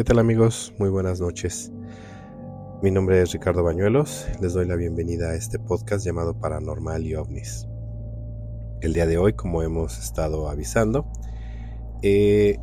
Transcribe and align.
¿Qué 0.00 0.04
tal 0.04 0.18
amigos? 0.18 0.72
Muy 0.78 0.88
buenas 0.88 1.20
noches. 1.20 1.70
Mi 2.82 2.90
nombre 2.90 3.20
es 3.20 3.32
Ricardo 3.32 3.62
Bañuelos. 3.62 4.26
Les 4.40 4.54
doy 4.54 4.66
la 4.66 4.74
bienvenida 4.74 5.28
a 5.28 5.34
este 5.34 5.58
podcast 5.58 6.06
llamado 6.06 6.40
Paranormal 6.40 7.04
y 7.04 7.16
OVNIS. 7.16 7.68
El 8.80 8.94
día 8.94 9.04
de 9.04 9.18
hoy, 9.18 9.34
como 9.34 9.62
hemos 9.62 9.98
estado 9.98 10.48
avisando, 10.48 11.06
eh, 12.00 12.56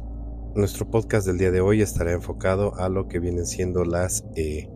nuestro 0.55 0.89
podcast 0.89 1.27
del 1.27 1.37
día 1.37 1.51
de 1.51 1.61
hoy 1.61 1.83
estará 1.83 2.11
enfocado 2.11 2.73
a 2.77 2.89
lo 2.89 3.07
que 3.07 3.19
vienen 3.19 3.45
siendo 3.45 3.85
las 3.85 4.25
eh, 4.35 4.67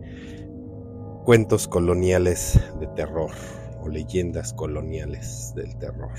cuentos 1.24 1.66
coloniales 1.66 2.60
de 2.78 2.86
terror 2.94 3.32
o 3.80 3.88
leyendas 3.88 4.52
coloniales 4.52 5.52
del 5.56 5.76
terror. 5.78 6.12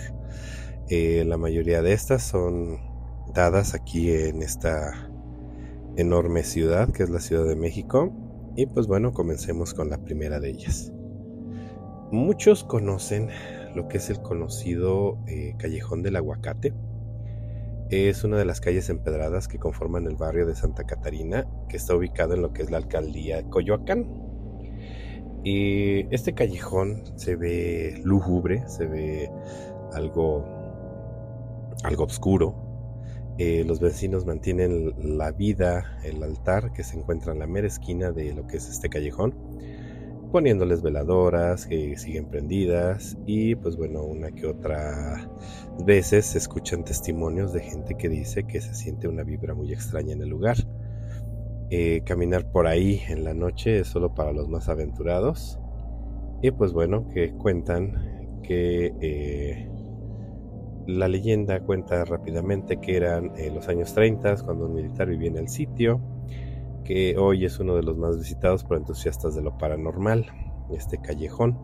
Eh, 0.89 1.23
la 1.25 1.37
mayoría 1.37 1.81
de 1.81 1.93
estas 1.93 2.21
son 2.21 2.81
dadas 3.33 3.73
aquí 3.75 4.11
en 4.11 4.41
esta 4.41 5.09
enorme 5.95 6.43
ciudad 6.43 6.91
que 6.91 7.03
es 7.03 7.09
la 7.09 7.19
Ciudad 7.19 7.45
de 7.45 7.55
México. 7.55 8.11
Y 8.55 8.67
pues 8.67 8.87
bueno, 8.87 9.13
comencemos 9.13 9.73
con 9.73 9.89
la 9.89 9.97
primera 9.97 10.39
de 10.39 10.49
ellas. 10.49 10.91
Muchos 12.11 12.63
conocen 12.63 13.29
lo 13.73 13.87
que 13.87 13.97
es 13.97 14.09
el 14.09 14.21
conocido 14.21 15.17
eh, 15.27 15.55
Callejón 15.57 16.03
del 16.03 16.15
Aguacate. 16.15 16.73
Es 17.89 18.23
una 18.23 18.37
de 18.37 18.45
las 18.45 18.61
calles 18.61 18.89
empedradas 18.89 19.47
que 19.47 19.59
conforman 19.59 20.05
el 20.05 20.15
barrio 20.15 20.45
de 20.45 20.55
Santa 20.55 20.83
Catarina, 20.83 21.47
que 21.69 21.77
está 21.77 21.95
ubicado 21.95 22.33
en 22.35 22.41
lo 22.41 22.53
que 22.53 22.61
es 22.61 22.71
la 22.71 22.77
alcaldía 22.77 23.37
de 23.37 23.49
Coyoacán. 23.49 24.05
Y 25.43 26.13
este 26.13 26.33
callejón 26.33 27.03
se 27.17 27.35
ve 27.35 27.99
lúgubre, 28.03 28.63
se 28.67 28.85
ve 28.85 29.29
algo, 29.91 30.45
algo 31.83 32.05
oscuro, 32.05 32.62
eh, 33.39 33.63
los 33.65 33.79
vecinos 33.79 34.25
mantienen 34.25 34.93
la 35.17 35.31
vida, 35.31 35.97
el 36.03 36.21
altar 36.21 36.71
que 36.71 36.83
se 36.83 36.97
encuentra 36.97 37.33
en 37.33 37.39
la 37.39 37.47
mera 37.47 37.65
esquina 37.65 38.11
de 38.11 38.33
lo 38.33 38.45
que 38.45 38.57
es 38.57 38.69
este 38.69 38.89
callejón, 38.89 39.33
poniéndoles 40.31 40.83
veladoras 40.83 41.65
que 41.65 41.97
siguen 41.97 42.25
prendidas 42.25 43.17
y 43.25 43.55
pues 43.55 43.75
bueno, 43.75 44.03
una 44.03 44.31
que 44.31 44.45
otra 44.45 45.29
veces 45.83 46.27
se 46.27 46.37
escuchan 46.37 46.83
testimonios 46.83 47.53
de 47.53 47.61
gente 47.61 47.95
que 47.95 48.07
dice 48.07 48.43
que 48.43 48.61
se 48.61 48.75
siente 48.75 49.07
una 49.07 49.23
vibra 49.23 49.55
muy 49.55 49.73
extraña 49.73 50.13
en 50.13 50.21
el 50.21 50.29
lugar. 50.29 50.57
Eh, 51.71 52.03
caminar 52.05 52.51
por 52.51 52.67
ahí 52.67 53.01
en 53.07 53.23
la 53.23 53.33
noche 53.33 53.79
es 53.79 53.87
solo 53.87 54.13
para 54.13 54.31
los 54.31 54.47
más 54.47 54.69
aventurados 54.69 55.57
y 56.43 56.51
pues 56.51 56.71
bueno, 56.71 57.09
que 57.09 57.31
cuentan 57.31 58.41
que... 58.43 58.93
Eh, 59.01 59.72
la 60.87 61.07
leyenda 61.07 61.59
cuenta 61.61 62.03
rápidamente 62.05 62.79
que 62.79 62.97
eran 62.97 63.31
eh, 63.37 63.51
los 63.53 63.67
años 63.67 63.93
30 63.93 64.37
cuando 64.43 64.65
un 64.65 64.75
militar 64.75 65.07
vivía 65.07 65.29
en 65.29 65.37
el 65.37 65.49
sitio, 65.49 66.01
que 66.83 67.15
hoy 67.17 67.45
es 67.45 67.59
uno 67.59 67.75
de 67.75 67.83
los 67.83 67.97
más 67.97 68.17
visitados 68.17 68.63
por 68.63 68.77
entusiastas 68.77 69.35
de 69.35 69.41
lo 69.41 69.57
paranormal, 69.57 70.25
este 70.71 70.97
callejón. 70.97 71.57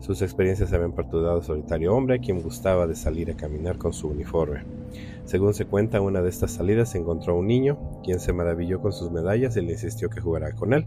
Sus 0.00 0.20
experiencias 0.22 0.72
habían 0.72 0.92
perturbado 0.92 1.38
a 1.38 1.42
solitario 1.42 1.94
hombre, 1.94 2.20
quien 2.20 2.42
gustaba 2.42 2.86
de 2.86 2.96
salir 2.96 3.30
a 3.30 3.36
caminar 3.36 3.78
con 3.78 3.92
su 3.92 4.08
uniforme. 4.08 4.64
Según 5.24 5.54
se 5.54 5.64
cuenta, 5.64 6.00
una 6.00 6.22
de 6.22 6.28
estas 6.28 6.52
salidas 6.52 6.90
se 6.90 6.98
encontró 6.98 7.34
a 7.34 7.38
un 7.38 7.46
niño, 7.46 7.78
quien 8.02 8.18
se 8.18 8.32
maravilló 8.32 8.80
con 8.80 8.92
sus 8.92 9.10
medallas 9.12 9.56
y 9.56 9.62
le 9.62 9.72
insistió 9.72 10.10
que 10.10 10.20
jugara 10.20 10.52
con 10.52 10.72
él. 10.72 10.86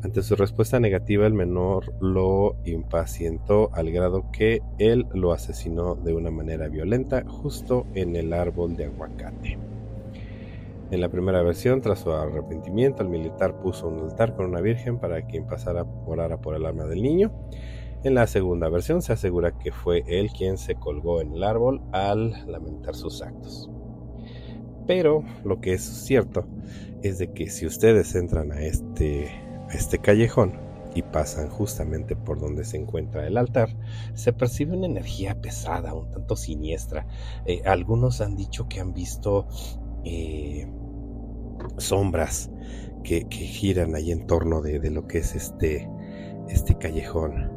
Ante 0.00 0.22
su 0.22 0.36
respuesta 0.36 0.78
negativa, 0.78 1.26
el 1.26 1.34
menor 1.34 1.92
lo 2.00 2.54
impacientó 2.64 3.70
al 3.72 3.90
grado 3.90 4.30
que 4.30 4.62
él 4.78 5.06
lo 5.12 5.32
asesinó 5.32 5.96
de 5.96 6.14
una 6.14 6.30
manera 6.30 6.68
violenta 6.68 7.24
justo 7.26 7.84
en 7.94 8.14
el 8.14 8.32
árbol 8.32 8.76
de 8.76 8.84
aguacate. 8.84 9.58
En 10.92 11.00
la 11.00 11.08
primera 11.08 11.42
versión, 11.42 11.80
tras 11.80 11.98
su 11.98 12.12
arrepentimiento, 12.12 13.02
el 13.02 13.08
militar 13.08 13.60
puso 13.60 13.88
un 13.88 13.98
altar 13.98 14.36
con 14.36 14.46
una 14.46 14.60
virgen 14.60 14.98
para 14.98 15.26
quien 15.26 15.48
pasara 15.48 15.84
orara 16.06 16.40
por 16.40 16.54
el 16.54 16.64
alma 16.64 16.84
del 16.84 17.02
niño. 17.02 17.32
En 18.04 18.14
la 18.14 18.28
segunda 18.28 18.68
versión 18.68 19.02
se 19.02 19.12
asegura 19.12 19.58
que 19.58 19.72
fue 19.72 20.04
él 20.06 20.30
quien 20.30 20.58
se 20.58 20.76
colgó 20.76 21.20
en 21.20 21.32
el 21.32 21.42
árbol 21.42 21.82
al 21.90 22.46
lamentar 22.46 22.94
sus 22.94 23.20
actos. 23.20 23.68
Pero 24.86 25.24
lo 25.44 25.60
que 25.60 25.72
es 25.72 25.82
cierto 25.82 26.46
es 27.02 27.18
de 27.18 27.32
que 27.32 27.50
si 27.50 27.66
ustedes 27.66 28.14
entran 28.14 28.52
a 28.52 28.62
este 28.62 29.47
este 29.72 29.98
callejón 29.98 30.68
y 30.94 31.02
pasan 31.02 31.48
justamente 31.48 32.16
por 32.16 32.40
donde 32.40 32.64
se 32.64 32.76
encuentra 32.76 33.26
el 33.26 33.36
altar, 33.36 33.76
se 34.14 34.32
percibe 34.32 34.76
una 34.76 34.86
energía 34.86 35.40
pesada, 35.40 35.94
un 35.94 36.10
tanto 36.10 36.36
siniestra. 36.36 37.06
Eh, 37.46 37.62
algunos 37.64 38.20
han 38.20 38.36
dicho 38.36 38.68
que 38.68 38.80
han 38.80 38.92
visto 38.92 39.46
eh, 40.04 40.66
sombras 41.76 42.50
que, 43.04 43.26
giran 43.30 43.94
ahí 43.94 44.10
en 44.10 44.26
torno 44.26 44.60
de, 44.60 44.90
lo 44.90 45.06
que 45.06 45.18
es 45.18 45.34
este, 45.34 45.88
este 46.48 46.76
callejón. 46.76 47.56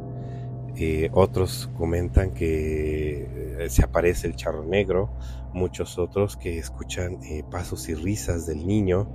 Eh, 0.77 1.09
otros 1.11 1.69
comentan 1.77 2.31
que 2.31 3.67
se 3.69 3.83
aparece 3.83 4.27
el 4.27 4.35
charro 4.35 4.63
negro, 4.63 5.13
muchos 5.53 5.99
otros 5.99 6.37
que 6.37 6.57
escuchan 6.57 7.19
pasos 7.49 7.89
y 7.89 7.93
risas 7.93 8.45
del 8.45 8.65
niño, 8.65 9.09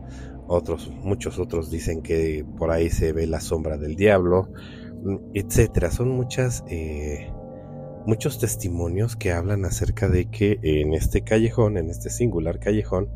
otros, 0.48 0.90
muchos 1.02 1.38
otros 1.38 1.70
dicen 1.70 2.02
que 2.02 2.44
por 2.56 2.70
ahí 2.70 2.90
se 2.90 3.12
ve 3.12 3.26
la 3.26 3.40
sombra 3.40 3.76
del 3.76 3.96
diablo, 3.96 4.48
etcétera. 5.34 5.90
Son 5.90 6.10
muchas, 6.10 6.64
eh, 6.68 7.30
muchos 8.06 8.38
testimonios 8.38 9.16
que 9.16 9.32
hablan 9.32 9.64
acerca 9.64 10.08
de 10.08 10.30
que 10.30 10.58
en 10.62 10.94
este 10.94 11.22
callejón, 11.22 11.76
en 11.78 11.90
este 11.90 12.10
singular 12.10 12.58
callejón, 12.58 13.08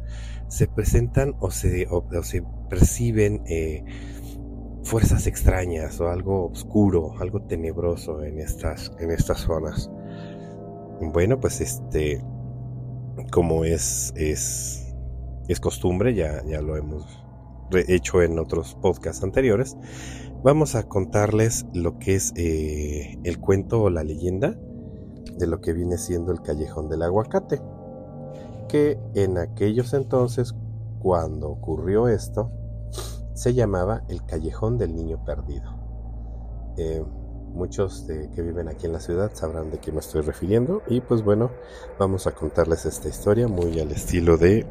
se 0.48 0.66
presentan 0.66 1.34
o 1.38 1.50
se, 1.50 1.86
se 2.22 2.42
perciben 2.68 3.42
eh, 3.46 3.84
fuerzas 4.82 5.26
extrañas 5.26 6.00
o 6.00 6.08
algo 6.08 6.46
oscuro, 6.46 7.14
algo 7.20 7.42
tenebroso 7.42 8.24
en 8.24 8.40
estas, 8.40 8.92
en 8.98 9.12
estas 9.12 9.40
zonas. 9.40 9.90
Bueno, 11.00 11.38
pues 11.40 11.60
este, 11.60 12.20
como 13.30 13.64
es, 13.64 14.12
es 14.16 14.90
es 15.52 15.58
costumbre, 15.58 16.14
ya, 16.14 16.44
ya 16.46 16.60
lo 16.60 16.76
hemos 16.76 17.19
hecho 17.76 18.22
en 18.22 18.38
otros 18.38 18.76
podcasts 18.80 19.22
anteriores, 19.22 19.76
vamos 20.42 20.74
a 20.74 20.84
contarles 20.84 21.66
lo 21.72 21.98
que 21.98 22.14
es 22.14 22.32
eh, 22.36 23.18
el 23.24 23.38
cuento 23.40 23.82
o 23.82 23.90
la 23.90 24.04
leyenda 24.04 24.56
de 25.38 25.46
lo 25.46 25.60
que 25.60 25.72
viene 25.72 25.98
siendo 25.98 26.32
el 26.32 26.42
callejón 26.42 26.88
del 26.88 27.02
aguacate, 27.02 27.60
que 28.68 28.98
en 29.14 29.38
aquellos 29.38 29.94
entonces, 29.94 30.54
cuando 31.00 31.48
ocurrió 31.48 32.08
esto, 32.08 32.50
se 33.34 33.54
llamaba 33.54 34.02
el 34.08 34.24
callejón 34.24 34.78
del 34.78 34.94
niño 34.94 35.24
perdido. 35.24 35.78
Eh, 36.76 37.02
muchos 37.52 38.06
que 38.06 38.42
viven 38.42 38.68
aquí 38.68 38.86
en 38.86 38.92
la 38.92 39.00
ciudad 39.00 39.30
sabrán 39.34 39.70
de 39.70 39.78
qué 39.78 39.92
me 39.92 40.00
estoy 40.00 40.22
refiriendo 40.22 40.82
y 40.88 41.00
pues 41.00 41.22
bueno, 41.22 41.50
vamos 41.98 42.26
a 42.26 42.32
contarles 42.32 42.86
esta 42.86 43.08
historia 43.08 43.48
muy 43.48 43.80
al 43.80 43.90
estilo 43.90 44.36
de 44.36 44.66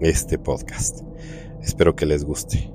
este 0.00 0.38
podcast. 0.38 1.02
Espero 1.64 1.96
que 1.96 2.04
les 2.04 2.24
guste. 2.24 2.70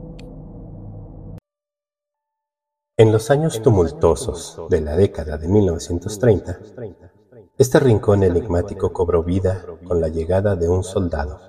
En 2.98 3.12
los 3.12 3.30
años 3.30 3.62
tumultuosos 3.62 4.60
de 4.70 4.82
la 4.82 4.96
década 4.98 5.38
de 5.38 5.48
1930, 5.48 6.60
este 7.60 7.80
rincón 7.80 8.24
enigmático 8.24 8.92
cobró 8.92 9.24
vida 9.24 9.64
con 9.86 10.02
la 10.02 10.08
llegada 10.08 10.56
de 10.56 10.68
un 10.68 10.84
soldado, 10.84 11.40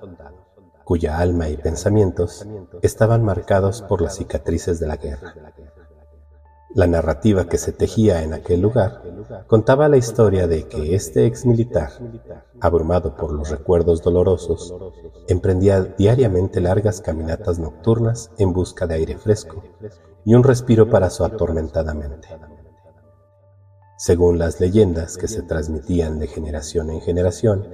cuya 0.83 1.17
alma 1.17 1.49
y 1.49 1.57
pensamientos 1.57 2.47
estaban 2.83 3.25
marcados 3.25 3.81
por 3.81 4.03
las 4.03 4.17
cicatrices 4.17 4.79
de 4.79 4.87
la 4.87 4.97
guerra. 4.97 5.33
La 6.73 6.87
narrativa 6.87 7.49
que 7.49 7.57
se 7.57 7.73
tejía 7.73 8.23
en 8.23 8.33
aquel 8.33 8.61
lugar 8.61 9.01
contaba 9.47 9.89
la 9.89 9.97
historia 9.97 10.47
de 10.47 10.67
que 10.67 10.95
este 10.95 11.25
ex 11.25 11.45
militar, 11.45 11.91
abrumado 12.61 13.17
por 13.17 13.33
los 13.33 13.49
recuerdos 13.49 14.01
dolorosos, 14.01 14.73
emprendía 15.27 15.81
diariamente 15.81 16.61
largas 16.61 17.01
caminatas 17.01 17.59
nocturnas 17.59 18.31
en 18.37 18.53
busca 18.53 18.87
de 18.87 18.95
aire 18.95 19.17
fresco 19.17 19.63
y 20.23 20.33
un 20.33 20.43
respiro 20.43 20.89
para 20.89 21.09
su 21.09 21.25
atormentada 21.25 21.93
mente. 21.93 22.29
Según 23.97 24.39
las 24.39 24.61
leyendas 24.61 25.17
que 25.17 25.27
se 25.27 25.43
transmitían 25.43 26.19
de 26.19 26.27
generación 26.27 26.89
en 26.89 27.01
generación, 27.01 27.67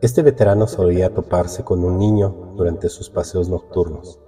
este 0.00 0.22
veterano 0.22 0.68
solía 0.68 1.12
toparse 1.12 1.64
con 1.64 1.84
un 1.84 1.98
niño 1.98 2.54
durante 2.56 2.88
sus 2.88 3.10
paseos 3.10 3.48
nocturnos 3.48 4.20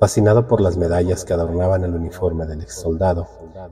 Fascinado 0.00 0.46
por 0.46 0.60
las 0.60 0.76
medallas 0.76 1.24
que 1.24 1.32
adornaban 1.32 1.82
el 1.82 1.94
uniforme 1.94 2.46
del 2.46 2.62
ex 2.62 2.80
soldado, 2.80 3.26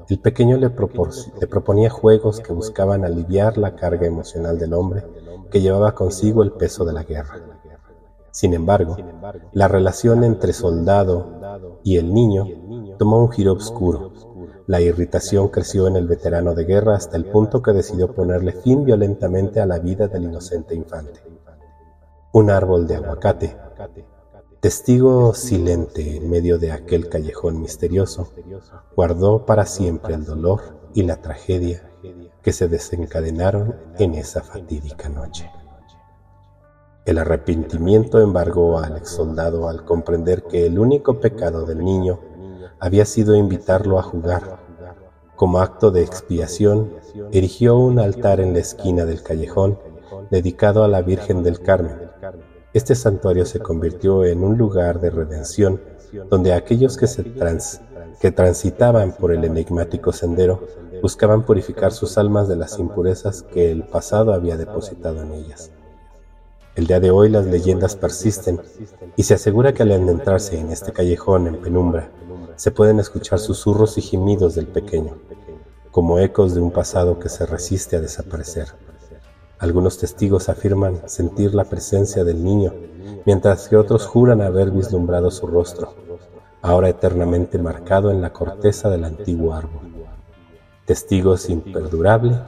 el 0.09 0.19
pequeño 0.19 0.57
le, 0.57 0.71
proponía 0.71 1.89
juegos 1.89 2.41
que 2.41 2.53
buscaban 2.53 3.05
aliviar 3.05 3.57
la 3.59 3.77
carga 3.77 4.07
emocional 4.07 4.59
del 4.59 4.75
hombre 4.75 5.05
que 5.51 5.61
llevaba 5.61 5.95
consigo 5.95 6.43
el 6.43 6.51
peso 6.53 6.85
de 6.85 6.93
la 6.93 7.05
guerra. 7.05 7.41
Sin 8.33 8.55
embargo, 8.55 8.97
la 9.53 9.69
relación 9.69 10.25
entre 10.25 10.53
soldado 10.53 11.79
y 11.85 11.97
el 11.97 12.13
niño 12.13 12.47
tomó 12.99 13.23
un 13.23 13.31
giro 13.31 13.53
oscuro, 13.53 14.13
La 14.67 14.81
irritación 14.81 15.47
creció 15.47 15.87
en 15.87 15.95
el 15.95 16.09
veterano 16.09 16.53
de 16.55 16.65
guerra 16.65 16.97
hasta 16.97 17.17
el 17.17 17.27
punto 17.27 17.63
que 17.63 17.73
decidió 17.73 18.13
ponerle 18.13 18.51
fin 18.51 18.85
violentamente 18.85 19.61
a 19.61 19.67
la 19.67 19.79
vida 19.79 20.09
del 20.09 20.25
inocente 20.25 20.75
infante. 20.75 21.21
Un 22.33 22.51
árbol 22.51 22.89
de 22.89 22.97
aguacate, 22.97 23.57
testigo 24.67 25.33
silente 25.33 26.17
en 26.17 26.29
medio 26.29 26.59
de 26.59 26.73
aquel 26.73 27.09
callejón 27.09 27.61
misterioso, 27.61 28.33
guardó 28.97 29.47
para 29.47 29.65
siempre 29.65 30.15
el 30.15 30.25
dolor 30.25 30.61
y 30.93 31.05
la 31.05 31.23
tragedia 31.23 31.89
que 32.43 32.53
se 32.53 32.67
desencadenaron 32.67 33.77
en 33.97 34.15
esa 34.15 34.43
fatídica 34.43 35.09
noche. 35.09 35.49
El 37.05 37.19
arrepentimiento 37.19 38.21
embargó 38.21 38.81
al 38.81 38.97
ex 38.97 39.11
soldado 39.11 39.69
al 39.69 39.85
comprender 39.85 40.43
que 40.43 40.67
el 40.67 40.81
único 40.81 41.21
pecado 41.21 41.65
del 41.65 41.85
niño 41.85 42.19
había 42.81 43.05
sido 43.05 43.37
invitarlo 43.37 44.01
a 44.01 44.03
jugar. 44.03 44.59
Como 45.37 45.61
acto 45.61 45.93
de 45.93 46.03
expiación, 46.03 46.93
erigió 47.31 47.77
un 47.77 48.01
altar 48.01 48.41
en 48.41 48.53
la 48.53 48.59
esquina 48.59 49.05
del 49.05 49.23
callejón 49.23 49.79
dedicado 50.33 50.83
a 50.83 50.89
la 50.89 51.03
Virgen 51.03 51.45
del 51.45 51.61
Carmen. 51.61 52.06
Este 52.77 52.95
santuario 52.95 53.47
se 53.47 53.59
convirtió 53.59 54.27
en 54.27 54.45
un 54.45 54.59
lugar 54.59 55.01
de 55.01 55.09
redención 55.09 55.81
donde 56.29 56.53
aquellos 56.53 56.99
que, 56.99 58.31
transitaban 58.33 59.13
por 59.13 59.33
el 59.33 59.45
enigmático 59.47 60.13
sendero 60.13 60.61
buscaban 61.01 61.47
purificar 61.47 61.91
sus 61.93 62.19
almas 62.19 62.49
de 62.49 62.57
las 62.57 62.79
impurezas 62.79 63.45
que 63.45 63.71
el 63.71 63.85
pasado 63.85 64.35
había 64.35 64.59
depositado 64.59 65.23
en 65.23 65.33
ellas. 65.33 65.71
El 66.75 66.87
día 66.87 67.01
de 67.01 67.11
hoy 67.11 67.31
las 67.31 67.47
leyendas 67.47 67.97
persisten 67.97 68.61
y 69.17 69.23
se 69.23 69.33
asegura 69.33 69.73
que 69.73 69.83
al 69.83 69.93
adentrarse 69.93 70.61
en 70.61 70.71
este 70.71 70.93
callejón 70.93 71.47
en 71.47 71.63
penumbra, 71.63 72.11
se 72.57 72.73
pueden 72.73 73.01
escuchar 73.01 73.39
susurros 73.39 73.97
y 73.97 74.03
gemidos 74.03 74.55
del 74.55 74.67
pequeño, 74.67 75.17
como 75.91 76.19
ecos 76.19 76.55
de 76.55 76.61
un 76.61 76.73
pasado 76.73 77.19
que 77.19 77.31
se 77.31 77.47
resiste 77.47 77.97
a 77.97 78.03
desaparecer. 78.03 78.67
Algunos 79.59 79.97
testigos 79.99 80.51
afirman 80.51 81.09
sentir 81.09 81.55
la 81.55 81.65
presencia 81.65 82.25
del 82.25 82.45
niño, 82.45 82.75
mientras 83.25 83.69
que 83.69 83.77
otros 83.77 84.07
juran 84.07 84.43
haber 84.43 84.71
vislumbrado 84.71 85.31
su 85.31 85.47
rostro, 85.47 85.95
ahora 86.61 86.91
eternamente 86.91 87.59
marcado 87.59 88.11
en 88.11 88.21
la 88.21 88.33
corteza 88.33 88.91
del 88.91 89.05
antiguo 89.05 89.55
árbol. 89.55 89.95
Testigos 90.85 91.49
imperdurable 91.49 92.39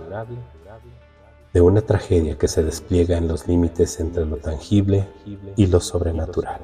de 1.53 1.61
una 1.63 1.81
tragedia 1.81 2.37
que 2.37 2.47
se 2.47 2.63
despliega 2.63 3.17
en 3.17 3.27
los 3.27 3.49
límites 3.49 4.01
entre 4.01 4.27
lo 4.27 4.37
tangible 4.37 5.09
y 5.57 5.67
lo 5.67 5.81
sobrenatural. 5.81 6.61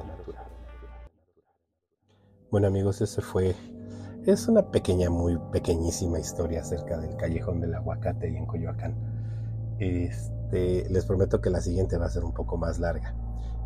Bueno 2.51 2.69
amigos, 2.69 3.01
ese 3.01 3.23
fue, 3.23 3.57
es 4.27 4.47
una 4.47 4.71
pequeña, 4.71 5.09
muy 5.09 5.39
pequeñísima 5.51 6.21
historia 6.21 6.61
acerca 6.61 6.99
del 6.99 7.17
callejón 7.17 7.61
del 7.61 7.75
aguacate 7.75 8.31
y 8.31 8.37
en 8.37 8.47
Coyoacán. 8.47 9.14
Este, 9.79 10.89
les 10.89 11.05
prometo 11.05 11.41
que 11.41 11.51
la 11.51 11.61
siguiente 11.61 11.99
va 11.99 12.07
a 12.07 12.11
ser 12.11 12.25
un 12.25 12.33
poco 12.33 12.57
más 12.57 12.79
larga, 12.79 13.15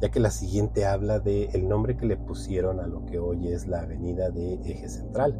ya 0.01 0.11
que 0.11 0.21
la 0.21 0.31
siguiente 0.31 0.87
habla 0.87 1.21
de 1.21 1.47
el 1.47 1.69
nombre 1.69 1.97
que 1.97 2.07
le 2.07 2.17
pusieron 2.17 2.81
a 2.81 2.87
lo 2.87 3.05
que 3.05 3.19
hoy 3.19 3.49
es 3.49 3.67
la 3.67 3.81
avenida 3.81 4.31
de 4.31 4.55
Eje 4.55 4.89
Central. 4.89 5.39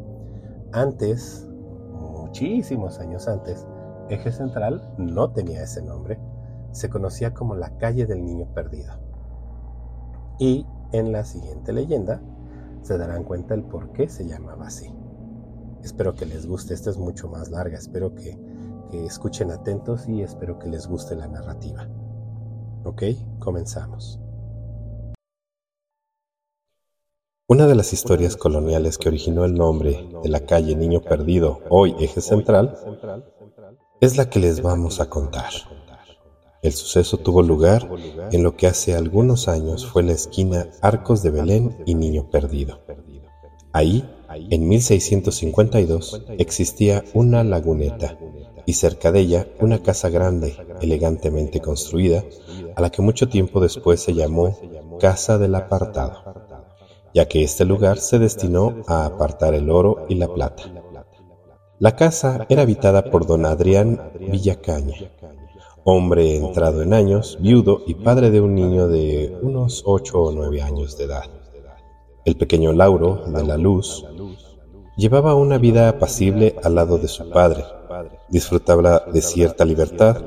Antes, 0.71 1.47
muchísimos 1.91 2.99
años 2.99 3.27
antes, 3.27 3.65
Eje 4.09 4.31
Central 4.31 4.93
no 4.97 5.31
tenía 5.31 5.63
ese 5.63 5.81
nombre, 5.81 6.19
se 6.71 6.89
conocía 6.89 7.33
como 7.33 7.55
la 7.55 7.77
calle 7.77 8.05
del 8.05 8.23
niño 8.23 8.47
perdido. 8.53 8.93
Y 10.37 10.65
en 10.91 11.11
la 11.11 11.23
siguiente 11.23 11.73
leyenda 11.73 12.21
se 12.81 12.97
darán 12.97 13.23
cuenta 13.23 13.53
el 13.55 13.63
por 13.63 13.91
qué 13.91 14.07
se 14.07 14.27
llamaba 14.27 14.67
así. 14.67 14.93
Espero 15.83 16.15
que 16.15 16.25
les 16.25 16.45
guste, 16.45 16.73
esta 16.73 16.89
es 16.89 16.97
mucho 16.97 17.27
más 17.27 17.49
larga, 17.49 17.77
espero 17.77 18.13
que, 18.13 18.37
que 18.89 19.05
escuchen 19.05 19.51
atentos 19.51 20.07
y 20.07 20.21
espero 20.21 20.59
que 20.59 20.67
les 20.67 20.87
guste 20.87 21.15
la 21.15 21.27
narrativa. 21.27 21.87
¿Ok? 22.83 23.03
Comenzamos. 23.39 24.19
Una 27.47 27.65
de 27.65 27.73
las 27.73 27.93
historias 27.93 28.37
coloniales 28.37 28.97
que 28.97 29.09
originó 29.09 29.43
el 29.43 29.55
nombre 29.55 30.07
de 30.21 30.29
la 30.29 30.41
calle 30.41 30.75
Niño 30.75 31.01
Perdido, 31.01 31.61
hoy 31.69 31.95
Eje 31.99 32.21
Central, 32.21 32.77
es 34.01 34.17
la 34.17 34.29
que 34.29 34.39
les 34.39 34.61
vamos 34.61 34.99
a 34.99 35.09
contar. 35.09 35.49
El 36.61 36.73
suceso 36.73 37.17
tuvo 37.17 37.41
lugar 37.41 37.89
en 38.31 38.43
lo 38.43 38.55
que 38.55 38.67
hace 38.67 38.95
algunos 38.95 39.47
años 39.47 39.87
fue 39.87 40.03
la 40.03 40.11
esquina 40.11 40.67
Arcos 40.81 41.23
de 41.23 41.31
Belén 41.31 41.75
y 41.85 41.95
Niño 41.95 42.29
Perdido. 42.29 42.81
Ahí, 43.71 44.07
en 44.29 44.67
1652, 44.67 46.23
existía 46.37 47.03
una 47.13 47.43
laguneta 47.43 48.17
y 48.69 48.73
cerca 48.73 49.11
de 49.11 49.21
ella 49.21 49.47
una 49.61 49.81
casa 49.81 50.09
grande, 50.09 50.55
elegantemente 50.79 51.59
construida, 51.59 52.23
a 52.75 52.81
la 52.81 52.91
que 52.91 53.01
mucho 53.01 53.27
tiempo 53.27 53.59
después 53.59 53.99
se 53.99 54.13
llamó 54.13 54.55
Casa 54.99 55.39
del 55.39 55.55
Apartado, 55.55 56.21
ya 57.11 57.27
que 57.27 57.41
este 57.41 57.65
lugar 57.65 57.97
se 57.97 58.19
destinó 58.19 58.83
a 58.85 59.07
apartar 59.07 59.55
el 59.55 59.71
oro 59.71 60.05
y 60.07 60.13
la 60.13 60.27
plata. 60.31 60.65
La 61.79 61.95
casa 61.95 62.45
era 62.47 62.61
habitada 62.61 63.09
por 63.09 63.25
don 63.25 63.47
Adrián 63.47 64.11
Villacaña, 64.19 65.13
hombre 65.83 66.37
entrado 66.37 66.83
en 66.83 66.93
años, 66.93 67.39
viudo 67.41 67.81
y 67.87 67.95
padre 67.95 68.29
de 68.29 68.39
un 68.39 68.53
niño 68.53 68.87
de 68.87 69.35
unos 69.41 69.81
ocho 69.83 70.21
o 70.21 70.31
nueve 70.31 70.61
años 70.61 70.95
de 70.95 71.05
edad. 71.05 71.23
El 72.23 72.37
pequeño 72.37 72.71
Lauro, 72.71 73.23
de 73.25 73.43
la 73.43 73.57
Luz, 73.57 74.05
llevaba 74.95 75.33
una 75.33 75.57
vida 75.57 75.89
apacible 75.89 76.55
al 76.63 76.75
lado 76.75 76.99
de 76.99 77.07
su 77.07 77.27
padre. 77.31 77.63
Disfrutaba 78.27 79.03
de 79.11 79.21
cierta 79.21 79.65
libertad, 79.65 80.17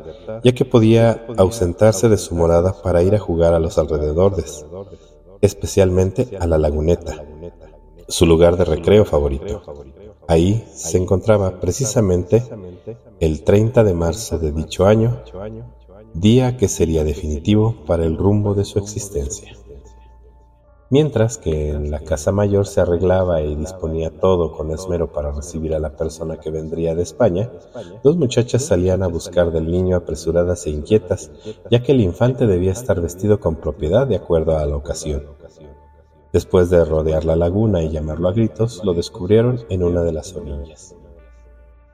ya 0.42 0.52
que 0.52 0.64
podía 0.64 1.24
ausentarse 1.36 2.08
de 2.08 2.16
su 2.16 2.34
morada 2.34 2.74
para 2.82 3.02
ir 3.02 3.14
a 3.14 3.18
jugar 3.18 3.54
a 3.54 3.58
los 3.58 3.78
alrededores, 3.78 4.66
especialmente 5.40 6.36
a 6.40 6.46
la 6.46 6.58
laguneta, 6.58 7.24
su 8.08 8.26
lugar 8.26 8.56
de 8.56 8.64
recreo 8.64 9.04
favorito. 9.04 9.62
Ahí 10.28 10.64
se 10.72 10.98
encontraba 10.98 11.60
precisamente 11.60 12.42
el 13.20 13.42
30 13.42 13.84
de 13.84 13.94
marzo 13.94 14.38
de 14.38 14.52
dicho 14.52 14.86
año, 14.86 15.22
día 16.14 16.56
que 16.56 16.68
sería 16.68 17.04
definitivo 17.04 17.76
para 17.86 18.04
el 18.04 18.16
rumbo 18.16 18.54
de 18.54 18.64
su 18.64 18.78
existencia. 18.78 19.56
Mientras 20.92 21.38
que 21.38 21.70
en 21.70 21.90
la 21.90 22.00
casa 22.00 22.32
mayor 22.32 22.66
se 22.66 22.82
arreglaba 22.82 23.40
y 23.40 23.56
disponía 23.56 24.10
todo 24.10 24.52
con 24.52 24.70
esmero 24.70 25.10
para 25.10 25.32
recibir 25.32 25.74
a 25.74 25.78
la 25.78 25.96
persona 25.96 26.36
que 26.36 26.50
vendría 26.50 26.94
de 26.94 27.00
España, 27.00 27.50
dos 28.04 28.18
muchachas 28.18 28.66
salían 28.66 29.02
a 29.02 29.06
buscar 29.06 29.52
del 29.52 29.70
niño 29.70 29.96
apresuradas 29.96 30.66
e 30.66 30.70
inquietas, 30.70 31.30
ya 31.70 31.82
que 31.82 31.92
el 31.92 32.02
infante 32.02 32.46
debía 32.46 32.72
estar 32.72 33.00
vestido 33.00 33.40
con 33.40 33.56
propiedad 33.56 34.06
de 34.06 34.16
acuerdo 34.16 34.58
a 34.58 34.66
la 34.66 34.76
ocasión. 34.76 35.24
Después 36.30 36.68
de 36.68 36.84
rodear 36.84 37.24
la 37.24 37.36
laguna 37.36 37.82
y 37.82 37.88
llamarlo 37.88 38.28
a 38.28 38.34
gritos, 38.34 38.84
lo 38.84 38.92
descubrieron 38.92 39.60
en 39.70 39.84
una 39.84 40.02
de 40.02 40.12
las 40.12 40.34
orillas. 40.34 40.94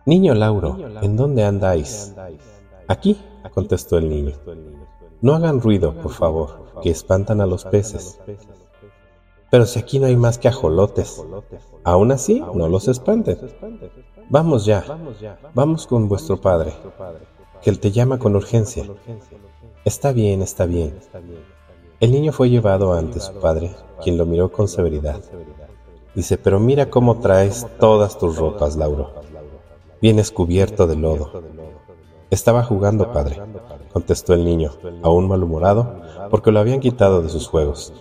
Niño 0.06 0.34
Lauro, 0.34 0.76
¿en 1.02 1.16
dónde 1.16 1.44
andáis? 1.44 2.16
Aquí, 2.88 3.16
contestó 3.54 3.96
el 3.96 4.08
niño. 4.08 4.34
No 5.20 5.36
hagan 5.36 5.60
ruido, 5.60 5.94
por 5.94 6.10
favor, 6.10 6.72
que 6.82 6.90
espantan 6.90 7.40
a 7.40 7.46
los 7.46 7.64
peces. 7.64 8.18
Pero 9.50 9.66
si 9.66 9.78
aquí 9.78 9.98
no 9.98 10.06
hay 10.06 10.16
más 10.16 10.38
que 10.38 10.48
ajolotes, 10.48 11.24
aún 11.84 12.12
así 12.12 12.42
no 12.54 12.68
los 12.68 12.88
espanten. 12.88 13.38
Vamos 14.28 14.66
ya, 14.66 14.84
vamos 15.54 15.86
con 15.86 16.08
vuestro 16.08 16.40
padre, 16.40 16.74
que 17.62 17.70
él 17.70 17.80
te 17.80 17.90
llama 17.90 18.18
con 18.18 18.36
urgencia. 18.36 18.84
Está 19.84 20.12
bien, 20.12 20.42
está 20.42 20.66
bien. 20.66 20.98
El 22.00 22.12
niño 22.12 22.32
fue 22.32 22.50
llevado 22.50 22.92
ante 22.92 23.20
su 23.20 23.32
padre, 23.40 23.74
quien 24.02 24.18
lo 24.18 24.26
miró 24.26 24.52
con 24.52 24.68
severidad. 24.68 25.20
Dice, 26.14 26.36
pero 26.36 26.60
mira 26.60 26.90
cómo 26.90 27.20
traes 27.20 27.66
todas 27.80 28.18
tus 28.18 28.36
ropas, 28.36 28.76
Lauro. 28.76 29.12
Vienes 30.02 30.30
cubierto 30.30 30.86
de 30.86 30.96
lodo. 30.96 31.42
Estaba 32.30 32.62
jugando, 32.62 33.12
padre, 33.12 33.40
contestó 33.92 34.34
el 34.34 34.44
niño, 34.44 34.72
aún 35.02 35.26
malhumorado, 35.26 36.02
porque 36.30 36.52
lo 36.52 36.60
habían 36.60 36.80
quitado 36.80 37.22
de 37.22 37.30
sus 37.30 37.48
juegos. 37.48 37.94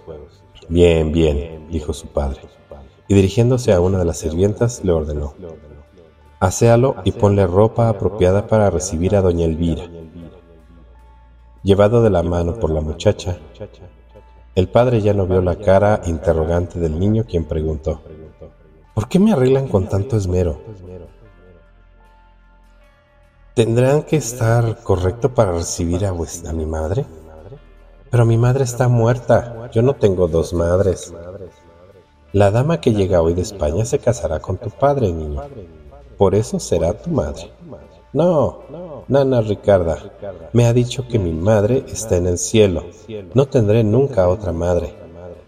Bien, 0.69 1.13
bien, 1.13 1.67
dijo 1.69 1.93
su 1.93 2.07
padre, 2.07 2.41
y 3.07 3.15
dirigiéndose 3.15 3.71
a 3.71 3.79
una 3.79 4.00
de 4.00 4.05
las 4.05 4.17
sirvientas 4.17 4.83
le 4.83 4.91
ordenó, 4.91 5.33
Aséalo 6.39 6.97
y 7.05 7.13
ponle 7.13 7.47
ropa 7.47 7.89
apropiada 7.89 8.47
para 8.47 8.69
recibir 8.69 9.15
a 9.15 9.21
doña 9.21 9.45
Elvira 9.45 9.86
Llevado 11.63 12.03
de 12.03 12.09
la 12.09 12.21
mano 12.21 12.53
por 12.55 12.69
la 12.69 12.81
muchacha, 12.81 13.38
el 14.55 14.69
padre 14.69 15.01
ya 15.01 15.13
no 15.13 15.25
vio 15.25 15.41
la 15.41 15.55
cara 15.55 16.01
interrogante 16.05 16.79
del 16.79 17.00
niño 17.00 17.25
quien 17.25 17.45
preguntó, 17.45 18.01
¿por 18.93 19.07
qué 19.07 19.19
me 19.19 19.31
arreglan 19.31 19.67
con 19.67 19.88
tanto 19.88 20.17
esmero? 20.17 20.62
¿Tendrán 23.53 24.03
que 24.03 24.17
estar 24.17 24.83
correcto 24.83 25.33
para 25.33 25.53
recibir 25.53 26.05
a, 26.05 26.09
a 26.09 26.53
mi 26.53 26.65
madre? 26.65 27.05
Pero 28.10 28.26
mi 28.26 28.38
madre 28.38 28.64
está 28.64 28.88
muerta, 28.88 29.70
yo 29.72 29.82
no 29.82 29.94
tengo 29.94 30.28
dos 30.28 30.54
madres. 30.54 31.14
La 32.34 32.52
dama 32.52 32.82
que 32.82 32.94
llega 32.94 33.22
hoy 33.22 33.34
de 33.34 33.42
España 33.42 33.86
se 33.86 34.00
casará 34.00 34.40
con 34.40 34.58
tu 34.58 34.70
padre, 34.70 35.12
niño. 35.12 35.42
por 36.18 36.36
eso 36.36 36.60
será 36.60 36.94
tu 36.94 37.10
madre. 37.10 37.52
No, 38.14 38.60
Nana 39.08 39.42
Ricarda, 39.42 39.98
me 40.54 40.66
ha 40.66 40.74
dicho 40.74 41.08
que 41.08 41.20
mi 41.20 41.32
madre 41.34 41.84
está 41.88 42.18
en 42.18 42.28
el 42.28 42.38
cielo. 42.38 42.86
No 43.34 43.48
tendré 43.48 43.84
nunca 43.84 44.28
otra 44.28 44.52
madre. 44.52 44.96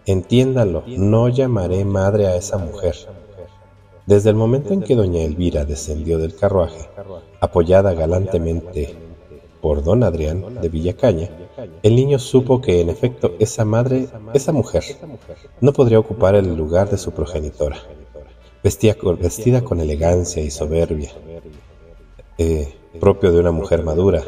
Entiéndalo, 0.06 0.82
no 0.86 1.28
llamaré 1.28 1.84
madre 1.84 2.26
a 2.26 2.36
esa 2.36 2.58
mujer. 2.58 2.96
Desde 4.06 4.30
el 4.30 4.36
momento 4.36 4.72
en 4.72 4.82
que 4.82 4.96
doña 4.96 5.22
Elvira 5.22 5.64
descendió 5.64 6.18
del 6.18 6.34
carruaje, 6.34 6.88
apoyada 7.40 7.94
galantemente 7.94 8.96
por 9.60 9.84
don 9.84 10.02
Adrián 10.02 10.60
de 10.60 10.68
Villacaña, 10.68 11.30
el 11.82 11.96
niño 11.96 12.18
supo 12.18 12.60
que 12.60 12.80
en 12.80 12.90
efecto 12.90 13.34
esa 13.38 13.64
madre, 13.64 14.08
esa 14.34 14.52
mujer, 14.52 14.84
no 15.60 15.72
podría 15.72 15.98
ocupar 15.98 16.34
el 16.34 16.54
lugar 16.54 16.90
de 16.90 16.98
su 16.98 17.12
progenitora. 17.12 17.76
Vestía, 18.62 18.96
vestida 19.18 19.62
con 19.62 19.80
elegancia 19.80 20.42
y 20.42 20.50
soberbia, 20.50 21.12
eh, 22.38 22.74
propio 23.00 23.32
de 23.32 23.40
una 23.40 23.52
mujer 23.52 23.82
madura. 23.82 24.22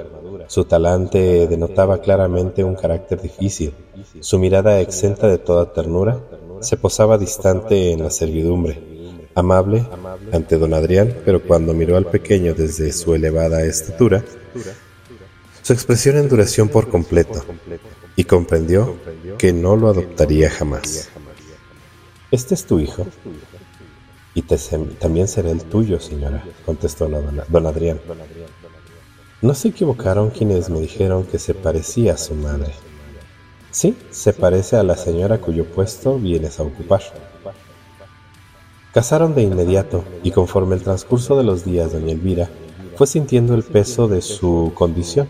Su 0.46 0.64
talante 0.64 1.46
denotaba 1.46 1.98
claramente 1.98 2.64
un 2.64 2.74
carácter 2.74 3.20
difícil. 3.20 3.74
Su 4.20 4.38
mirada 4.38 4.80
exenta 4.80 5.28
de 5.28 5.38
toda 5.38 5.72
ternura 5.72 6.20
se 6.60 6.76
posaba 6.76 7.18
distante 7.18 7.92
en 7.92 8.02
la 8.02 8.10
servidumbre, 8.10 8.80
amable 9.34 9.84
ante 10.32 10.58
don 10.58 10.74
Adrián, 10.74 11.14
pero 11.24 11.42
cuando 11.42 11.74
miró 11.74 11.96
al 11.96 12.06
pequeño 12.06 12.54
desde 12.54 12.92
su 12.92 13.14
elevada 13.14 13.64
estatura, 13.64 14.24
su 15.62 15.72
expresión 15.72 16.16
endureció 16.16 16.68
por 16.70 16.88
completo 16.88 17.44
y 18.16 18.24
comprendió 18.24 18.96
que 19.38 19.52
no 19.52 19.76
lo 19.76 19.88
adoptaría 19.88 20.50
jamás. 20.50 21.08
Este 22.30 22.54
es 22.54 22.64
tu 22.64 22.80
hijo. 22.80 23.06
Y 24.34 24.42
también 24.42 25.28
será 25.28 25.50
el 25.50 25.62
tuyo, 25.62 26.00
señora, 26.00 26.42
contestó 26.64 27.08
don 27.08 27.66
Adrián. 27.66 28.00
No 29.40 29.54
se 29.54 29.68
equivocaron 29.68 30.30
quienes 30.30 30.70
me 30.70 30.80
dijeron 30.80 31.24
que 31.24 31.38
se 31.38 31.54
parecía 31.54 32.14
a 32.14 32.18
su 32.18 32.34
madre. 32.34 32.72
Sí, 33.70 33.96
se 34.10 34.32
parece 34.32 34.76
a 34.76 34.82
la 34.82 34.96
señora 34.96 35.38
cuyo 35.38 35.64
puesto 35.64 36.18
vienes 36.18 36.58
a 36.58 36.62
ocupar. 36.62 37.02
Casaron 38.92 39.34
de 39.34 39.42
inmediato 39.42 40.04
y 40.22 40.30
conforme 40.30 40.74
el 40.74 40.82
transcurso 40.82 41.36
de 41.36 41.44
los 41.44 41.64
días 41.64 41.92
doña 41.92 42.12
Elvira 42.12 42.50
fue 43.02 43.08
sintiendo 43.08 43.56
el 43.56 43.64
peso 43.64 44.06
de 44.06 44.22
su 44.22 44.70
condición. 44.76 45.28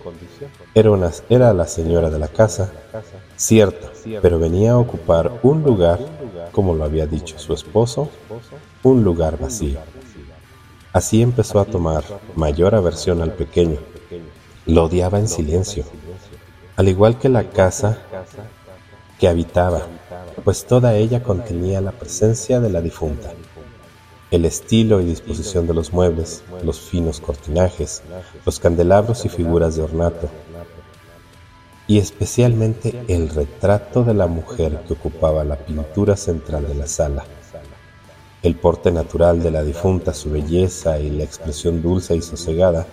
Era, 0.74 0.90
era 1.30 1.54
la 1.54 1.66
señora 1.66 2.10
de 2.10 2.18
la 2.18 2.28
casa, 2.28 2.70
cierto, 3.34 3.90
pero 4.20 4.38
venía 4.38 4.72
a 4.72 4.78
ocupar 4.78 5.40
un 5.42 5.62
lugar, 5.62 5.98
como 6.50 6.74
lo 6.74 6.84
había 6.84 7.06
dicho 7.06 7.38
su 7.38 7.54
esposo, 7.54 8.10
un 8.82 9.02
lugar 9.02 9.38
vacío. 9.38 9.78
Así 10.92 11.22
empezó 11.22 11.60
a 11.60 11.64
tomar 11.64 12.04
mayor 12.36 12.74
aversión 12.74 13.22
al 13.22 13.32
pequeño. 13.32 13.78
Lo 14.66 14.84
odiaba 14.84 15.18
en 15.18 15.26
silencio, 15.26 15.84
al 16.76 16.88
igual 16.90 17.18
que 17.18 17.30
la 17.30 17.48
casa 17.48 18.00
que 19.18 19.28
habitaba, 19.28 19.80
pues 20.44 20.66
toda 20.66 20.94
ella 20.94 21.22
contenía 21.22 21.80
la 21.80 21.92
presencia 21.92 22.60
de 22.60 22.68
la 22.68 22.82
difunta 22.82 23.32
el 24.32 24.46
estilo 24.46 25.02
y 25.02 25.04
disposición 25.04 25.66
de 25.66 25.74
los 25.74 25.92
muebles, 25.92 26.42
los 26.64 26.80
finos 26.80 27.20
cortinajes, 27.20 28.02
los 28.46 28.58
candelabros 28.58 29.26
y 29.26 29.28
figuras 29.28 29.76
de 29.76 29.82
ornato, 29.82 30.30
y 31.86 31.98
especialmente 31.98 33.04
el 33.08 33.28
retrato 33.28 34.02
de 34.04 34.14
la 34.14 34.26
mujer 34.26 34.80
que 34.88 34.94
ocupaba 34.94 35.44
la 35.44 35.56
pintura 35.56 36.16
central 36.16 36.66
de 36.66 36.74
la 36.74 36.86
sala. 36.86 37.26
El 38.42 38.54
porte 38.54 38.90
natural 38.90 39.42
de 39.42 39.50
la 39.50 39.62
difunta, 39.62 40.14
su 40.14 40.30
belleza 40.30 40.98
y 40.98 41.10
la 41.10 41.24
expresión 41.24 41.82
dulce 41.82 42.16
y 42.16 42.22
sosegada 42.22 42.86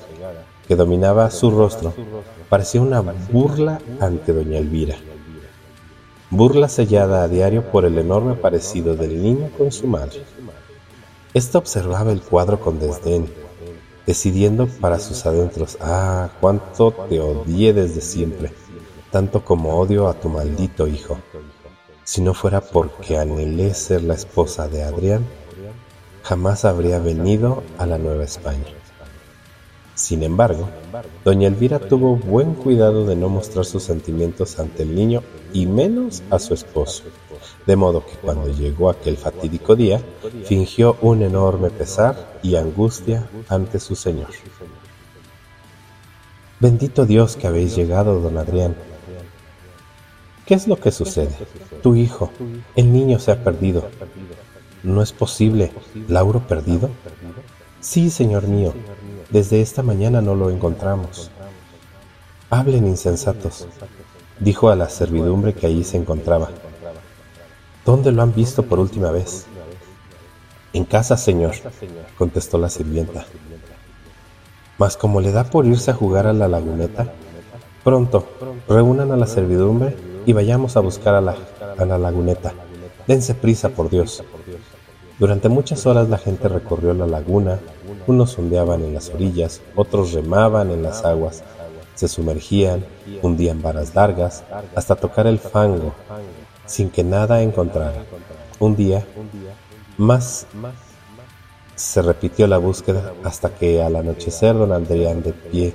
que 0.68 0.76
dominaba 0.76 1.32
su 1.32 1.52
rostro, 1.52 1.94
parecía 2.50 2.82
una 2.82 3.00
burla 3.00 3.80
ante 4.02 4.34
doña 4.34 4.58
Elvira. 4.58 4.98
Burla 6.30 6.68
sellada 6.68 7.24
a 7.24 7.30
diario 7.30 7.72
por 7.72 7.86
el 7.86 7.98
enorme 7.98 8.36
parecido 8.36 8.96
del 8.98 9.24
niño 9.24 9.50
con 9.58 9.72
su 9.72 9.88
madre. 9.88 10.22
Esta 11.34 11.60
observaba 11.60 12.12
el 12.12 12.22
cuadro 12.22 12.60
con 12.60 12.80
desdén, 12.80 13.32
decidiendo 14.08 14.68
para 14.68 14.98
sus 15.00 15.28
adentros, 15.28 15.78
ah, 15.80 16.30
cuánto 16.42 16.92
te 17.08 17.20
odié 17.20 17.72
desde 17.72 18.02
siempre, 18.02 18.52
tanto 19.12 19.46
como 19.46 19.78
odio 19.78 20.08
a 20.08 20.16
tu 20.16 20.28
maldito 20.28 20.88
hijo. 20.88 21.20
Si 22.04 22.22
no 22.22 22.34
fuera 22.34 22.62
porque 22.62 23.20
anhelé 23.20 23.76
ser 23.76 24.02
la 24.02 24.16
esposa 24.16 24.68
de 24.68 24.82
Adrián, 24.82 25.24
jamás 26.24 26.66
habría 26.66 26.98
venido 26.98 27.62
a 27.78 27.86
la 27.86 28.00
Nueva 28.00 28.24
España. 28.24 28.79
Sin 30.10 30.24
embargo, 30.24 30.68
doña 31.24 31.48
Elvira 31.48 31.78
tuvo 31.78 32.16
buen 32.16 32.56
cuidado 32.56 33.06
de 33.06 33.16
no 33.16 33.30
mostrar 33.30 33.64
sus 33.64 33.84
sentimientos 33.84 34.58
ante 34.58 34.82
el 34.82 34.96
niño 34.96 35.22
y 35.54 35.68
menos 35.68 36.24
a 36.32 36.40
su 36.40 36.56
esposo 36.56 37.04
de 37.68 37.76
modo 37.76 38.04
que 38.04 38.16
cuando 38.16 38.48
llegó 38.52 38.90
aquel 38.90 39.18
fatídico 39.18 39.76
día, 39.76 40.02
fingió 40.46 40.98
un 41.02 41.22
enorme 41.22 41.70
pesar 41.70 42.40
y 42.42 42.56
angustia 42.56 43.30
ante 43.50 43.80
su 43.80 43.96
Señor. 43.96 44.32
Bendito 46.60 47.06
Dios 47.06 47.36
que 47.36 47.46
habéis 47.46 47.76
llegado, 47.76 48.20
don 48.20 48.40
Adrián. 48.40 48.76
¿Qué 50.48 50.56
es 50.56 50.68
lo 50.68 50.78
que 50.78 50.92
sucede? 50.92 51.36
Tu 51.84 51.96
hijo, 51.96 52.32
el 52.76 52.92
niño 52.92 53.20
se 53.20 53.32
ha 53.32 53.44
perdido. 53.44 53.88
¿No 54.82 55.04
es 55.04 55.12
posible? 55.12 55.72
¿Lauro 56.08 56.40
perdido? 56.40 56.90
Sí, 57.82 58.10
señor 58.10 58.46
mío, 58.46 58.74
desde 59.30 59.62
esta 59.62 59.84
mañana 59.84 60.22
no 60.22 60.36
lo 60.36 60.50
encontramos. 60.50 61.32
Hablen 62.50 62.86
insensatos, 62.86 63.68
dijo 64.40 64.70
a 64.70 64.76
la 64.76 64.90
servidumbre 64.90 65.54
que 65.54 65.68
allí 65.68 65.86
se 65.86 65.96
encontraba. 65.96 66.50
¿Dónde 67.86 68.12
lo 68.12 68.22
han 68.22 68.34
visto 68.34 68.64
por 68.64 68.80
última 68.80 69.12
vez? 69.12 69.46
En 70.74 70.84
casa, 70.84 71.16
señor, 71.16 71.56
contestó 72.18 72.58
la 72.58 72.70
sirvienta. 72.70 73.26
Mas 74.78 74.98
como 74.98 75.22
le 75.22 75.32
da 75.32 75.46
por 75.46 75.66
irse 75.66 75.92
a 75.92 75.96
jugar 75.96 76.28
a 76.28 76.34
la 76.34 76.50
laguneta, 76.50 77.14
pronto, 77.86 78.28
reúnan 78.68 79.12
a 79.14 79.18
la 79.18 79.26
servidumbre 79.26 79.96
y 80.26 80.34
vayamos 80.34 80.76
a 80.76 80.82
buscar 80.82 81.16
a 81.16 81.22
la, 81.22 81.38
a 81.78 81.86
la 81.86 81.98
laguneta. 81.98 82.54
Dense 83.08 83.36
prisa, 83.36 83.70
por 83.70 83.90
Dios. 83.90 84.22
Durante 85.20 85.50
muchas 85.50 85.86
horas 85.86 86.08
la 86.08 86.18
gente 86.18 86.48
recorrió 86.48 86.94
la 86.94 87.06
laguna, 87.06 87.60
unos 88.08 88.40
ondeaban 88.40 88.84
en 88.86 88.94
las 88.94 89.10
orillas, 89.10 89.62
otros 89.76 90.14
remaban 90.14 90.72
en 90.72 90.82
las 90.82 91.04
aguas, 91.04 91.44
se 91.94 92.08
sumergían, 92.08 92.86
hundían 93.22 93.62
varas 93.62 93.94
largas, 93.94 94.46
hasta 94.76 94.96
tocar 94.96 95.28
el 95.28 95.38
fango, 95.38 95.94
sin 96.66 96.90
que 96.90 97.04
nada 97.04 97.42
encontrara. 97.42 98.06
Un 98.60 98.78
día 98.78 99.06
más 99.98 100.48
se 101.76 102.02
repitió 102.02 102.48
la 102.48 102.58
búsqueda 102.58 103.14
hasta 103.26 103.50
que 103.50 103.84
al 103.84 103.98
anochecer 103.98 104.58
don 104.58 104.72
Adrián 104.72 105.22
de 105.22 105.34
pie 105.34 105.74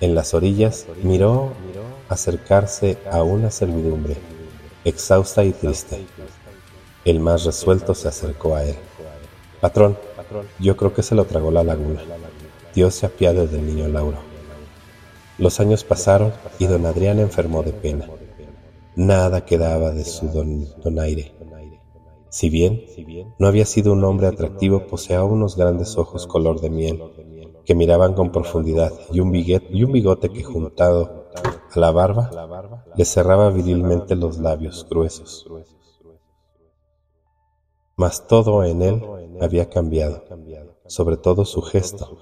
en 0.00 0.14
las 0.14 0.34
orillas 0.34 0.86
miró 1.02 1.52
acercarse 2.10 2.98
a 3.10 3.22
una 3.22 3.50
servidumbre, 3.50 4.16
exhausta 4.84 5.44
y 5.44 5.52
triste. 5.52 6.04
El 7.04 7.18
más 7.18 7.44
resuelto 7.44 7.94
se 7.94 8.08
acercó 8.08 8.54
a 8.54 8.64
él. 8.64 8.76
Patrón, 9.60 9.96
yo 10.60 10.76
creo 10.76 10.94
que 10.94 11.02
se 11.02 11.14
lo 11.14 11.24
tragó 11.24 11.50
la 11.50 11.64
laguna. 11.64 12.00
Dios 12.74 12.94
se 12.94 13.06
apiade 13.06 13.46
del 13.48 13.66
niño 13.66 13.88
Lauro. 13.88 14.18
Los 15.38 15.60
años 15.60 15.82
pasaron 15.82 16.32
y 16.58 16.66
don 16.66 16.86
Adrián 16.86 17.18
enfermó 17.18 17.62
de 17.62 17.72
pena. 17.72 18.08
Nada 18.94 19.44
quedaba 19.44 19.90
de 19.90 20.04
su 20.04 20.28
donaire. 20.28 21.34
Si 22.28 22.48
bien 22.48 22.84
no 23.38 23.46
había 23.46 23.66
sido 23.66 23.92
un 23.92 24.04
hombre 24.04 24.26
atractivo, 24.26 24.86
poseía 24.86 25.24
unos 25.24 25.56
grandes 25.56 25.98
ojos 25.98 26.26
color 26.26 26.60
de 26.60 26.70
miel 26.70 27.02
que 27.64 27.74
miraban 27.74 28.14
con 28.14 28.32
profundidad 28.32 28.92
y 29.12 29.20
un, 29.20 29.34
y 29.34 29.84
un 29.84 29.92
bigote 29.92 30.30
que 30.30 30.42
juntado 30.42 31.28
a 31.74 31.78
la 31.78 31.90
barba 31.90 32.84
le 32.94 33.04
cerraba 33.04 33.50
virilmente 33.50 34.16
los 34.16 34.38
labios 34.38 34.86
gruesos. 34.88 35.46
Mas 38.02 38.26
todo 38.26 38.64
en 38.64 38.82
él 38.82 39.00
había 39.40 39.70
cambiado, 39.70 40.24
sobre 40.88 41.16
todo 41.16 41.44
su 41.44 41.62
gesto, 41.62 42.18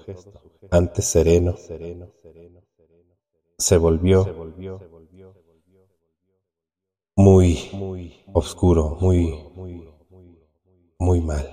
antes 0.69 1.05
sereno, 1.05 1.55
se 3.57 3.77
volvió 3.77 4.27
muy 7.15 8.21
oscuro, 8.31 8.95
muy, 9.01 9.43
muy 10.99 11.19
mal. 11.21 11.49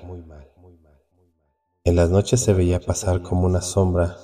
En 1.84 1.96
las 1.96 2.10
noches 2.10 2.38
se 2.38 2.52
veía 2.52 2.80
pasar 2.80 3.22
como 3.22 3.46
una 3.46 3.62
sombra 3.62 4.18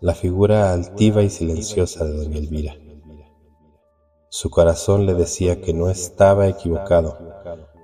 la 0.00 0.14
figura 0.16 0.72
altiva 0.72 1.22
y 1.22 1.30
silenciosa 1.30 2.04
de 2.04 2.12
doña 2.12 2.38
Elvira. 2.38 2.74
Su 4.30 4.50
corazón 4.50 5.06
le 5.06 5.14
decía 5.14 5.60
que 5.60 5.72
no 5.72 5.90
estaba 5.90 6.48
equivocado 6.48 7.16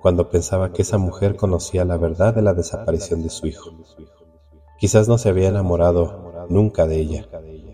cuando 0.01 0.29
pensaba 0.29 0.73
que 0.73 0.81
esa 0.81 0.97
mujer 0.97 1.35
conocía 1.35 1.85
la 1.85 1.97
verdad 1.97 2.33
de 2.33 2.41
la 2.41 2.53
desaparición 2.53 3.23
de 3.23 3.29
su 3.29 3.47
hijo, 3.47 3.71
Quizás 4.81 5.07
no 5.07 5.19
se 5.19 5.29
había 5.29 5.49
enamorado 5.49 6.47
nunca 6.49 6.87
de 6.87 6.99
ella, 6.99 7.29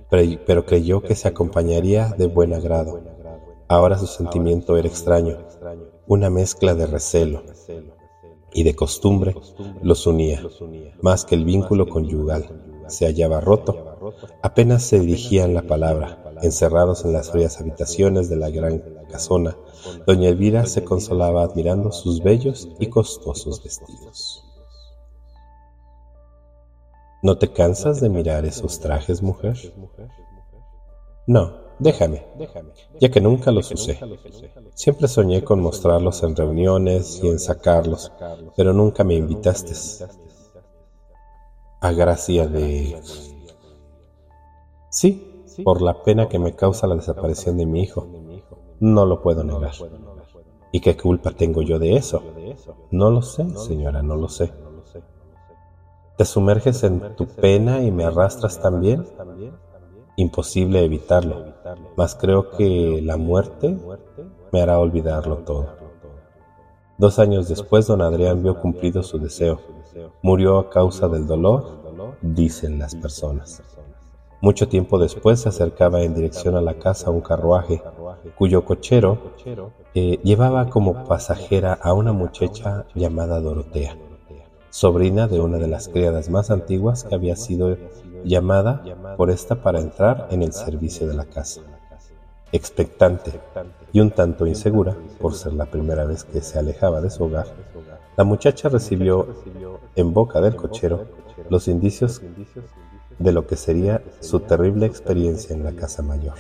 pero 0.10 0.66
creyó 0.66 1.02
que 1.02 1.16
se 1.16 1.30
acompañaría 1.30 2.10
de 2.18 2.28
buen 2.28 2.54
agrado. 2.54 3.00
Ahora 3.70 3.98
su 3.98 4.08
sentimiento 4.08 4.76
era 4.76 4.90
extraño, 4.90 5.38
una 6.06 6.30
mezcla 6.30 6.76
de 6.76 6.86
recelo 6.86 7.44
y 8.52 8.64
de 8.64 8.76
costumbre 8.76 9.36
los 9.82 10.06
unía, 10.06 10.44
más 11.02 11.24
que 11.24 11.36
el 11.36 11.46
vínculo 11.46 11.88
conyugal. 11.88 12.84
Se 12.88 13.06
hallaba 13.06 13.40
roto, 13.40 14.14
apenas 14.42 14.84
se 14.84 15.00
dirigían 15.00 15.54
la 15.54 15.62
palabra, 15.62 16.36
encerrados 16.42 17.06
en 17.06 17.14
las 17.14 17.32
frías 17.32 17.62
habitaciones 17.62 18.30
de 18.30 18.36
la 18.36 18.50
gran 18.50 18.84
casona, 19.08 19.58
doña 20.06 20.30
Elvira 20.30 20.66
se 20.66 20.84
consolaba 20.84 21.44
admirando 21.44 21.92
sus 21.92 22.22
bellos 22.22 22.68
y 22.80 22.88
costosos 22.88 23.64
vestidos. 23.64 24.44
¿No 27.24 27.38
te 27.38 27.52
cansas 27.52 28.00
de 28.00 28.10
mirar 28.10 28.46
esos 28.46 28.80
trajes, 28.80 29.24
mujer? 29.24 29.58
No, 31.26 31.52
déjame, 31.80 32.26
ya 33.00 33.10
que 33.10 33.20
nunca 33.20 33.52
los 33.52 33.72
usé. 33.72 34.00
Siempre 34.76 35.08
soñé 35.08 35.44
con 35.44 35.60
mostrarlos 35.60 36.22
en 36.24 36.36
reuniones 36.36 37.20
y 37.24 37.28
en 37.28 37.40
sacarlos, 37.40 38.12
pero 38.56 38.72
nunca 38.72 39.04
me 39.04 39.16
invitaste. 39.16 39.74
A 41.82 41.92
gracia 41.92 42.48
de... 42.48 43.02
Sí, 44.90 45.44
por 45.64 45.82
la 45.82 46.04
pena 46.04 46.30
que 46.30 46.40
me 46.40 46.56
causa 46.56 46.88
la 46.88 46.96
desaparición 46.96 47.58
de 47.58 47.66
mi 47.66 47.82
hijo. 47.82 48.08
No 48.80 49.06
lo 49.06 49.22
puedo 49.22 49.44
negar. 49.44 49.72
¿Y 50.72 50.80
qué 50.80 50.96
culpa 50.98 51.32
tengo 51.32 51.62
yo 51.62 51.80
de 51.80 51.96
eso? 51.96 52.24
No 52.92 53.10
lo 53.10 53.22
sé, 53.22 53.50
señora, 53.56 54.04
no 54.04 54.16
lo 54.16 54.30
sé. 54.30 54.54
¿Te 56.18 56.26
sumerges 56.26 56.84
en 56.84 57.16
tu 57.16 57.28
pena 57.28 57.82
y 57.82 57.92
me 57.92 58.04
arrastras 58.04 58.60
también? 58.60 59.06
Imposible 60.16 60.84
evitarlo, 60.84 61.54
mas 61.96 62.16
creo 62.16 62.50
que 62.52 63.02
la 63.04 63.18
muerte 63.18 63.78
me 64.52 64.62
hará 64.62 64.80
olvidarlo 64.80 65.38
todo. 65.38 65.68
Dos 66.98 67.20
años 67.20 67.48
después, 67.48 67.86
don 67.86 68.02
Adrián 68.02 68.42
vio 68.42 68.60
cumplido 68.60 69.04
su 69.04 69.20
deseo. 69.20 69.60
Murió 70.24 70.58
a 70.58 70.70
causa 70.72 71.08
del 71.08 71.28
dolor, 71.28 72.18
dicen 72.22 72.80
las 72.80 72.96
personas. 72.96 73.62
Mucho 74.42 74.68
tiempo 74.68 75.00
después 75.00 75.42
se 75.42 75.50
acercaba 75.50 76.02
en 76.02 76.14
dirección 76.14 76.56
a 76.56 76.62
la 76.62 76.76
casa 76.76 77.10
un 77.10 77.22
carruaje, 77.22 77.82
cuyo 78.38 78.64
cochero 78.64 79.34
eh, 79.94 80.20
llevaba 80.24 80.70
como 80.70 81.06
pasajera 81.06 81.74
a 81.74 81.94
una 81.94 82.14
muchacha 82.14 82.86
llamada 82.94 83.40
Dorotea 83.40 83.98
sobrina 84.78 85.28
de 85.28 85.40
una 85.40 85.58
de 85.58 85.68
las 85.68 85.88
criadas 85.88 86.30
más 86.30 86.52
antiguas 86.52 87.04
que 87.04 87.16
había 87.16 87.36
sido 87.36 87.78
llamada 88.24 88.84
por 89.18 89.32
esta 89.32 89.56
para 89.56 89.80
entrar 89.80 90.28
en 90.30 90.44
el 90.44 90.54
servicio 90.54 91.08
de 91.08 91.16
la 91.16 91.26
casa. 91.26 91.62
Expectante 92.52 93.32
y 93.92 94.00
un 94.02 94.12
tanto 94.12 94.46
insegura 94.46 94.96
por 95.20 95.34
ser 95.34 95.54
la 95.54 95.66
primera 95.66 96.06
vez 96.06 96.24
que 96.24 96.42
se 96.42 96.60
alejaba 96.60 97.02
de 97.02 97.10
su 97.10 97.24
hogar, 97.24 97.48
la 98.16 98.24
muchacha 98.24 98.70
recibió 98.70 99.28
en 99.96 100.14
boca 100.14 100.42
del 100.42 100.56
cochero 100.56 101.06
los 101.50 101.68
indicios 101.68 102.22
de 103.20 103.32
lo 103.32 103.48
que 103.48 103.56
sería 103.56 104.02
su 104.20 104.40
terrible 104.42 104.86
experiencia 104.86 105.56
en 105.56 105.64
la 105.64 105.74
casa 105.74 106.04
mayor. 106.04 106.36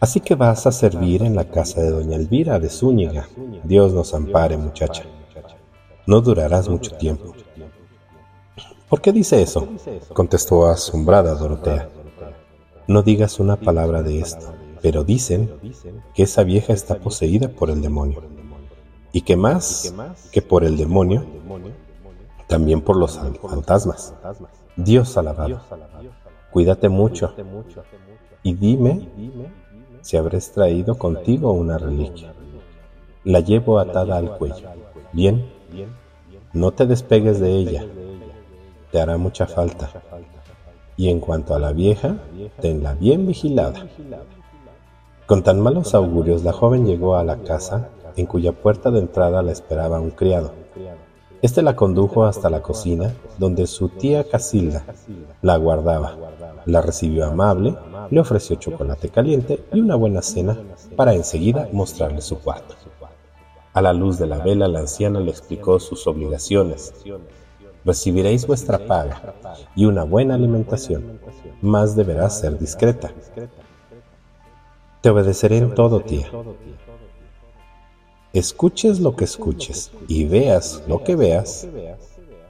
Así 0.00 0.20
que 0.20 0.34
vas 0.34 0.66
a 0.66 0.72
servir 0.72 1.22
en 1.22 1.36
la 1.36 1.44
casa 1.44 1.80
de 1.80 1.90
doña 1.90 2.16
Elvira 2.16 2.58
de 2.58 2.68
Zúñiga. 2.68 3.28
Dios 3.62 3.92
nos 3.92 4.14
ampare, 4.14 4.56
muchacha. 4.56 5.04
No 6.06 6.20
durarás 6.20 6.68
mucho 6.68 6.96
tiempo. 6.96 7.32
¿Por 8.88 9.00
qué 9.00 9.12
dice 9.12 9.40
eso? 9.40 9.68
contestó 10.12 10.66
asombrada 10.66 11.34
Dorotea. 11.34 11.88
No 12.88 13.02
digas 13.02 13.38
una 13.38 13.56
palabra 13.56 14.02
de 14.02 14.18
esto, 14.18 14.52
pero 14.82 15.04
dicen 15.04 15.50
que 16.14 16.24
esa 16.24 16.42
vieja 16.42 16.72
está 16.72 16.98
poseída 16.98 17.48
por 17.48 17.70
el 17.70 17.80
demonio. 17.80 18.22
Y 19.12 19.20
que 19.20 19.36
más 19.36 19.94
que 20.32 20.42
por 20.42 20.64
el 20.64 20.76
demonio, 20.76 21.24
también 22.46 22.80
por 22.80 22.96
los 22.96 23.18
fantasmas. 23.18 24.14
Dios 24.76 25.16
alabado. 25.16 25.60
Cuídate 26.50 26.88
mucho 26.88 27.34
y 28.42 28.54
dime 28.54 29.08
si 30.02 30.16
habrás 30.16 30.50
traído 30.52 30.98
contigo 30.98 31.52
una 31.52 31.78
reliquia. 31.78 32.34
La 33.24 33.40
llevo 33.40 33.78
atada 33.78 34.16
al 34.16 34.36
cuello. 34.36 34.68
Bien, 35.12 35.46
no 36.52 36.72
te 36.72 36.86
despegues 36.86 37.40
de 37.40 37.52
ella, 37.52 37.86
te 38.90 39.00
hará 39.00 39.16
mucha 39.16 39.46
falta. 39.46 39.90
Y 40.96 41.08
en 41.08 41.20
cuanto 41.20 41.54
a 41.54 41.58
la 41.58 41.72
vieja, 41.72 42.16
tenla 42.60 42.94
bien 42.94 43.26
vigilada. 43.26 43.86
Con 45.26 45.42
tan 45.42 45.60
malos 45.60 45.94
augurios, 45.94 46.42
la 46.42 46.52
joven 46.52 46.84
llegó 46.84 47.16
a 47.16 47.24
la 47.24 47.38
casa, 47.38 47.88
en 48.16 48.26
cuya 48.26 48.52
puerta 48.52 48.90
de 48.90 48.98
entrada 48.98 49.42
la 49.42 49.52
esperaba 49.52 50.00
un 50.00 50.10
criado. 50.10 50.52
Este 51.42 51.60
la 51.60 51.74
condujo 51.74 52.24
hasta 52.24 52.48
la 52.48 52.62
cocina, 52.62 53.12
donde 53.36 53.66
su 53.66 53.88
tía 53.88 54.22
Casilda 54.22 54.84
la 55.42 55.56
guardaba. 55.56 56.16
La 56.66 56.80
recibió 56.80 57.26
amable, 57.26 57.74
le 58.10 58.20
ofreció 58.20 58.54
chocolate 58.54 59.08
caliente 59.08 59.64
y 59.72 59.80
una 59.80 59.96
buena 59.96 60.22
cena 60.22 60.56
para 60.94 61.14
enseguida 61.14 61.68
mostrarle 61.72 62.20
su 62.20 62.38
cuarto. 62.38 62.76
A 63.72 63.82
la 63.82 63.92
luz 63.92 64.18
de 64.18 64.28
la 64.28 64.38
vela 64.38 64.68
la 64.68 64.78
anciana 64.78 65.18
le 65.18 65.32
explicó 65.32 65.80
sus 65.80 66.06
obligaciones. 66.06 66.94
Recibiréis 67.84 68.46
vuestra 68.46 68.86
paga 68.86 69.34
y 69.74 69.86
una 69.86 70.04
buena 70.04 70.34
alimentación, 70.34 71.18
mas 71.60 71.96
deberás 71.96 72.38
ser 72.38 72.56
discreta. 72.56 73.10
Te 75.00 75.10
obedeceré 75.10 75.56
en 75.56 75.74
todo, 75.74 75.98
tía. 76.02 76.30
Escuches 78.32 79.00
lo 79.00 79.14
que 79.16 79.24
escuches 79.24 79.92
y 80.08 80.24
veas 80.24 80.82
lo 80.86 81.04
que 81.04 81.16
veas, 81.16 81.66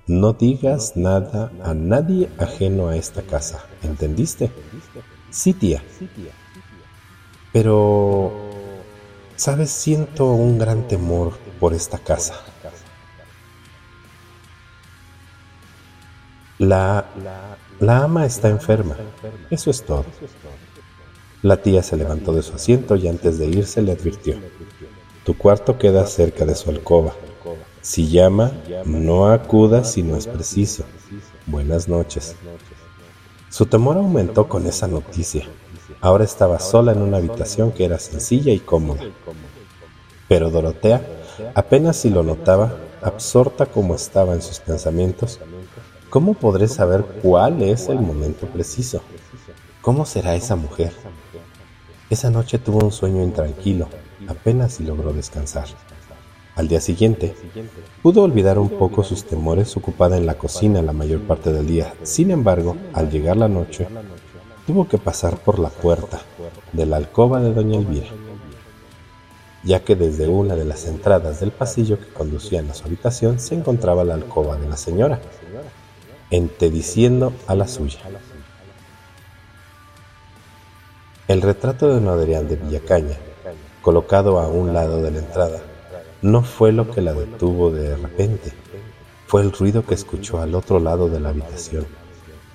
no 0.06 0.32
digas 0.32 0.96
nada 0.96 1.52
a 1.62 1.74
nadie 1.74 2.28
ajeno 2.38 2.88
a 2.88 2.96
esta 2.96 3.22
casa. 3.22 3.64
¿Entendiste? 3.82 4.50
Sí, 5.30 5.52
tía. 5.52 5.82
Pero 7.52 8.32
Sabes, 9.42 9.70
siento 9.70 10.26
un 10.34 10.56
gran 10.56 10.86
temor 10.86 11.32
por 11.58 11.74
esta 11.74 11.98
casa. 11.98 12.34
La, 16.60 17.06
la 17.80 18.04
ama 18.04 18.24
está 18.24 18.48
enferma. 18.50 18.94
Eso 19.50 19.70
es 19.70 19.84
todo. 19.84 20.04
La 21.42 21.56
tía 21.56 21.82
se 21.82 21.96
levantó 21.96 22.32
de 22.32 22.42
su 22.42 22.54
asiento 22.54 22.94
y 22.94 23.08
antes 23.08 23.36
de 23.40 23.46
irse 23.46 23.82
le 23.82 23.90
advirtió. 23.90 24.36
Tu 25.24 25.38
cuarto 25.38 25.78
queda 25.78 26.04
cerca 26.06 26.44
de 26.44 26.56
su 26.56 26.70
alcoba. 26.70 27.14
Si 27.80 28.08
llama, 28.08 28.50
no 28.84 29.28
acuda 29.28 29.84
si 29.84 30.02
no 30.02 30.16
es 30.16 30.26
preciso. 30.26 30.84
Buenas 31.46 31.86
noches. 31.88 32.34
Su 33.48 33.66
temor 33.66 33.96
aumentó 33.96 34.48
con 34.48 34.66
esa 34.66 34.88
noticia. 34.88 35.46
Ahora 36.00 36.24
estaba 36.24 36.58
sola 36.58 36.90
en 36.92 37.02
una 37.02 37.18
habitación 37.18 37.70
que 37.70 37.84
era 37.84 38.00
sencilla 38.00 38.52
y 38.52 38.58
cómoda. 38.58 39.02
Pero 40.26 40.50
Dorotea 40.50 41.00
apenas 41.54 41.96
si 41.96 42.10
lo 42.10 42.22
notaba, 42.22 42.76
absorta 43.00 43.66
como 43.66 43.94
estaba 43.94 44.34
en 44.34 44.42
sus 44.42 44.58
pensamientos. 44.58 45.38
¿Cómo 46.10 46.34
podré 46.34 46.66
saber 46.66 47.04
cuál 47.22 47.62
es 47.62 47.88
el 47.88 48.00
momento 48.00 48.46
preciso? 48.46 49.02
¿Cómo 49.80 50.04
será 50.04 50.34
esa 50.34 50.56
mujer? 50.56 50.92
Esa 52.10 52.30
noche 52.30 52.58
tuvo 52.58 52.84
un 52.84 52.92
sueño 52.92 53.22
intranquilo, 53.22 53.88
apenas 54.32 54.74
si 54.74 54.84
logró 54.84 55.12
descansar. 55.12 55.66
Al 56.54 56.68
día 56.68 56.82
siguiente, 56.82 57.34
pudo 58.02 58.22
olvidar 58.22 58.58
un 58.58 58.68
poco 58.68 59.02
sus 59.04 59.24
temores 59.24 59.74
ocupada 59.76 60.18
en 60.18 60.26
la 60.26 60.34
cocina 60.34 60.82
la 60.82 60.92
mayor 60.92 61.22
parte 61.22 61.50
del 61.50 61.66
día. 61.66 61.94
Sin 62.02 62.30
embargo, 62.30 62.76
al 62.92 63.10
llegar 63.10 63.38
la 63.38 63.48
noche, 63.48 63.88
tuvo 64.66 64.86
que 64.86 64.98
pasar 64.98 65.38
por 65.38 65.58
la 65.58 65.70
puerta 65.70 66.20
de 66.72 66.84
la 66.84 66.98
alcoba 66.98 67.40
de 67.40 67.54
doña 67.54 67.78
Elvira, 67.78 68.08
ya 69.64 69.82
que 69.82 69.96
desde 69.96 70.28
una 70.28 70.54
de 70.54 70.66
las 70.66 70.84
entradas 70.84 71.40
del 71.40 71.52
pasillo 71.52 71.98
que 71.98 72.12
conducían 72.12 72.68
a 72.70 72.74
su 72.74 72.84
habitación 72.84 73.40
se 73.40 73.54
encontraba 73.54 74.04
la 74.04 74.14
alcoba 74.14 74.58
de 74.58 74.68
la 74.68 74.76
señora, 74.76 75.20
entediciendo 76.30 77.32
a 77.46 77.54
la 77.54 77.66
suya. 77.66 78.00
El 81.28 81.40
retrato 81.40 81.88
de 81.88 81.94
don 81.94 82.08
Adrián 82.08 82.46
de 82.46 82.56
Villacaña, 82.56 83.16
colocado 83.82 84.38
a 84.38 84.48
un 84.48 84.72
lado 84.72 85.02
de 85.02 85.10
la 85.10 85.18
entrada, 85.18 85.60
no 86.22 86.42
fue 86.42 86.72
lo 86.72 86.90
que 86.90 87.02
la 87.02 87.12
detuvo 87.12 87.70
de 87.70 87.96
repente, 87.96 88.52
fue 89.26 89.42
el 89.42 89.52
ruido 89.52 89.84
que 89.84 89.94
escuchó 89.94 90.40
al 90.40 90.54
otro 90.54 90.80
lado 90.80 91.08
de 91.08 91.20
la 91.20 91.28
habitación 91.30 91.86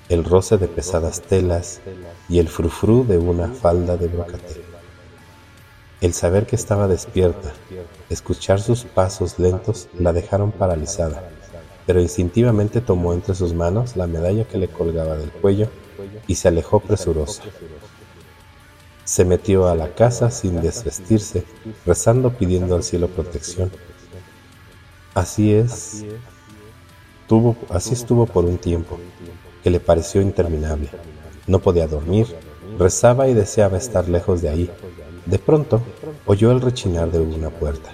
el 0.09 0.23
roce 0.23 0.57
de 0.57 0.67
pesadas 0.67 1.21
telas 1.21 1.81
y 2.29 2.39
el 2.39 2.47
frufru 2.47 3.05
de 3.05 3.17
una 3.17 3.49
falda 3.49 3.97
de 3.97 4.07
brocate. 4.07 4.63
El 5.99 6.13
saber 6.13 6.45
que 6.45 6.55
estaba 6.55 6.87
despierta, 6.87 7.51
escuchar 8.09 8.61
sus 8.61 8.83
pasos 8.83 9.37
lentos 9.39 9.89
la 9.97 10.13
dejaron 10.13 10.51
paralizada. 10.51 11.29
pero 11.85 12.01
instintivamente 12.01 12.81
tomó 12.81 13.13
entre 13.13 13.33
sus 13.33 13.53
manos 13.53 13.95
la 13.95 14.07
medalla 14.07 14.43
que 14.43 14.57
le 14.57 14.67
colgaba 14.67 15.15
del 15.15 15.31
cuello 15.31 15.69
y 16.27 16.35
se 16.35 16.49
alejó 16.49 16.81
presurosa. 16.81 17.43
Se 19.07 19.23
metió 19.23 19.69
a 19.69 19.75
la 19.75 19.95
casa 19.95 20.29
sin 20.29 20.59
desvestirse, 20.61 21.45
rezando 21.85 22.33
pidiendo 22.33 22.75
al 22.75 22.83
cielo 22.83 23.07
protección. 23.07 23.71
Así 25.13 25.53
es, 25.53 26.03
tuvo, 27.25 27.55
así 27.69 27.93
estuvo 27.93 28.25
por 28.25 28.43
un 28.43 28.57
tiempo, 28.57 28.99
que 29.63 29.69
le 29.69 29.79
pareció 29.79 30.21
interminable. 30.21 30.89
No 31.47 31.59
podía 31.59 31.87
dormir, 31.87 32.27
rezaba 32.77 33.29
y 33.29 33.33
deseaba 33.33 33.77
estar 33.77 34.09
lejos 34.09 34.41
de 34.41 34.49
ahí. 34.49 34.69
De 35.25 35.39
pronto, 35.39 35.81
oyó 36.25 36.51
el 36.51 36.59
rechinar 36.59 37.09
de 37.09 37.19
una 37.19 37.49
puerta. 37.49 37.91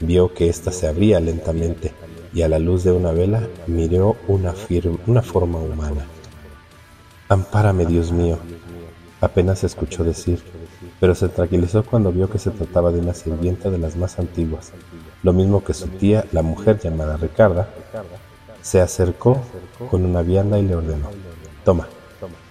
Vio 0.00 0.34
que 0.34 0.48
ésta 0.48 0.72
se 0.72 0.88
abría 0.88 1.20
lentamente 1.20 1.92
y 2.34 2.42
a 2.42 2.48
la 2.48 2.58
luz 2.58 2.82
de 2.82 2.90
una 2.90 3.12
vela 3.12 3.46
miró 3.68 4.16
una, 4.26 4.52
una 5.06 5.22
forma 5.22 5.60
humana. 5.60 6.04
Ampárame, 7.28 7.86
Dios 7.86 8.10
mío, 8.10 8.40
apenas 9.24 9.64
escuchó 9.64 10.04
decir, 10.04 10.42
pero 11.00 11.14
se 11.14 11.28
tranquilizó 11.28 11.84
cuando 11.84 12.12
vio 12.12 12.30
que 12.30 12.38
se 12.38 12.50
trataba 12.50 12.92
de 12.92 13.00
una 13.00 13.14
sirvienta 13.14 13.70
de 13.70 13.78
las 13.78 13.96
más 13.96 14.18
antiguas, 14.18 14.72
lo 15.22 15.32
mismo 15.32 15.64
que 15.64 15.74
su 15.74 15.88
tía, 15.88 16.24
la 16.32 16.42
mujer 16.42 16.78
llamada 16.78 17.16
Ricarda, 17.16 17.68
se 18.62 18.80
acercó 18.80 19.40
con 19.90 20.04
una 20.04 20.22
vianda 20.22 20.58
y 20.58 20.62
le 20.62 20.76
ordenó, 20.76 21.10
toma, 21.64 21.88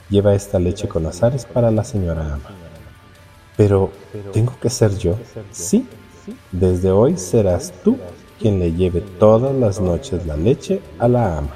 lleva 0.09 0.35
esta 0.35 0.59
leche 0.59 0.87
con 0.87 1.05
azares 1.05 1.45
para 1.45 1.71
la 1.71 1.83
señora 1.83 2.33
ama. 2.33 2.49
Pero, 3.55 3.91
¿tengo 4.31 4.55
que 4.59 4.69
ser 4.69 4.97
yo? 4.97 5.17
Sí, 5.51 5.87
desde 6.51 6.91
hoy 6.91 7.17
serás 7.17 7.73
tú 7.83 7.97
quien 8.39 8.59
le 8.59 8.73
lleve 8.73 9.01
todas 9.01 9.55
las 9.55 9.79
noches 9.79 10.25
la 10.25 10.35
leche 10.35 10.81
a 10.99 11.07
la 11.07 11.37
ama. 11.37 11.51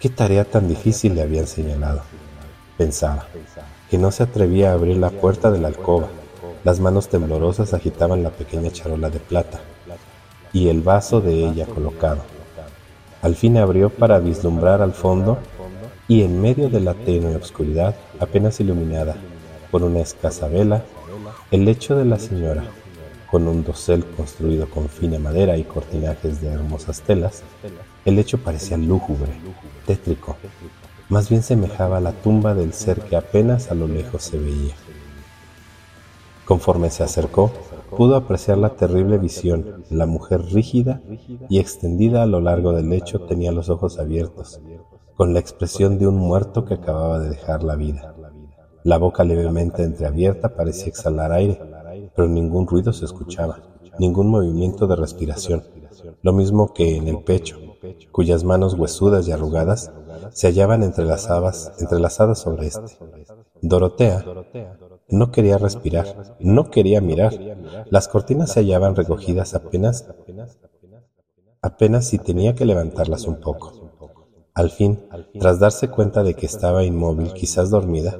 ¿Qué 0.00 0.08
tarea 0.08 0.44
tan 0.44 0.68
difícil 0.68 1.14
le 1.14 1.22
habían 1.22 1.46
señalado? 1.46 2.02
Pensaba, 2.76 3.26
que 3.90 3.98
no 3.98 4.10
se 4.10 4.22
atrevía 4.22 4.70
a 4.70 4.74
abrir 4.74 4.98
la 4.98 5.10
puerta 5.10 5.50
de 5.50 5.58
la 5.58 5.68
alcoba. 5.68 6.08
Las 6.64 6.80
manos 6.80 7.08
temblorosas 7.08 7.72
agitaban 7.72 8.22
la 8.22 8.30
pequeña 8.30 8.70
charola 8.70 9.08
de 9.08 9.18
plata 9.18 9.60
y 10.52 10.68
el 10.68 10.82
vaso 10.82 11.20
de 11.20 11.46
ella 11.46 11.66
colocado. 11.66 12.22
Al 13.22 13.34
fin 13.34 13.56
abrió 13.56 13.90
para 13.90 14.18
vislumbrar 14.18 14.82
al 14.82 14.92
fondo 14.92 15.38
y 16.08 16.22
en 16.22 16.40
medio 16.40 16.68
de 16.68 16.80
la 16.80 16.94
tenue 16.94 17.36
oscuridad, 17.36 17.94
apenas 18.20 18.60
iluminada 18.60 19.16
por 19.70 19.82
una 19.82 20.00
escasa 20.00 20.48
vela, 20.48 20.84
el 21.50 21.64
lecho 21.64 21.96
de 21.96 22.04
la 22.04 22.18
señora, 22.18 22.64
con 23.30 23.48
un 23.48 23.64
dosel 23.64 24.04
construido 24.04 24.68
con 24.68 24.88
fina 24.88 25.18
madera 25.18 25.56
y 25.56 25.64
cortinajes 25.64 26.40
de 26.40 26.48
hermosas 26.48 27.00
telas, 27.00 27.42
el 28.04 28.16
lecho 28.16 28.38
parecía 28.38 28.76
lúgubre, 28.76 29.32
tétrico, 29.84 30.36
más 31.08 31.28
bien 31.28 31.42
semejaba 31.42 32.00
la 32.00 32.12
tumba 32.12 32.54
del 32.54 32.72
ser 32.72 33.00
que 33.00 33.16
apenas 33.16 33.70
a 33.70 33.74
lo 33.74 33.86
lejos 33.86 34.22
se 34.22 34.38
veía. 34.38 34.74
Conforme 36.44 36.90
se 36.90 37.02
acercó, 37.02 37.50
pudo 37.96 38.16
apreciar 38.16 38.58
la 38.58 38.70
terrible 38.70 39.18
visión. 39.18 39.84
La 39.90 40.06
mujer 40.06 40.42
rígida 40.42 41.00
y 41.48 41.58
extendida 41.58 42.22
a 42.22 42.26
lo 42.26 42.40
largo 42.40 42.72
del 42.72 42.88
lecho 42.88 43.20
tenía 43.22 43.52
los 43.52 43.68
ojos 43.68 43.98
abiertos, 43.98 44.60
con 45.16 45.32
la 45.32 45.40
expresión 45.40 45.98
de 45.98 46.06
un 46.06 46.16
muerto 46.16 46.64
que 46.64 46.74
acababa 46.74 47.18
de 47.18 47.30
dejar 47.30 47.62
la 47.62 47.76
vida. 47.76 48.14
La 48.84 48.98
boca 48.98 49.24
levemente 49.24 49.82
entreabierta 49.82 50.54
parecía 50.54 50.86
exhalar 50.86 51.32
aire, 51.32 51.60
pero 52.14 52.28
ningún 52.28 52.66
ruido 52.66 52.92
se 52.92 53.04
escuchaba, 53.04 53.60
ningún 53.98 54.28
movimiento 54.28 54.86
de 54.86 54.96
respiración, 54.96 55.64
lo 56.22 56.32
mismo 56.32 56.72
que 56.72 56.96
en 56.96 57.08
el 57.08 57.18
pecho, 57.18 57.58
cuyas 58.12 58.44
manos 58.44 58.74
huesudas 58.74 59.26
y 59.26 59.32
arrugadas 59.32 59.90
se 60.32 60.48
hallaban 60.48 60.82
entrelazadas, 60.82 61.72
sobre 62.38 62.66
éste. 62.66 62.98
Dorotea 63.62 64.24
no 65.08 65.30
quería 65.30 65.58
respirar, 65.58 66.36
no 66.40 66.70
quería 66.70 67.00
mirar. 67.00 67.32
Las 67.90 68.08
cortinas 68.08 68.52
se 68.52 68.60
hallaban 68.60 68.96
recogidas 68.96 69.54
apenas, 69.54 70.08
apenas 71.62 72.06
si 72.06 72.18
tenía 72.18 72.54
que 72.54 72.64
levantarlas 72.64 73.26
un 73.26 73.40
poco. 73.40 73.86
Al 74.54 74.70
fin, 74.70 75.06
tras 75.38 75.58
darse 75.58 75.88
cuenta 75.88 76.22
de 76.22 76.34
que 76.34 76.46
estaba 76.46 76.82
inmóvil, 76.82 77.34
quizás 77.34 77.68
dormida, 77.68 78.18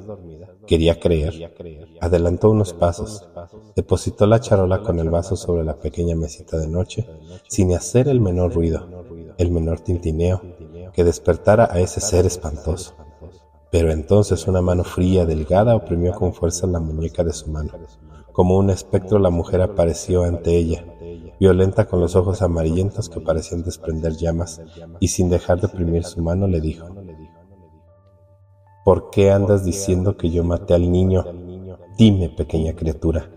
quería 0.67 0.99
creer, 0.99 1.51
adelantó 1.99 2.51
unos 2.51 2.73
pasos, 2.73 3.27
depositó 3.75 4.27
la 4.27 4.39
charola 4.39 4.83
con 4.83 4.99
el 4.99 5.09
vaso 5.09 5.35
sobre 5.35 5.63
la 5.63 5.79
pequeña 5.79 6.15
mesita 6.15 6.57
de 6.57 6.67
noche, 6.67 7.07
sin 7.47 7.73
hacer 7.73 8.07
el 8.07 8.21
menor 8.21 8.53
ruido, 8.53 8.85
el 9.39 9.49
menor 9.49 9.79
tintineo, 9.79 10.41
que 10.93 11.03
despertara 11.03 11.69
a 11.71 11.79
ese 11.79 12.01
ser 12.01 12.25
espantoso. 12.25 12.95
Pero 13.71 13.91
entonces 13.91 14.47
una 14.47 14.61
mano 14.61 14.83
fría, 14.83 15.25
delgada, 15.25 15.75
oprimió 15.75 16.13
con 16.13 16.33
fuerza 16.33 16.67
la 16.67 16.79
muñeca 16.79 17.23
de 17.23 17.33
su 17.33 17.49
mano. 17.51 17.71
Como 18.31 18.57
un 18.57 18.69
espectro 18.69 19.19
la 19.19 19.29
mujer 19.29 19.61
apareció 19.61 20.23
ante 20.23 20.55
ella, 20.55 20.85
violenta 21.39 21.85
con 21.85 21.99
los 21.99 22.15
ojos 22.15 22.41
amarillentos 22.41 23.09
que 23.09 23.19
parecían 23.19 23.63
desprender 23.63 24.13
llamas, 24.15 24.61
y 24.99 25.09
sin 25.09 25.29
dejar 25.29 25.59
de 25.59 25.67
oprimir 25.67 26.03
su 26.03 26.21
mano 26.21 26.47
le 26.47 26.61
dijo, 26.61 26.87
¿Por 28.85 29.09
qué 29.09 29.31
andas 29.31 29.65
diciendo 29.65 30.15
que 30.15 30.29
yo 30.29 30.45
maté 30.45 30.73
al 30.73 30.89
niño? 30.89 31.25
Dime, 31.97 32.29
pequeña 32.29 32.73
criatura. 32.73 33.29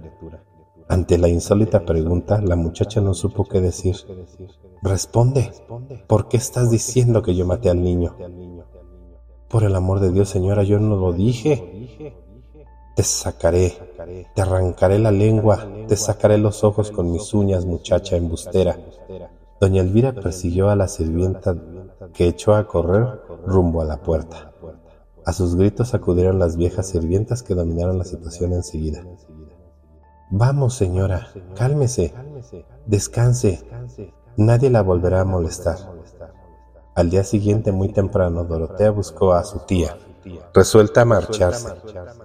Ante 0.87 1.19
la 1.19 1.29
insólita 1.29 1.85
pregunta, 1.85 2.41
la 2.41 2.55
muchacha 2.55 3.01
no 3.01 3.15
supo 3.15 3.45
qué 3.45 3.61
decir. 3.61 3.97
Responde, 4.83 5.53
¿por 6.07 6.29
qué 6.29 6.39
estás 6.39 6.71
diciendo 6.71 7.23
que 7.23 7.35
yo 7.35 7.47
maté 7.47 7.69
al 7.69 7.83
niño? 7.83 8.17
Por 9.49 9.65
el 9.65 9.75
amor 9.75 10.01
de 10.01 10.11
Dios, 10.11 10.29
señora, 10.29 10.63
yo 10.63 10.79
no 10.79 10.97
lo 10.97 11.13
dije. 11.13 12.17
Te 12.97 13.03
sacaré, 13.03 13.75
te 14.35 14.43
arrancaré 14.43 14.99
la 14.99 15.11
lengua, 15.11 15.69
te 15.87 15.97
sacaré 15.97 16.39
los 16.39 16.65
ojos 16.65 16.91
con 16.91 17.11
mis 17.13 17.35
uñas, 17.35 17.67
muchacha 17.67 18.17
embustera. 18.17 18.79
Doña 19.61 19.83
Elvira 19.83 20.13
persiguió 20.13 20.71
a 20.71 20.77
la 20.77 20.89
sirvienta 20.89 21.57
que 22.15 22.29
echó 22.29 22.55
a 22.55 22.67
correr 22.67 23.21
rumbo 23.47 23.83
a 23.83 23.85
la 23.85 23.99
puerta. 23.99 24.53
A 25.27 25.33
sus 25.33 25.55
gritos 25.57 25.93
acudieron 25.93 26.39
las 26.39 26.57
viejas 26.57 26.89
sirvientas 26.89 27.43
que 27.43 27.55
dominaron 27.55 27.99
la 27.99 28.05
situación 28.05 28.55
enseguida. 28.55 29.05
Vamos, 30.31 30.75
señora, 30.75 31.29
cálmese, 31.55 32.15
descanse, 32.87 33.63
nadie 34.41 34.71
la 34.71 34.83
volverá 34.83 35.21
a 35.21 35.25
molestar. 35.25 35.79
Al 36.95 37.11
día 37.11 37.25
siguiente, 37.25 37.73
muy 37.73 37.93
temprano, 37.93 38.45
Dorotea 38.45 38.91
buscó 38.91 39.33
a 39.33 39.45
su 39.45 39.61
tía, 39.61 39.97
resuelta 40.53 41.03
a 41.03 41.05
marcharse. 41.05 41.69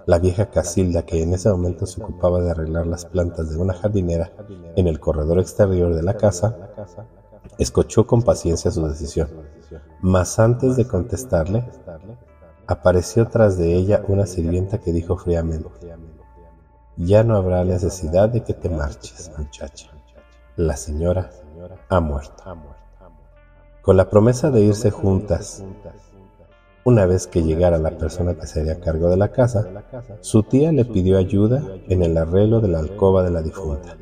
La 0.06 0.18
vieja 0.18 0.50
Casilda, 0.50 1.02
que 1.02 1.22
en 1.22 1.34
ese 1.34 1.48
momento 1.50 1.86
se 1.86 2.02
ocupaba 2.02 2.40
de 2.40 2.50
arreglar 2.50 2.86
las 2.86 3.04
plantas 3.04 3.50
de 3.50 3.56
una 3.56 3.74
jardinera 3.74 4.32
en 4.74 4.88
el 4.88 4.98
corredor 4.98 5.38
exterior 5.38 5.94
de 5.94 6.02
la 6.02 6.16
casa, 6.16 6.56
escuchó 7.58 8.06
con 8.06 8.22
paciencia 8.22 8.70
su 8.70 8.86
decisión. 8.86 9.28
Mas 10.00 10.38
antes 10.38 10.76
de 10.76 10.86
contestarle, 10.86 11.64
Apareció 12.68 13.28
tras 13.28 13.56
de 13.56 13.74
ella 13.74 14.02
una 14.08 14.26
sirvienta 14.26 14.78
que 14.78 14.92
dijo 14.92 15.16
fríamente, 15.16 15.68
Ya 16.96 17.22
no 17.22 17.36
habrá 17.36 17.64
necesidad 17.64 18.28
de 18.28 18.42
que 18.42 18.54
te 18.54 18.68
marches, 18.68 19.30
muchacha. 19.38 19.90
La 20.56 20.76
señora 20.76 21.30
ha 21.88 22.00
muerto. 22.00 22.44
Con 23.82 23.96
la 23.96 24.10
promesa 24.10 24.50
de 24.50 24.62
irse 24.62 24.90
juntas, 24.90 25.64
una 26.84 27.06
vez 27.06 27.26
que 27.26 27.42
llegara 27.42 27.78
la 27.78 27.90
persona 27.92 28.34
que 28.34 28.46
se 28.46 28.60
haría 28.60 28.80
cargo 28.80 29.08
de 29.08 29.16
la 29.16 29.32
casa, 29.32 29.66
su 30.20 30.42
tía 30.42 30.70
le 30.72 30.84
pidió 30.84 31.18
ayuda 31.18 31.62
en 31.88 32.02
el 32.02 32.16
arreglo 32.16 32.60
de 32.60 32.68
la 32.68 32.78
alcoba 32.78 33.22
de 33.22 33.30
la 33.30 33.42
difunta, 33.42 33.96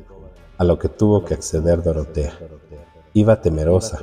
a 0.57 0.63
lo 0.63 0.77
que 0.77 0.89
tuvo 0.89 1.25
que 1.25 1.33
acceder 1.33 1.81
Dorotea. 1.81 2.33
Iba 3.13 3.41
temerosa, 3.41 3.99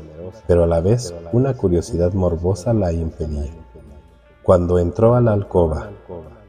pero 0.47 0.65
a 0.65 0.67
la 0.67 0.81
vez 0.81 1.15
una 1.33 1.55
curiosidad 1.55 2.13
morbosa 2.13 2.73
la 2.75 2.93
impedía. 2.93 3.53
Cuando 4.43 4.79
entró 4.79 5.15
a 5.15 5.21
la 5.21 5.33
alcoba, 5.33 5.91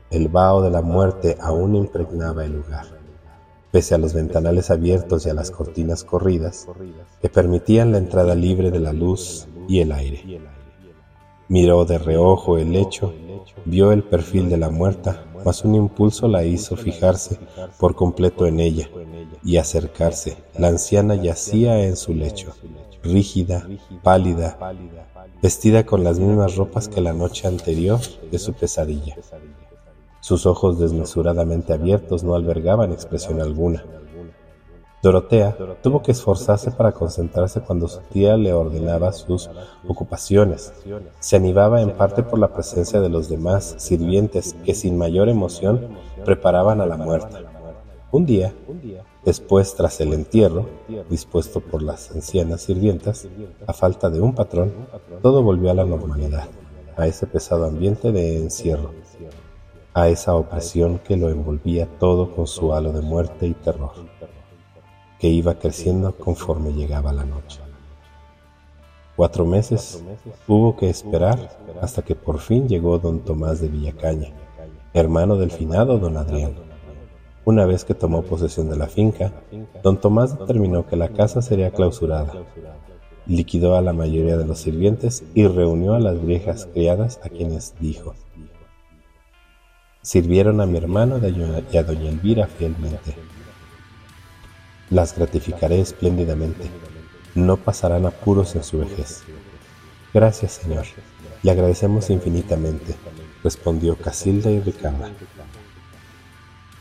el 0.09 0.27
vaho 0.27 0.61
de 0.61 0.71
la 0.71 0.81
muerte 0.81 1.37
aún 1.39 1.75
impregnaba 1.75 2.45
el 2.45 2.53
lugar, 2.53 2.85
pese 3.73 3.95
a 3.95 3.97
los 3.97 4.13
ventanales 4.13 4.69
abiertos 4.69 5.25
y 5.25 5.31
a 5.31 5.33
las 5.33 5.49
cortinas 5.49 6.03
corridas 6.03 6.67
que 7.19 7.27
permitían 7.27 7.91
la 7.91 7.97
entrada 7.97 8.35
libre 8.35 8.69
de 8.69 8.79
la 8.79 8.93
luz 8.93 9.47
y 9.67 9.79
el 9.79 9.91
aire. 9.91 10.39
Miró 11.47 11.83
de 11.83 11.97
reojo 11.97 12.59
el 12.59 12.71
lecho, 12.71 13.15
vio 13.65 13.91
el 13.91 14.03
perfil 14.03 14.47
de 14.47 14.57
la 14.57 14.69
muerta, 14.69 15.25
mas 15.43 15.65
un 15.65 15.73
impulso 15.73 16.27
la 16.27 16.43
hizo 16.43 16.75
fijarse 16.75 17.39
por 17.79 17.95
completo 17.95 18.45
en 18.45 18.59
ella 18.59 18.91
y 19.43 19.57
acercarse. 19.57 20.37
La 20.55 20.67
anciana 20.67 21.15
yacía 21.15 21.83
en 21.83 21.97
su 21.97 22.13
lecho, 22.13 22.53
rígida, 23.01 23.67
pálida, 24.03 24.55
vestida 25.41 25.83
con 25.83 26.03
las 26.03 26.19
mismas 26.19 26.57
ropas 26.57 26.87
que 26.87 27.01
la 27.01 27.13
noche 27.13 27.47
anterior 27.47 27.99
de 28.31 28.37
su 28.37 28.53
pesadilla. 28.53 29.15
Sus 30.23 30.45
ojos 30.45 30.79
desmesuradamente 30.79 31.73
abiertos 31.73 32.23
no 32.23 32.33
albergaban 32.33 32.93
expresión 32.93 33.41
alguna. 33.41 33.83
Dorotea 35.01 35.57
tuvo 35.81 36.01
que 36.01 36.13
esforzarse 36.13 36.71
para 36.71 36.93
concentrarse 36.93 37.59
cuando 37.59 37.89
su 37.89 37.99
tía 38.03 38.37
le 38.37 38.53
ordenaba 38.53 39.11
sus 39.11 39.49
ocupaciones. 39.85 40.71
Se 41.19 41.35
animaba 41.35 41.81
en 41.81 41.89
parte 41.97 42.23
por 42.23 42.39
la 42.39 42.53
presencia 42.53 43.01
de 43.01 43.09
los 43.09 43.27
demás 43.27 43.75
sirvientes 43.79 44.55
que 44.63 44.73
sin 44.75 44.97
mayor 44.97 45.27
emoción 45.27 45.89
preparaban 46.23 46.79
a 46.79 46.85
la 46.85 46.95
muerta. 46.95 47.41
Un 48.09 48.25
día, 48.25 48.53
después 49.25 49.75
tras 49.75 49.99
el 49.99 50.13
entierro, 50.13 50.69
dispuesto 51.09 51.59
por 51.59 51.83
las 51.83 52.11
ancianas 52.11 52.61
sirvientas, 52.61 53.27
a 53.67 53.73
falta 53.73 54.09
de 54.09 54.21
un 54.21 54.33
patrón, 54.33 54.71
todo 55.21 55.43
volvió 55.43 55.69
a 55.69 55.73
la 55.73 55.83
normalidad, 55.83 56.47
a 56.95 57.07
ese 57.07 57.27
pesado 57.27 57.65
ambiente 57.65 58.13
de 58.13 58.37
encierro, 58.37 58.91
a 59.93 60.09
esa 60.09 60.35
opresión 60.35 60.99
que 60.99 61.17
lo 61.17 61.29
envolvía 61.29 61.87
todo 61.99 62.31
con 62.35 62.47
su 62.47 62.73
halo 62.73 62.91
de 62.91 63.01
muerte 63.01 63.47
y 63.47 63.53
terror 63.53 63.91
que 65.23 65.29
iba 65.29 65.53
creciendo 65.55 66.17
conforme 66.17 66.73
llegaba 66.73 67.13
la 67.13 67.23
noche. 67.23 67.61
Cuatro 69.15 69.45
meses 69.45 70.03
hubo 70.49 70.75
que 70.75 70.89
esperar 70.89 71.57
hasta 71.81 72.01
que 72.01 72.13
por 72.13 72.39
fin 72.39 72.67
llegó 72.67 72.99
don 72.99 73.21
Tomás 73.21 73.61
de 73.61 73.69
Villacaña, 73.69 74.33
hermano 74.93 75.37
del 75.37 75.49
finado 75.49 75.97
don 75.97 76.17
Adrián. 76.17 76.55
Una 77.45 77.65
vez 77.65 77.85
que 77.85 77.93
tomó 77.93 78.23
posesión 78.23 78.69
de 78.69 78.75
la 78.75 78.87
finca, 78.87 79.31
don 79.81 79.95
Tomás 79.95 80.37
determinó 80.37 80.85
que 80.87 80.97
la 80.97 81.07
casa 81.07 81.41
sería 81.41 81.71
clausurada, 81.71 82.33
liquidó 83.25 83.77
a 83.77 83.81
la 83.81 83.93
mayoría 83.93 84.35
de 84.35 84.45
los 84.45 84.59
sirvientes 84.59 85.23
y 85.33 85.47
reunió 85.47 85.93
a 85.93 86.01
las 86.01 86.21
viejas 86.25 86.67
criadas 86.73 87.21
a 87.23 87.29
quienes 87.29 87.75
dijo, 87.79 88.13
sirvieron 90.03 90.61
a 90.61 90.67
mi 90.67 90.77
hermano 90.77 91.17
y 91.17 91.77
a 91.77 91.83
doña 91.83 92.09
Elvira 92.09 92.45
fielmente 92.45 93.15
las 94.93 95.15
gratificaré 95.15 95.81
espléndidamente. 95.81 96.69
No 97.33 97.57
pasarán 97.57 98.05
apuros 98.05 98.55
en 98.55 98.63
su 98.63 98.79
vejez. 98.79 99.23
Gracias, 100.13 100.53
Señor. 100.53 100.85
Le 101.41 101.51
agradecemos 101.51 102.11
infinitamente, 102.11 102.95
respondió 103.43 103.95
Casilda 103.95 104.51
y 104.51 104.59
Ricarda. 104.59 105.09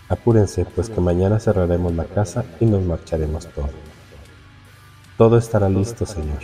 Apúrense, 0.08 0.66
pues 0.66 0.90
que 0.90 1.00
mañana 1.00 1.40
cerraremos 1.40 1.94
la 1.94 2.04
casa 2.04 2.44
y 2.60 2.66
nos 2.66 2.82
marcharemos 2.82 3.46
todos. 3.46 3.70
Todo 5.16 5.38
estará 5.38 5.70
listo, 5.70 6.04
Señor. 6.04 6.40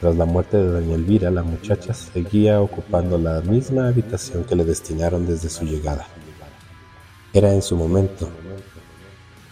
Tras 0.00 0.16
la 0.16 0.24
muerte 0.24 0.56
de 0.56 0.64
doña 0.64 0.94
Elvira, 0.94 1.30
la 1.30 1.42
muchacha 1.42 1.92
seguía 1.92 2.62
ocupando 2.62 3.18
la 3.18 3.42
misma 3.42 3.88
habitación 3.88 4.44
que 4.44 4.56
le 4.56 4.64
destinaron 4.64 5.26
desde 5.26 5.50
su 5.50 5.66
llegada. 5.66 6.06
Era 7.34 7.52
en 7.52 7.60
su 7.60 7.76
momento, 7.76 8.30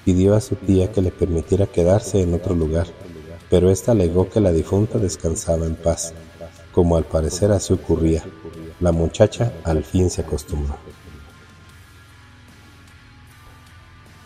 pidió 0.06 0.34
a 0.34 0.40
su 0.40 0.56
tía 0.56 0.90
que 0.90 1.02
le 1.02 1.10
permitiera 1.10 1.66
quedarse 1.66 2.22
en 2.22 2.32
otro 2.32 2.54
lugar, 2.54 2.86
pero 3.50 3.70
ésta 3.70 3.92
alegó 3.92 4.30
que 4.30 4.40
la 4.40 4.50
difunta 4.50 4.98
descansaba 4.98 5.66
en 5.66 5.74
paz. 5.74 6.14
Como 6.72 6.96
al 6.96 7.04
parecer 7.04 7.52
así 7.52 7.74
ocurría, 7.74 8.24
la 8.80 8.92
muchacha 8.92 9.52
al 9.64 9.84
fin 9.84 10.08
se 10.08 10.22
acostumbró. 10.22 10.78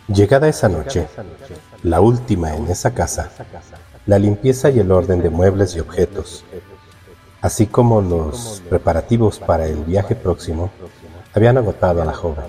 Llegada 0.07 0.47
esa 0.47 0.69
noche, 0.69 1.05
la 1.83 1.99
última 1.99 2.55
en 2.55 2.67
esa 2.69 2.93
casa, 2.93 3.29
la 4.05 4.19
limpieza 4.19 4.69
y 4.69 4.79
el 4.79 4.91
orden 4.91 5.21
de 5.21 5.29
muebles 5.29 5.75
y 5.75 5.79
objetos, 5.79 6.43
así 7.41 7.67
como 7.67 8.01
los 8.01 8.61
preparativos 8.69 9.39
para 9.39 9.65
el 9.67 9.83
viaje 9.83 10.15
próximo, 10.15 10.71
habían 11.33 11.57
agotado 11.57 12.01
a 12.01 12.05
la 12.05 12.13
joven. 12.13 12.45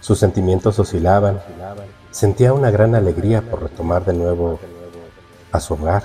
Sus 0.00 0.18
sentimientos 0.18 0.78
oscilaban 0.78 1.40
Sentía 2.10 2.52
una 2.52 2.72
gran 2.72 2.96
alegría 2.96 3.40
por 3.40 3.62
retomar 3.62 4.04
de 4.04 4.12
nuevo 4.12 4.58
a 5.52 5.60
su 5.60 5.74
hogar, 5.74 6.02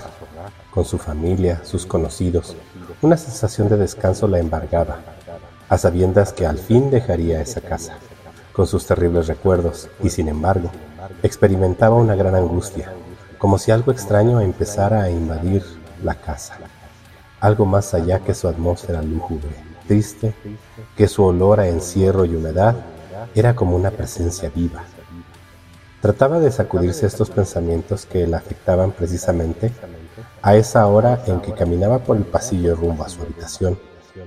con 0.70 0.84
su 0.84 0.98
familia, 0.98 1.62
sus 1.64 1.84
conocidos. 1.84 2.56
Una 3.02 3.16
sensación 3.16 3.68
de 3.68 3.76
descanso 3.76 4.28
la 4.28 4.38
embargaba, 4.38 5.00
a 5.68 5.76
sabiendas 5.76 6.32
que 6.32 6.46
al 6.46 6.58
fin 6.58 6.92
dejaría 6.92 7.40
esa 7.40 7.60
casa, 7.60 7.98
con 8.52 8.68
sus 8.68 8.86
terribles 8.86 9.26
recuerdos, 9.26 9.88
y 10.00 10.10
sin 10.10 10.28
embargo, 10.28 10.70
experimentaba 11.24 11.96
una 11.96 12.14
gran 12.14 12.36
angustia, 12.36 12.92
como 13.38 13.58
si 13.58 13.70
algo 13.70 13.92
extraño 13.92 14.40
empezara 14.40 15.02
a 15.02 15.10
invadir 15.10 15.62
la 16.02 16.14
casa, 16.14 16.58
algo 17.40 17.66
más 17.66 17.94
allá 17.94 18.20
que 18.20 18.34
su 18.34 18.48
atmósfera 18.48 19.02
lúgubre, 19.02 19.54
triste, 19.86 20.34
que 20.96 21.08
su 21.08 21.24
olor 21.24 21.60
a 21.60 21.68
encierro 21.68 22.24
y 22.24 22.34
humedad 22.34 22.76
era 23.34 23.54
como 23.54 23.76
una 23.76 23.90
presencia 23.90 24.50
viva 24.54 24.84
Trataba 26.06 26.38
de 26.38 26.52
sacudirse 26.52 27.04
estos 27.04 27.30
pensamientos 27.30 28.06
que 28.06 28.28
la 28.28 28.36
afectaban 28.36 28.92
precisamente 28.92 29.72
a 30.40 30.54
esa 30.54 30.86
hora 30.86 31.24
en 31.26 31.40
que 31.40 31.52
caminaba 31.52 31.98
por 31.98 32.16
el 32.16 32.22
pasillo 32.22 32.76
rumbo 32.76 33.02
a 33.02 33.08
su 33.08 33.22
habitación, 33.22 33.76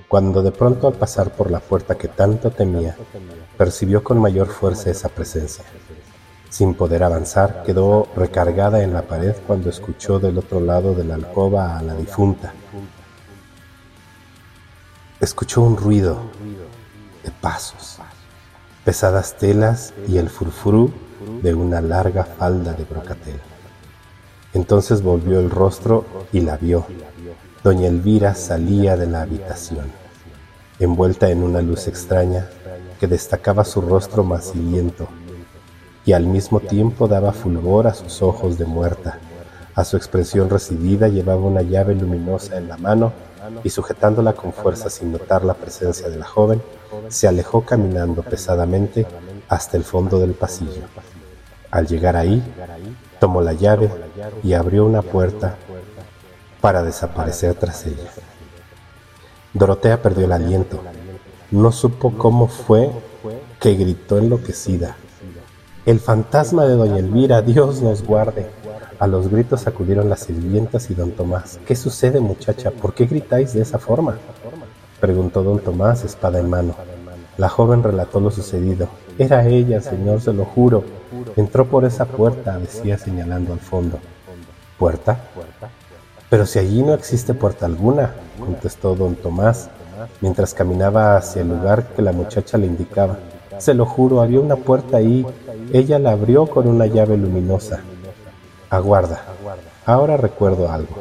cuando 0.09 0.41
de 0.41 0.51
pronto 0.51 0.87
al 0.87 0.95
pasar 0.95 1.31
por 1.31 1.49
la 1.49 1.61
puerta 1.61 1.95
que 1.95 2.09
tanto 2.09 2.49
temía, 2.49 2.97
percibió 3.57 4.03
con 4.03 4.19
mayor 4.19 4.47
fuerza 4.47 4.89
esa 4.89 5.07
presencia. 5.07 5.63
Sin 6.49 6.73
poder 6.73 7.03
avanzar, 7.03 7.61
quedó 7.63 8.07
recargada 8.15 8.81
en 8.83 8.91
la 8.91 9.03
pared 9.03 9.35
cuando 9.45 9.69
escuchó 9.69 10.19
del 10.19 10.39
otro 10.39 10.59
lado 10.59 10.95
de 10.95 11.03
la 11.03 11.13
alcoba 11.13 11.77
a 11.77 11.83
la 11.83 11.93
difunta. 11.93 12.53
Escuchó 15.19 15.61
un 15.61 15.77
ruido 15.77 16.17
de 17.23 17.29
pasos, 17.29 17.99
pesadas 18.83 19.37
telas 19.37 19.93
y 20.07 20.17
el 20.17 20.29
furfurú 20.29 20.91
de 21.43 21.53
una 21.53 21.81
larga 21.81 22.23
falda 22.23 22.73
de 22.73 22.83
brocatel. 22.83 23.39
Entonces 24.53 25.03
volvió 25.03 25.39
el 25.39 25.51
rostro 25.51 26.05
y 26.31 26.41
la 26.41 26.57
vio. 26.57 26.87
Doña 27.63 27.87
Elvira 27.87 28.33
salía 28.33 28.97
de 28.97 29.05
la 29.05 29.21
habitación, 29.21 29.91
envuelta 30.79 31.29
en 31.29 31.43
una 31.43 31.61
luz 31.61 31.87
extraña 31.87 32.49
que 32.99 33.05
destacaba 33.05 33.63
su 33.65 33.81
rostro 33.81 34.23
maciliento 34.23 35.07
y 36.09 36.13
al 36.13 36.25
mismo 36.25 36.59
tiempo 36.59 37.07
daba 37.07 37.31
fulgor 37.33 37.85
a 37.85 37.93
sus 37.93 38.23
ojos 38.23 38.57
de 38.57 38.65
muerta. 38.65 39.19
A 39.75 39.85
su 39.85 39.95
expresión 39.95 40.49
residida 40.49 41.07
llevaba 41.07 41.41
una 41.41 41.61
llave 41.61 41.93
luminosa 41.93 42.57
en 42.57 42.67
la 42.67 42.77
mano 42.77 43.13
y 43.63 43.69
sujetándola 43.69 44.33
con 44.33 44.51
fuerza 44.51 44.89
sin 44.89 45.11
notar 45.11 45.45
la 45.45 45.53
presencia 45.53 46.09
de 46.09 46.17
la 46.17 46.25
joven, 46.25 46.63
se 47.09 47.27
alejó 47.27 47.63
caminando 47.63 48.23
pesadamente 48.23 49.05
hasta 49.49 49.77
el 49.77 49.83
fondo 49.83 50.17
del 50.19 50.33
pasillo. 50.33 50.81
Al 51.69 51.85
llegar 51.85 52.15
ahí, 52.15 52.41
tomó 53.19 53.41
la 53.41 53.53
llave 53.53 53.91
y 54.41 54.53
abrió 54.53 54.87
una 54.87 55.03
puerta 55.03 55.57
para 56.59 56.81
desaparecer 56.81 57.53
tras 57.53 57.85
ella. 57.85 58.09
Dorotea 59.53 60.01
perdió 60.01 60.25
el 60.25 60.31
aliento. 60.31 60.79
No 61.51 61.71
supo 61.71 62.17
cómo 62.17 62.47
fue 62.47 62.89
que 63.59 63.75
gritó 63.75 64.17
enloquecida. 64.17 64.95
El 65.89 65.99
fantasma 65.99 66.67
de 66.67 66.75
doña 66.75 66.99
Elvira, 66.99 67.41
Dios 67.41 67.81
nos 67.81 68.03
guarde. 68.03 68.45
A 68.99 69.07
los 69.07 69.27
gritos 69.27 69.65
acudieron 69.65 70.07
las 70.07 70.19
sirvientas 70.19 70.91
y 70.91 70.93
don 70.93 71.13
Tomás. 71.13 71.59
¿Qué 71.65 71.75
sucede, 71.75 72.19
muchacha? 72.19 72.69
¿Por 72.69 72.93
qué 72.93 73.07
gritáis 73.07 73.53
de 73.53 73.63
esa 73.63 73.79
forma? 73.79 74.19
Preguntó 74.99 75.41
don 75.41 75.57
Tomás, 75.57 76.03
espada 76.03 76.37
en 76.37 76.47
mano. 76.47 76.75
La 77.37 77.49
joven 77.49 77.81
relató 77.81 78.19
lo 78.19 78.29
sucedido. 78.29 78.87
Era 79.17 79.47
ella, 79.47 79.81
señor, 79.81 80.21
se 80.21 80.31
lo 80.31 80.45
juro. 80.45 80.83
Entró 81.35 81.65
por 81.65 81.83
esa 81.85 82.05
puerta, 82.05 82.59
decía 82.59 82.99
señalando 82.99 83.53
al 83.53 83.59
fondo. 83.59 83.97
¿Puerta? 84.77 85.19
Pero 86.29 86.45
si 86.45 86.59
allí 86.59 86.83
no 86.83 86.93
existe 86.93 87.33
puerta 87.33 87.65
alguna, 87.65 88.13
contestó 88.39 88.93
don 88.93 89.15
Tomás, 89.15 89.71
mientras 90.21 90.53
caminaba 90.53 91.17
hacia 91.17 91.41
el 91.41 91.49
lugar 91.49 91.87
que 91.95 92.03
la 92.03 92.11
muchacha 92.11 92.59
le 92.59 92.67
indicaba. 92.67 93.17
Se 93.59 93.73
lo 93.73 93.85
juro, 93.85 94.21
había 94.21 94.39
una 94.39 94.55
puerta 94.55 94.97
ahí. 94.97 95.25
Ella 95.73 95.99
la 95.99 96.11
abrió 96.11 96.47
con 96.47 96.67
una 96.67 96.85
llave 96.85 97.17
luminosa. 97.17 97.81
Aguarda, 98.69 99.21
ahora 99.85 100.17
recuerdo 100.17 100.71
algo. 100.71 100.95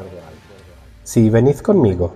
Sí, 1.03 1.31
venid 1.31 1.59
conmigo. 1.59 2.13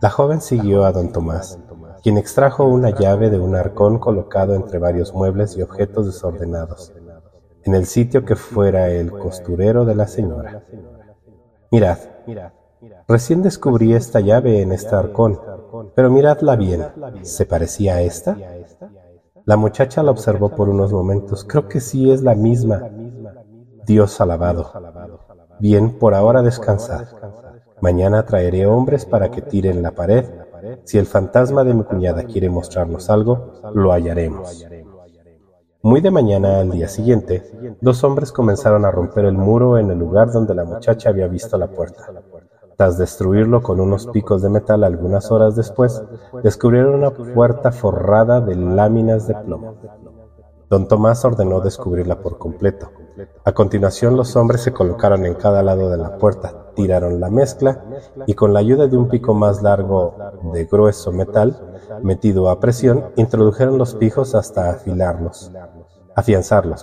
La 0.00 0.10
joven 0.10 0.40
siguió 0.40 0.84
a 0.84 0.92
don 0.92 1.12
Tomás 1.12 1.58
quien 2.02 2.16
extrajo 2.16 2.64
una 2.64 2.90
llave 2.90 3.30
de 3.30 3.38
un 3.38 3.54
arcón 3.54 3.98
colocado 3.98 4.54
entre 4.54 4.78
varios 4.78 5.12
muebles 5.14 5.56
y 5.56 5.62
objetos 5.62 6.06
desordenados, 6.06 6.92
en 7.64 7.74
el 7.74 7.86
sitio 7.86 8.24
que 8.24 8.36
fuera 8.36 8.88
el 8.88 9.10
costurero 9.10 9.84
de 9.84 9.94
la 9.94 10.06
señora. 10.06 10.64
Mirad, 11.70 11.98
recién 13.06 13.42
descubrí 13.42 13.94
esta 13.94 14.20
llave 14.20 14.62
en 14.62 14.72
este 14.72 14.94
arcón, 14.94 15.38
pero 15.94 16.10
miradla 16.10 16.56
bien, 16.56 16.86
¿se 17.22 17.44
parecía 17.44 17.96
a 17.96 18.02
esta? 18.02 18.36
La 19.44 19.56
muchacha 19.56 20.02
la 20.02 20.10
observó 20.10 20.50
por 20.50 20.68
unos 20.68 20.92
momentos. 20.92 21.44
Creo 21.44 21.68
que 21.68 21.80
sí 21.80 22.10
es 22.10 22.22
la 22.22 22.34
misma. 22.34 22.88
Dios 23.86 24.20
alabado. 24.20 24.72
Bien, 25.58 25.98
por 25.98 26.14
ahora 26.14 26.42
descansad. 26.42 27.06
Mañana 27.80 28.24
traeré 28.24 28.66
hombres 28.66 29.06
para 29.06 29.30
que 29.30 29.42
tiren 29.42 29.82
la 29.82 29.92
pared 29.92 30.24
si 30.84 30.98
el 30.98 31.06
fantasma 31.06 31.64
de 31.64 31.74
mi 31.74 31.84
cuñada 31.84 32.24
quiere 32.24 32.50
mostrarnos 32.50 33.08
algo, 33.10 33.52
lo 33.74 33.92
hallaremos. 33.92 34.66
Muy 35.82 36.00
de 36.00 36.10
mañana 36.10 36.60
al 36.60 36.70
día 36.70 36.88
siguiente, 36.88 37.76
dos 37.80 38.04
hombres 38.04 38.32
comenzaron 38.32 38.84
a 38.84 38.90
romper 38.90 39.24
el 39.24 39.38
muro 39.38 39.78
en 39.78 39.90
el 39.90 39.98
lugar 39.98 40.30
donde 40.30 40.54
la 40.54 40.64
muchacha 40.64 41.08
había 41.08 41.26
visto 41.26 41.56
la 41.56 41.68
puerta. 41.68 42.04
Tras 42.80 42.96
destruirlo 42.96 43.62
con 43.62 43.78
unos 43.78 44.06
picos 44.06 44.40
de 44.40 44.48
metal 44.48 44.84
algunas 44.84 45.30
horas 45.30 45.54
después, 45.54 46.02
descubrieron 46.42 46.94
una 46.94 47.10
puerta 47.10 47.72
forrada 47.72 48.40
de 48.40 48.56
láminas 48.56 49.28
de 49.28 49.34
plomo. 49.34 49.74
Don 50.70 50.88
Tomás 50.88 51.22
ordenó 51.26 51.60
descubrirla 51.60 52.22
por 52.22 52.38
completo. 52.38 52.90
A 53.44 53.52
continuación 53.52 54.16
los 54.16 54.34
hombres 54.34 54.62
se 54.62 54.72
colocaron 54.72 55.26
en 55.26 55.34
cada 55.34 55.62
lado 55.62 55.90
de 55.90 55.98
la 55.98 56.16
puerta, 56.16 56.72
tiraron 56.74 57.20
la 57.20 57.28
mezcla 57.28 57.84
y 58.26 58.32
con 58.32 58.54
la 58.54 58.60
ayuda 58.60 58.86
de 58.86 58.96
un 58.96 59.08
pico 59.10 59.34
más 59.34 59.60
largo 59.62 60.14
de 60.54 60.64
grueso 60.64 61.12
metal, 61.12 61.78
metido 62.02 62.48
a 62.48 62.60
presión, 62.60 63.10
introdujeron 63.16 63.76
los 63.76 63.94
pijos 63.94 64.34
hasta 64.34 64.70
afilarlos, 64.70 65.52
afianzarlos, 66.14 66.82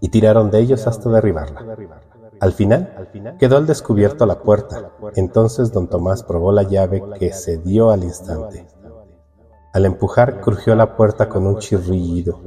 y 0.00 0.08
tiraron 0.08 0.50
de 0.50 0.60
ellos 0.60 0.86
hasta 0.86 1.10
derribarla. 1.10 1.76
Al 2.40 2.52
final, 2.52 3.08
quedó 3.38 3.56
al 3.56 3.66
descubierto 3.66 4.26
la 4.26 4.40
puerta. 4.40 4.92
Entonces 5.14 5.72
don 5.72 5.88
Tomás 5.88 6.22
probó 6.22 6.52
la 6.52 6.62
llave 6.62 7.02
que 7.18 7.32
se 7.32 7.58
dio 7.58 7.90
al 7.90 8.04
instante. 8.04 8.66
Al 9.72 9.84
empujar, 9.84 10.40
crujió 10.40 10.74
la 10.74 10.96
puerta 10.96 11.28
con 11.28 11.46
un 11.46 11.58
chirrido. 11.58 12.40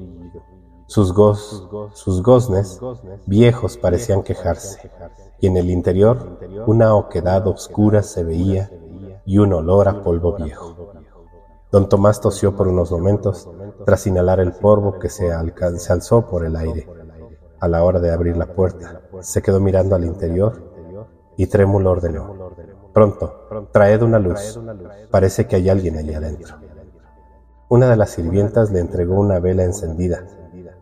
Sus, 0.88 1.14
sus 1.94 2.24
goznes 2.24 2.80
viejos 3.28 3.78
parecían 3.78 4.24
quejarse, 4.24 4.90
y 5.40 5.46
en 5.46 5.58
el 5.58 5.70
interior 5.70 6.40
una 6.66 6.96
oquedad 6.96 7.46
oscura 7.48 8.02
se 8.02 8.24
veía 8.24 8.72
y 9.26 9.38
un 9.38 9.54
olor 9.54 9.88
a 9.88 10.02
polvo 10.02 10.36
viejo. 10.36 10.94
Don 11.72 11.88
Tomás 11.88 12.20
tosió 12.20 12.56
por 12.56 12.68
unos 12.68 12.92
momentos, 12.92 13.48
tras 13.86 14.08
inhalar 14.08 14.40
el 14.40 14.54
polvo 14.54 14.98
que 14.98 15.10
se, 15.10 15.32
alzó 15.32 16.26
por 16.26 16.44
el 16.44 16.56
aire. 16.56 16.88
A 17.60 17.68
la 17.68 17.84
hora 17.84 18.00
de 18.00 18.12
abrir 18.12 18.38
la 18.38 18.48
puerta, 18.48 19.02
se 19.22 19.42
quedó 19.42 19.60
mirando 19.60 19.96
al 19.96 20.06
interior 20.06 20.72
y 21.36 21.48
trémulo 21.48 21.92
ordenó. 21.92 22.54
Pronto, 22.94 23.68
traed 23.72 24.02
una 24.02 24.20
luz. 24.20 24.60
Parece 25.12 25.46
que 25.46 25.58
hay 25.58 25.70
alguien 25.70 25.98
allí 25.98 26.14
adentro. 26.14 26.56
Una 27.68 27.90
de 27.90 27.98
las 27.98 28.12
sirvientas 28.12 28.72
le 28.72 28.80
entregó 28.80 29.20
una 29.20 29.40
vela 29.40 29.64
encendida. 29.64 30.26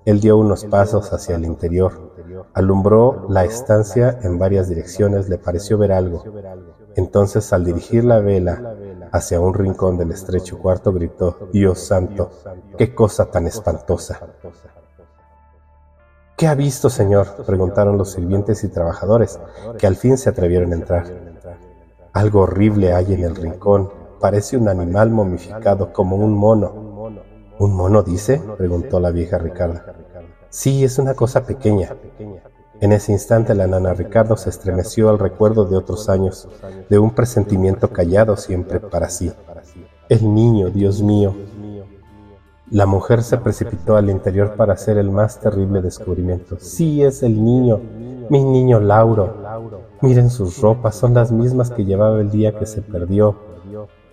Él 0.05 0.19
dio 0.19 0.37
unos 0.37 0.65
pasos 0.65 1.11
hacia 1.11 1.35
el 1.35 1.45
interior. 1.45 2.13
Alumbró 2.53 3.25
la 3.29 3.43
estancia 3.43 4.19
en 4.21 4.39
varias 4.39 4.69
direcciones, 4.69 5.27
le 5.27 5.37
pareció 5.37 5.77
ver 5.77 5.91
algo. 5.91 6.23
Entonces, 6.95 7.51
al 7.53 7.65
dirigir 7.65 8.05
la 8.05 8.19
vela 8.19 8.75
hacia 9.11 9.39
un 9.39 9.53
rincón 9.53 9.97
del 9.97 10.11
estrecho 10.11 10.59
cuarto, 10.59 10.93
gritó, 10.93 11.49
Dios 11.51 11.79
santo, 11.79 12.31
qué 12.77 12.95
cosa 12.95 13.29
tan 13.29 13.47
espantosa. 13.47 14.19
¿Qué 16.38 16.45
ha 16.45 16.54
visto, 16.54 16.91
señor? 16.91 17.43
preguntaron 17.47 17.97
los 17.97 18.12
sirvientes 18.12 18.63
y 18.63 18.67
trabajadores, 18.67 19.39
que 19.80 19.88
al 19.88 19.95
fin 19.95 20.19
se 20.19 20.30
atrevieron 20.30 20.71
a 20.71 20.76
entrar. 20.76 21.06
Algo 22.13 22.41
horrible 22.41 22.93
hay 22.93 23.15
en 23.15 23.23
el 23.23 23.36
rincón. 23.36 23.89
Parece 24.19 24.56
un 24.56 24.69
animal 24.69 25.10
momificado 25.10 25.91
como 25.91 26.15
un 26.15 26.36
mono. 26.36 27.15
¿Un 27.58 27.73
mono 27.76 28.04
dice? 28.04 28.39
preguntó 28.56 29.00
la 29.00 29.10
vieja 29.10 29.39
Ricarda. 29.39 29.95
Sí, 30.50 30.84
es 30.84 31.00
una 31.00 31.15
cosa 31.15 31.43
pequeña. 31.43 31.95
En 32.82 32.91
ese 32.91 33.13
instante 33.13 33.56
la 33.56 33.65
nana 33.65 33.95
Ricardo 33.95 34.38
se 34.38 34.52
estremeció 34.52 35.10
al 35.10 35.17
recuerdo 35.17 35.65
de 35.65 35.76
otros 35.76 36.08
años, 36.08 36.47
de 36.88 37.00
un 37.00 37.15
presentimiento 37.15 37.89
callado 37.89 38.38
siempre 38.38 38.80
para 38.80 39.10
sí. 39.10 39.34
El 40.08 40.32
niño, 40.36 40.69
Dios 40.69 41.02
mío. 41.02 41.36
La 42.69 42.86
mujer 42.86 43.23
se 43.23 43.38
precipitó 43.38 43.95
al 43.95 44.10
interior 44.10 44.56
para 44.56 44.73
hacer 44.73 44.97
el 44.97 45.10
más 45.10 45.39
terrible 45.39 45.82
descubrimiento. 45.82 46.58
Sí, 46.60 47.01
es 47.01 47.23
el 47.23 47.41
niño, 47.41 47.80
mi 48.30 48.43
niño 48.43 48.82
Lauro. 48.82 49.36
Miren 50.01 50.30
sus 50.30 50.60
ropas, 50.60 50.95
son 50.95 51.13
las 51.13 51.32
mismas 51.32 51.71
que 51.71 51.86
llevaba 51.86 52.19
el 52.19 52.30
día 52.30 52.60
que 52.60 52.65
se 52.65 52.82
perdió. 52.82 53.38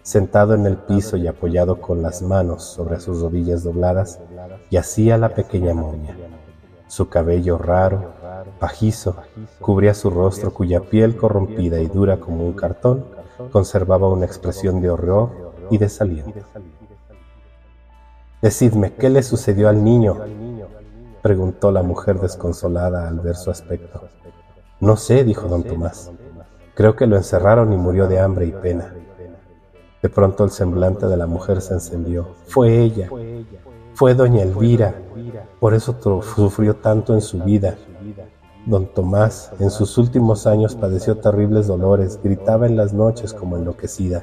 Sentado 0.03 0.55
en 0.55 0.67
el 0.67 0.77
piso 0.77 1.17
y 1.17 1.27
apoyado 1.27 1.81
con 1.81 2.01
las 2.01 2.23
manos 2.23 2.62
sobre 2.62 3.01
sus 3.01 3.23
rodillas 3.23 3.64
dobladas, 3.64 4.21
yacía 4.71 5.19
la 5.19 5.31
pequeña 5.31 5.75
momia. 5.75 6.17
Su 6.87 7.09
cabello 7.09 7.59
raro, 7.59 8.12
pajizo, 8.61 9.17
cubría 9.61 9.95
su 9.95 10.11
rostro 10.11 10.53
cuya 10.55 10.81
piel 10.81 11.17
corrompida 11.17 11.81
y 11.81 11.87
dura 11.87 12.21
como 12.21 12.47
un 12.47 12.53
cartón 12.53 13.05
conservaba 13.51 14.09
una 14.09 14.27
expresión 14.27 14.81
de 14.81 14.90
horror 14.90 15.53
y 15.71 15.79
desaliento. 15.79 16.40
Decidme, 18.44 18.92
¿qué 18.92 19.09
le 19.09 19.22
sucedió 19.22 19.70
al 19.70 19.83
niño? 19.83 20.18
preguntó 21.22 21.72
la 21.72 21.83
mujer 21.83 22.20
desconsolada 22.20 23.09
al 23.09 23.20
ver 23.20 23.37
su 23.37 23.50
aspecto. 23.50 24.02
No 24.80 24.98
sé, 24.98 25.24
dijo 25.24 25.48
don 25.48 25.62
Tomás. 25.62 26.12
Creo 26.74 26.94
que 26.94 27.07
lo 27.07 27.16
encerraron 27.16 27.72
y 27.72 27.78
murió 27.78 28.07
de 28.07 28.20
hambre 28.20 28.44
y 28.44 28.52
pena. 28.52 28.94
De 30.02 30.11
pronto 30.11 30.44
el 30.44 30.50
semblante 30.50 31.07
de 31.07 31.16
la 31.16 31.26
mujer 31.26 31.62
se 31.62 31.72
encendió. 31.72 32.35
Fue 32.44 32.83
ella. 32.83 33.09
Fue 33.94 34.12
doña 34.12 34.42
Elvira. 34.42 34.94
Por 35.59 35.72
eso 35.72 35.96
sufrió 36.22 36.76
tanto 36.76 37.14
en 37.14 37.22
su 37.22 37.42
vida. 37.42 37.76
Don 38.66 38.92
Tomás 38.92 39.52
en 39.59 39.70
sus 39.70 39.96
últimos 39.96 40.46
años 40.46 40.76
padeció 40.76 41.16
terribles 41.16 41.66
dolores, 41.66 42.20
gritaba 42.22 42.66
en 42.66 42.76
las 42.76 42.92
noches 42.92 43.33
como 43.33 43.57
enloquecida. 43.57 44.22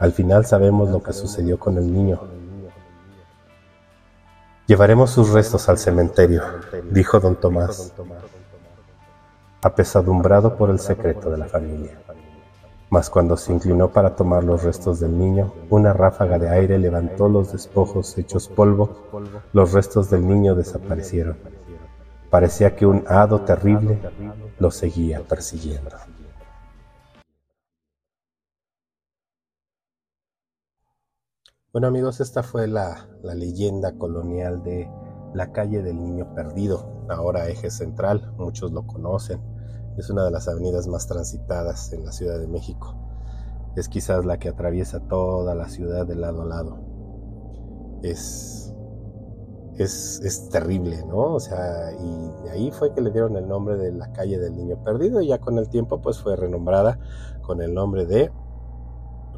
Al 0.00 0.10
final 0.10 0.44
sabemos 0.44 0.90
lo 0.90 1.00
que 1.04 1.12
sucedió 1.12 1.60
con 1.60 1.78
el 1.78 1.92
niño. 1.92 2.41
Llevaremos 4.66 5.10
sus 5.10 5.30
restos 5.30 5.68
al 5.68 5.76
cementerio, 5.76 6.42
dijo 6.90 7.18
don 7.18 7.34
Tomás, 7.34 7.92
apesadumbrado 9.60 10.56
por 10.56 10.70
el 10.70 10.78
secreto 10.78 11.30
de 11.30 11.38
la 11.38 11.46
familia. 11.46 11.98
Mas 12.88 13.10
cuando 13.10 13.36
se 13.36 13.52
inclinó 13.52 13.88
para 13.88 14.14
tomar 14.14 14.44
los 14.44 14.62
restos 14.62 15.00
del 15.00 15.18
niño, 15.18 15.52
una 15.68 15.92
ráfaga 15.92 16.38
de 16.38 16.48
aire 16.48 16.78
levantó 16.78 17.28
los 17.28 17.50
despojos 17.50 18.16
hechos 18.18 18.48
polvo, 18.48 19.08
los 19.52 19.72
restos 19.72 20.10
del 20.10 20.28
niño 20.28 20.54
desaparecieron. 20.54 21.38
Parecía 22.30 22.76
que 22.76 22.86
un 22.86 23.04
hado 23.08 23.40
terrible 23.40 23.98
lo 24.58 24.70
seguía 24.70 25.20
persiguiendo. 25.20 25.90
Bueno 31.72 31.88
amigos, 31.88 32.20
esta 32.20 32.42
fue 32.42 32.68
la, 32.68 33.08
la, 33.22 33.34
leyenda 33.34 33.96
colonial 33.96 34.62
de 34.62 34.90
la 35.32 35.52
calle 35.52 35.82
del 35.82 36.02
Niño 36.02 36.34
Perdido, 36.34 37.06
ahora 37.08 37.48
eje 37.48 37.70
central, 37.70 38.34
muchos 38.36 38.72
lo 38.72 38.86
conocen 38.86 39.40
es 39.96 40.10
una 40.10 40.24
de 40.24 40.30
las 40.30 40.48
avenidas 40.48 40.86
más 40.86 41.06
transitadas 41.06 41.92
en 41.92 42.04
la 42.04 42.12
Ciudad 42.12 42.38
de 42.38 42.48
México. 42.48 42.94
Es 43.76 43.88
quizás 43.88 44.24
la 44.24 44.38
que 44.38 44.48
atraviesa 44.48 45.00
toda 45.00 45.54
la 45.54 45.68
ciudad 45.68 46.06
de 46.06 46.16
lado 46.16 46.42
a 46.42 46.46
lado. 46.46 46.78
Es, 48.02 48.74
es, 49.78 50.48
terrible, 50.50 51.04
¿no? 51.06 51.34
O 51.34 51.40
sea, 51.40 51.92
y 51.92 52.42
de 52.44 52.50
ahí 52.50 52.70
fue 52.70 52.92
que 52.94 53.00
le 53.00 53.10
dieron 53.10 53.36
el 53.36 53.48
nombre 53.48 53.76
de 53.76 53.92
la 53.92 54.12
calle 54.12 54.38
del 54.38 54.56
Niño 54.56 54.82
Perdido 54.82 55.20
y 55.20 55.28
ya 55.28 55.38
con 55.38 55.58
el 55.58 55.68
tiempo 55.68 56.00
pues 56.00 56.20
fue 56.20 56.36
renombrada 56.36 56.98
con 57.42 57.62
el 57.62 57.72
nombre 57.72 58.06
de 58.06 58.30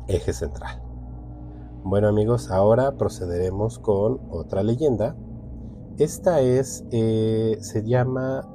Eje 0.09 0.33
Central. 0.33 0.83
Bueno 1.85 2.09
amigos, 2.09 2.51
ahora 2.51 2.97
procederemos 2.97 3.79
con 3.79 4.19
otra 4.31 4.63
leyenda. 4.63 5.15
Esta 5.99 6.41
es, 6.41 6.83
eh, 6.91 7.59
se 7.61 7.85
llama 7.85 8.49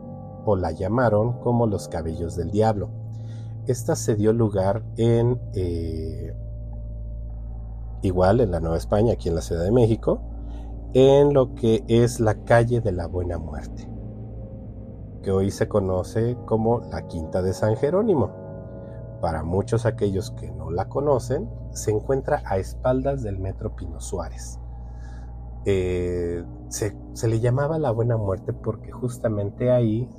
o 0.46 0.56
la 0.56 0.72
llamaron 0.72 1.34
como 1.42 1.68
los 1.68 1.90
cabellos 1.90 2.36
del 2.36 2.50
diablo. 2.50 2.90
Esta 3.68 3.96
se 3.96 4.16
dio 4.16 4.34
lugar 4.34 4.84
en, 4.98 5.40
eh, 5.54 6.34
igual 8.02 8.42
en 8.42 8.50
la 8.50 8.62
Nueva 8.62 8.78
España, 8.78 9.14
aquí 9.14 9.30
en 9.30 9.36
la 9.36 9.42
Ciudad 9.42 9.64
de 9.64 9.72
México, 9.72 10.22
en 10.94 11.32
lo 11.32 11.54
que 11.54 11.84
es 11.88 12.20
la 12.20 12.34
calle 12.46 12.82
de 12.82 12.94
la 12.94 13.06
Buena 13.06 13.38
Muerte, 13.38 13.88
que 15.22 15.30
hoy 15.30 15.52
se 15.52 15.68
conoce 15.68 16.36
como 16.48 16.80
la 16.92 17.06
Quinta 17.08 17.44
de 17.44 17.54
San 17.54 17.76
Jerónimo. 17.76 18.32
Para 19.22 19.44
muchos 19.44 19.86
aquellos 19.86 20.32
que 20.32 20.50
no 20.50 20.72
la 20.72 20.90
conocen, 20.90 21.48
se 21.72 21.92
encuentra 21.92 22.42
a 22.46 22.58
espaldas 22.58 23.24
del 23.24 23.40
Metro 23.40 23.76
Pino 23.76 24.00
Suárez. 24.00 24.60
Eh, 25.66 26.44
se, 26.70 27.28
le 27.28 27.40
llamaba 27.40 27.78
la 27.80 27.92
Buena 27.92 28.18
Muerte 28.18 28.54
porque 28.54 28.92
justamente 28.92 29.72
ahí 29.72 30.10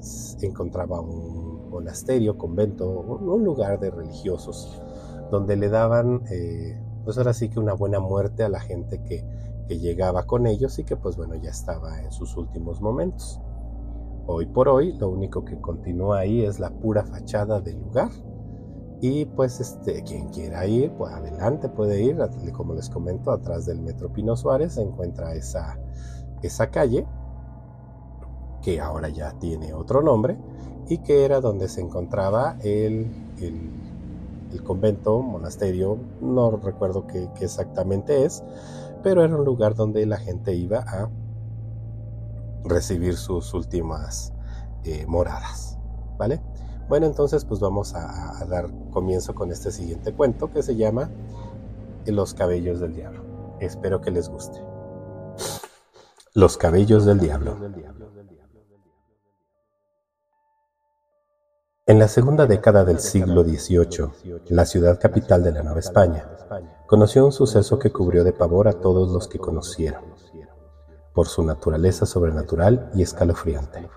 encontraba 0.43 1.01
un 1.01 1.71
monasterio, 1.71 2.37
convento, 2.37 2.89
un, 2.89 3.45
lugar 3.45 3.81
de 3.81 3.91
religiosos, 3.91 4.83
donde 5.31 5.57
le 5.57 5.69
daban, 5.69 6.23
eh, 6.31 6.81
pues 7.05 7.17
ahora 7.19 7.33
sí 7.33 7.49
que 7.49 7.59
una 7.59 7.73
buena 7.73 8.01
muerte 8.01 8.43
a 8.43 8.49
la 8.49 8.61
gente 8.61 9.03
que, 9.03 9.25
que 9.67 9.79
llegaba 9.79 10.25
con 10.25 10.47
ellos 10.47 10.79
y 10.79 10.85
que 10.85 10.97
pues 10.97 11.17
bueno 11.17 11.37
ya 11.37 11.51
estaba 11.51 12.01
en 12.01 12.13
sus 12.13 12.37
últimos 12.37 12.81
momentos. 12.81 13.41
Hoy 14.27 14.47
por 14.47 14.69
hoy 14.69 14.93
lo 14.93 15.09
único 15.09 15.45
que 15.45 15.61
continúa 15.61 16.19
ahí 16.19 16.45
es 16.45 16.61
la 16.61 16.71
pura 16.71 17.05
fachada 17.05 17.61
del 17.61 17.81
lugar 17.81 18.11
y 19.01 19.25
pues 19.25 19.61
este, 19.61 20.03
quien 20.03 20.29
quiera 20.29 20.67
ir, 20.67 20.93
pues 20.93 21.13
adelante 21.13 21.69
puede 21.69 22.03
ir, 22.03 22.19
como 22.53 22.75
les 22.75 22.91
comento, 22.91 23.31
atrás 23.31 23.67
del 23.67 23.81
Metro 23.81 24.13
Pino 24.13 24.37
Suárez 24.37 24.75
se 24.75 24.83
encuentra 24.83 25.35
esa, 25.35 25.79
esa 26.43 26.71
calle, 26.71 27.07
que 28.63 28.81
ahora 28.81 29.09
ya 29.09 29.33
tiene 29.39 29.73
otro 29.73 30.03
nombre, 30.03 30.37
y 30.89 30.99
que 30.99 31.25
era 31.25 31.41
donde 31.41 31.69
se 31.69 31.81
encontraba 31.81 32.57
el, 32.63 33.11
el, 33.41 34.63
convento, 34.65 35.23
monasterio, 35.23 35.97
no 36.21 36.51
recuerdo 36.57 37.07
qué, 37.07 37.29
exactamente 37.41 38.25
es, 38.25 38.43
pero 39.03 39.25
era 39.25 39.35
un 39.35 39.45
lugar 39.45 39.75
donde 39.75 40.05
la 40.05 40.19
gente 40.19 40.55
iba 40.55 40.81
a 40.81 41.09
recibir 42.65 43.17
sus 43.17 43.55
últimas 43.55 44.35
eh, 44.85 45.07
moradas, 45.07 45.79
¿vale? 46.19 46.43
Bueno, 46.91 47.07
entonces 47.07 47.45
pues 47.45 47.61
vamos 47.61 47.95
a, 47.95 48.45
dar 48.47 48.69
comienzo 48.91 49.35
con 49.35 49.51
este 49.51 49.71
siguiente 49.71 50.13
cuento 50.13 50.51
que 50.53 50.63
se 50.63 50.77
llama 50.77 51.11
Los 52.07 52.35
cabellos 52.35 52.81
del 52.81 52.95
diablo. 52.95 53.57
Espero 53.61 54.01
que 54.01 54.11
les 54.11 54.29
guste. 54.29 54.61
Los 56.35 56.57
cabellos 56.57 57.05
del 57.05 57.19
diablo. 57.21 57.57
En 61.87 61.99
la 61.99 62.07
segunda 62.07 62.47
década 62.47 62.85
del 62.85 63.01
siglo 63.01 63.43
XVIII, 63.43 64.45
la 64.49 64.65
ciudad 64.65 65.01
capital 65.01 65.43
de 65.43 65.51
la 65.51 65.65
Nueva 65.65 65.81
España 65.81 66.25
conoció 66.87 67.25
un 67.25 67.33
suceso 67.33 67.81
que 67.81 67.91
cubrió 67.91 68.23
de 68.23 68.33
pavor 68.33 68.69
a 68.69 68.75
todos 68.75 69.11
los 69.11 69.27
que 69.27 69.41
conocieron, 69.41 70.05
por 71.13 71.27
su 71.27 71.43
naturaleza 71.43 72.07
sobrenatural 72.07 72.91
y 72.95 73.03
escalofriante. 73.03 73.89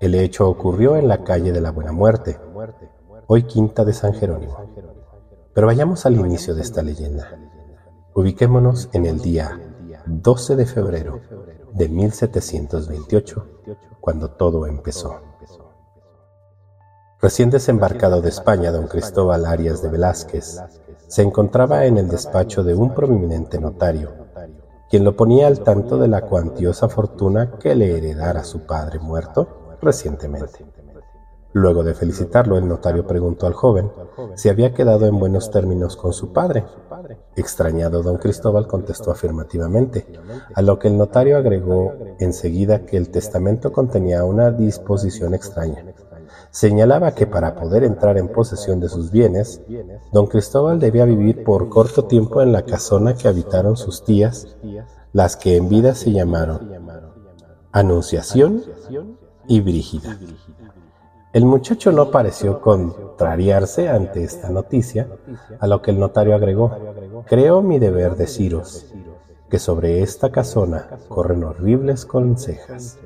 El 0.00 0.14
hecho 0.14 0.48
ocurrió 0.48 0.96
en 0.96 1.08
la 1.08 1.22
calle 1.22 1.52
de 1.52 1.60
la 1.60 1.70
Buena 1.70 1.92
Muerte, 1.92 2.40
hoy 3.32 3.44
Quinta 3.44 3.84
de 3.84 3.92
San 3.92 4.12
Jerónimo. 4.12 4.56
Pero 5.54 5.68
vayamos 5.68 6.04
al 6.04 6.16
inicio 6.16 6.52
de 6.52 6.62
esta 6.62 6.82
leyenda. 6.82 7.38
Ubiquémonos 8.12 8.88
en 8.92 9.06
el 9.06 9.20
día 9.20 9.56
12 10.04 10.56
de 10.56 10.66
febrero 10.66 11.20
de 11.72 11.88
1728, 11.88 13.46
cuando 14.00 14.32
todo 14.32 14.66
empezó. 14.66 15.20
Recién 17.22 17.50
desembarcado 17.50 18.20
de 18.20 18.30
España, 18.30 18.72
don 18.72 18.88
Cristóbal 18.88 19.46
Arias 19.46 19.80
de 19.80 19.90
Velázquez 19.90 20.60
se 21.06 21.22
encontraba 21.22 21.84
en 21.84 21.98
el 21.98 22.08
despacho 22.08 22.64
de 22.64 22.74
un 22.74 22.92
prominente 22.96 23.60
notario, 23.60 24.10
quien 24.90 25.04
lo 25.04 25.14
ponía 25.14 25.46
al 25.46 25.60
tanto 25.60 25.98
de 25.98 26.08
la 26.08 26.22
cuantiosa 26.22 26.88
fortuna 26.88 27.52
que 27.60 27.76
le 27.76 27.96
heredara 27.96 28.42
su 28.42 28.66
padre 28.66 28.98
muerto 28.98 29.76
recientemente. 29.80 30.66
Luego 31.52 31.82
de 31.82 31.94
felicitarlo, 31.94 32.58
el 32.58 32.68
notario 32.68 33.06
preguntó 33.06 33.46
al 33.46 33.54
joven 33.54 33.90
si 34.36 34.48
había 34.48 34.72
quedado 34.72 35.06
en 35.06 35.18
buenos 35.18 35.50
términos 35.50 35.96
con 35.96 36.12
su 36.12 36.32
padre. 36.32 36.64
Extrañado, 37.34 38.02
don 38.02 38.18
Cristóbal 38.18 38.66
contestó 38.66 39.10
afirmativamente, 39.10 40.06
a 40.54 40.62
lo 40.62 40.78
que 40.78 40.88
el 40.88 40.96
notario 40.96 41.36
agregó 41.36 41.94
enseguida 42.18 42.86
que 42.86 42.96
el 42.96 43.10
testamento 43.10 43.72
contenía 43.72 44.24
una 44.24 44.50
disposición 44.50 45.34
extraña. 45.34 45.84
Señalaba 46.50 47.14
que 47.14 47.26
para 47.26 47.54
poder 47.54 47.84
entrar 47.84 48.18
en 48.18 48.28
posesión 48.28 48.80
de 48.80 48.88
sus 48.88 49.10
bienes, 49.10 49.60
don 50.12 50.26
Cristóbal 50.26 50.78
debía 50.78 51.04
vivir 51.04 51.42
por 51.44 51.68
corto 51.68 52.04
tiempo 52.04 52.42
en 52.42 52.52
la 52.52 52.62
casona 52.62 53.14
que 53.14 53.28
habitaron 53.28 53.76
sus 53.76 54.04
tías, 54.04 54.56
las 55.12 55.36
que 55.36 55.56
en 55.56 55.68
vida 55.68 55.94
se 55.94 56.12
llamaron 56.12 56.70
Anunciación 57.72 58.62
y 59.46 59.60
Brígida. 59.60 60.18
El 61.32 61.44
muchacho 61.44 61.92
no 61.92 62.10
pareció 62.10 62.60
contrariarse 62.60 63.88
ante 63.88 64.24
esta 64.24 64.50
noticia, 64.50 65.06
a 65.60 65.68
lo 65.68 65.80
que 65.80 65.92
el 65.92 66.00
notario 66.00 66.34
agregó, 66.34 66.76
creo 67.26 67.62
mi 67.62 67.78
deber 67.78 68.16
deciros 68.16 68.92
que 69.48 69.60
sobre 69.60 70.02
esta 70.02 70.32
casona 70.32 70.88
corren 71.08 71.44
horribles 71.44 72.04
consejas. 72.04 72.98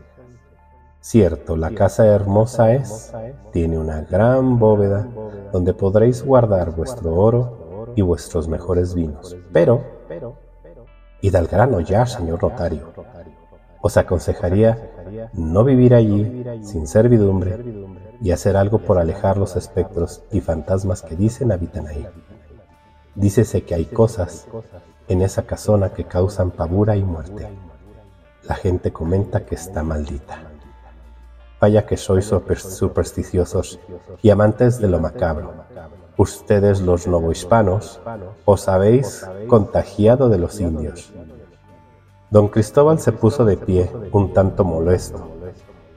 Cierto, 1.01 1.55
la 1.59 1.73
casa 1.73 2.07
hermosa 2.07 2.73
es, 2.73 3.13
tiene 3.53 3.79
una 3.79 4.01
gran 4.01 4.59
bóveda 4.59 5.07
donde 5.53 5.75
podréis 5.75 6.25
guardar 6.25 6.75
vuestro 6.75 7.15
oro 7.15 7.93
y 7.95 8.01
vuestros 8.01 8.49
mejores 8.49 8.95
vinos, 8.95 9.37
pero, 9.53 9.85
id 11.21 11.35
al 11.35 11.47
grano 11.47 11.81
ya, 11.81 12.07
señor 12.07 12.43
notario, 12.43 12.91
os 13.83 13.99
aconsejaría 13.99 15.31
no 15.35 15.63
vivir 15.63 15.95
allí 15.95 16.43
sin 16.63 16.87
servidumbre 16.87 17.59
y 18.23 18.31
hacer 18.31 18.57
algo 18.57 18.79
por 18.79 18.99
alejar 18.99 19.37
los 19.37 19.57
espectros 19.57 20.23
y 20.31 20.41
fantasmas 20.41 21.03
que 21.03 21.17
dicen 21.17 21.53
habitan 21.53 21.87
ahí. 21.87 22.07
Dícese 23.15 23.65
que 23.65 23.75
hay 23.75 23.85
cosas 23.85 24.47
en 25.09 25.23
esa 25.23 25.43
casona 25.43 25.91
que 25.91 26.05
causan 26.05 26.51
pavura 26.51 26.97
y 26.97 27.05
muerte. 27.05 27.49
La 28.45 28.55
gente 28.55 28.93
comenta 28.93 29.45
que 29.45 29.55
está 29.55 29.83
maldita. 29.83 30.43
Vaya 31.61 31.87
que 31.87 31.97
sois 31.97 32.27
supersticiosos 32.27 33.81
y 34.23 34.31
amantes 34.31 34.79
de 34.79 34.89
lo 34.89 35.01
macabro. 35.01 35.53
Ustedes 36.17 36.81
los 36.81 37.07
novohispanos 37.07 38.01
os 38.45 38.69
habéis 38.69 39.27
contagiado 39.49 40.29
de 40.29 40.39
los 40.39 40.61
indios 40.61 41.13
Don 42.35 42.49
Cristóbal 42.49 42.99
se 42.99 43.13
puso 43.13 43.45
de 43.45 43.57
pie, 43.57 43.89
un 44.11 44.33
tanto 44.33 44.65
molesto. 44.65 45.34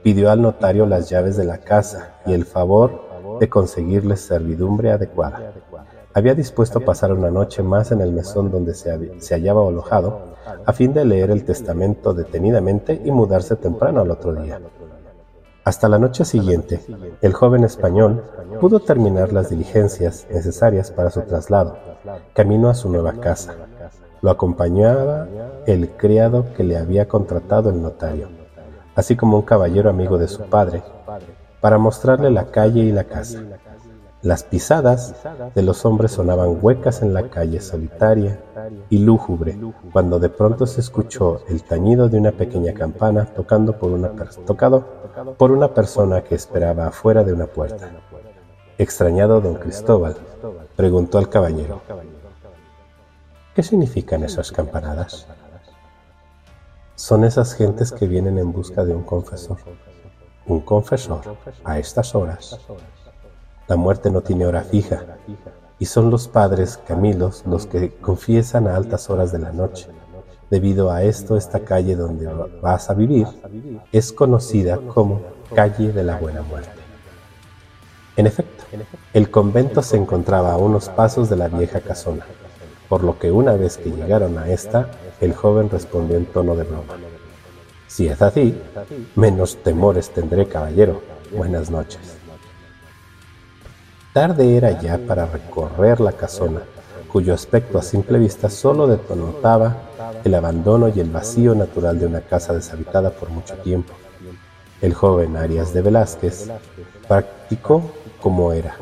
Pidió 0.08 0.30
al 0.30 0.40
notario 0.40 0.86
las 0.86 1.10
llaves 1.10 1.36
de 1.36 1.44
la 1.44 1.58
casa 1.58 2.14
y 2.24 2.32
el 2.32 2.46
favor 2.46 3.38
de 3.40 3.50
conseguirles 3.50 4.22
servidumbre 4.22 4.90
adecuada. 4.90 5.52
Había 6.14 6.34
dispuesto 6.34 6.80
pasar 6.80 7.12
una 7.12 7.30
noche 7.30 7.62
más 7.62 7.92
en 7.92 8.00
el 8.00 8.12
mesón 8.12 8.50
donde 8.50 8.72
se, 8.72 9.20
se 9.20 9.34
hallaba 9.34 9.68
alojado, 9.68 10.34
a 10.64 10.72
fin 10.72 10.94
de 10.94 11.04
leer 11.04 11.30
el 11.30 11.44
testamento 11.44 12.14
detenidamente 12.14 12.98
y 13.04 13.10
mudarse 13.10 13.56
temprano 13.56 14.00
al 14.00 14.10
otro 14.10 14.32
día. 14.32 14.58
Hasta 15.62 15.90
la 15.90 15.98
noche 15.98 16.24
siguiente, 16.24 16.80
el 17.20 17.34
joven 17.34 17.64
español 17.64 18.24
pudo 18.62 18.80
terminar 18.80 19.34
las 19.34 19.50
diligencias 19.50 20.26
necesarias 20.30 20.90
para 20.90 21.10
su 21.10 21.20
traslado, 21.20 21.76
camino 22.32 22.70
a 22.70 22.74
su 22.74 22.88
nueva 22.88 23.12
casa, 23.20 23.56
lo 24.20 24.30
acompañaba 24.30 25.28
el 25.66 25.90
criado 25.90 26.46
que 26.56 26.64
le 26.64 26.78
había 26.78 27.06
contratado 27.06 27.70
el 27.70 27.82
notario, 27.82 28.37
así 28.98 29.14
como 29.14 29.36
un 29.36 29.44
caballero 29.44 29.88
amigo 29.88 30.18
de 30.18 30.26
su 30.26 30.42
padre, 30.42 30.82
para 31.60 31.78
mostrarle 31.78 32.32
la 32.32 32.46
calle 32.50 32.80
y 32.80 32.90
la 32.90 33.04
casa. 33.04 33.38
Las 34.22 34.42
pisadas 34.42 35.14
de 35.54 35.62
los 35.62 35.84
hombres 35.84 36.10
sonaban 36.10 36.58
huecas 36.60 37.00
en 37.02 37.14
la 37.14 37.30
calle 37.30 37.60
solitaria 37.60 38.40
y 38.90 38.98
lúgubre, 38.98 39.56
cuando 39.92 40.18
de 40.18 40.28
pronto 40.30 40.66
se 40.66 40.80
escuchó 40.80 41.42
el 41.48 41.62
tañido 41.62 42.08
de 42.08 42.18
una 42.18 42.32
pequeña 42.32 42.74
campana 42.74 43.24
tocando 43.26 43.78
por 43.78 43.92
una 43.92 44.10
tocado 44.44 44.84
por 45.38 45.52
una 45.52 45.72
persona 45.72 46.24
que 46.24 46.34
esperaba 46.34 46.88
afuera 46.88 47.22
de 47.22 47.32
una 47.32 47.46
puerta. 47.46 47.92
Extrañado 48.78 49.40
don 49.40 49.54
Cristóbal, 49.54 50.16
preguntó 50.74 51.18
al 51.18 51.28
caballero, 51.28 51.82
¿Qué 53.54 53.62
significan 53.62 54.24
esas 54.24 54.50
campanadas? 54.50 55.28
Son 56.98 57.22
esas 57.22 57.54
gentes 57.54 57.92
que 57.92 58.08
vienen 58.08 58.38
en 58.38 58.50
busca 58.50 58.84
de 58.84 58.92
un 58.92 59.04
confesor. 59.04 59.58
Un 60.46 60.58
confesor 60.62 61.20
a 61.62 61.78
estas 61.78 62.12
horas. 62.16 62.58
La 63.68 63.76
muerte 63.76 64.10
no 64.10 64.20
tiene 64.20 64.44
hora 64.46 64.62
fija 64.62 65.04
y 65.78 65.86
son 65.86 66.10
los 66.10 66.26
padres 66.26 66.76
Camilos 66.88 67.44
los 67.46 67.66
que 67.66 67.94
confiesan 67.94 68.66
a 68.66 68.74
altas 68.74 69.10
horas 69.10 69.30
de 69.30 69.38
la 69.38 69.52
noche. 69.52 69.86
Debido 70.50 70.90
a 70.90 71.04
esto, 71.04 71.36
esta 71.36 71.60
calle 71.60 71.94
donde 71.94 72.26
vas 72.60 72.90
a 72.90 72.94
vivir 72.94 73.28
es 73.92 74.12
conocida 74.12 74.78
como 74.92 75.22
Calle 75.54 75.92
de 75.92 76.02
la 76.02 76.16
Buena 76.18 76.42
Muerte. 76.42 76.80
En 78.16 78.26
efecto, 78.26 78.64
el 79.12 79.30
convento 79.30 79.82
se 79.82 79.96
encontraba 79.96 80.52
a 80.52 80.56
unos 80.56 80.88
pasos 80.88 81.30
de 81.30 81.36
la 81.36 81.46
vieja 81.46 81.80
casona 81.80 82.26
por 82.88 83.04
lo 83.04 83.18
que 83.18 83.30
una 83.30 83.52
vez 83.52 83.76
que 83.76 83.90
llegaron 83.90 84.38
a 84.38 84.48
esta, 84.48 84.88
el 85.20 85.34
joven 85.34 85.68
respondió 85.70 86.16
en 86.16 86.26
tono 86.26 86.54
de 86.54 86.64
broma. 86.64 86.94
Si 87.86 88.06
es 88.06 88.20
así, 88.20 88.54
menos 89.16 89.56
temores 89.62 90.10
tendré, 90.10 90.46
caballero. 90.46 91.02
Buenas 91.34 91.70
noches. 91.70 92.16
Tarde 94.12 94.56
era 94.56 94.80
ya 94.80 94.98
para 94.98 95.26
recorrer 95.26 96.00
la 96.00 96.12
casona, 96.12 96.62
cuyo 97.10 97.34
aspecto 97.34 97.78
a 97.78 97.82
simple 97.82 98.18
vista 98.18 98.50
solo 98.50 98.86
denotaba 98.86 99.76
el 100.24 100.34
abandono 100.34 100.88
y 100.88 101.00
el 101.00 101.10
vacío 101.10 101.54
natural 101.54 101.98
de 101.98 102.06
una 102.06 102.20
casa 102.20 102.52
deshabitada 102.52 103.10
por 103.10 103.30
mucho 103.30 103.54
tiempo. 103.56 103.94
El 104.80 104.94
joven 104.94 105.36
Arias 105.36 105.72
de 105.72 105.82
Velázquez 105.82 106.50
practicó 107.06 107.90
como 108.20 108.52
era, 108.52 108.76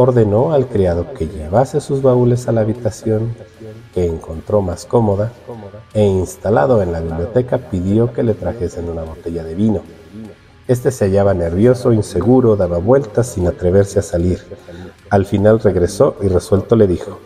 ordenó 0.00 0.52
al 0.52 0.68
criado 0.68 1.12
que 1.12 1.26
llevase 1.26 1.80
sus 1.80 2.02
baúles 2.02 2.46
a 2.46 2.52
la 2.52 2.60
habitación 2.60 3.34
que 3.92 4.06
encontró 4.06 4.62
más 4.62 4.84
cómoda 4.84 5.32
e 5.92 6.04
instalado 6.04 6.80
en 6.82 6.92
la 6.92 7.00
biblioteca 7.00 7.58
pidió 7.58 8.12
que 8.12 8.22
le 8.22 8.34
trajesen 8.34 8.88
una 8.88 9.02
botella 9.02 9.42
de 9.42 9.56
vino. 9.56 9.82
Este 10.68 10.92
se 10.92 11.06
hallaba 11.06 11.34
nervioso, 11.34 11.92
inseguro, 11.92 12.54
daba 12.54 12.78
vueltas 12.78 13.26
sin 13.26 13.48
atreverse 13.48 13.98
a 13.98 14.02
salir. 14.02 14.40
Al 15.10 15.26
final 15.26 15.58
regresó 15.58 16.14
y 16.22 16.28
resuelto 16.28 16.76
le 16.76 16.86
dijo, 16.86 17.18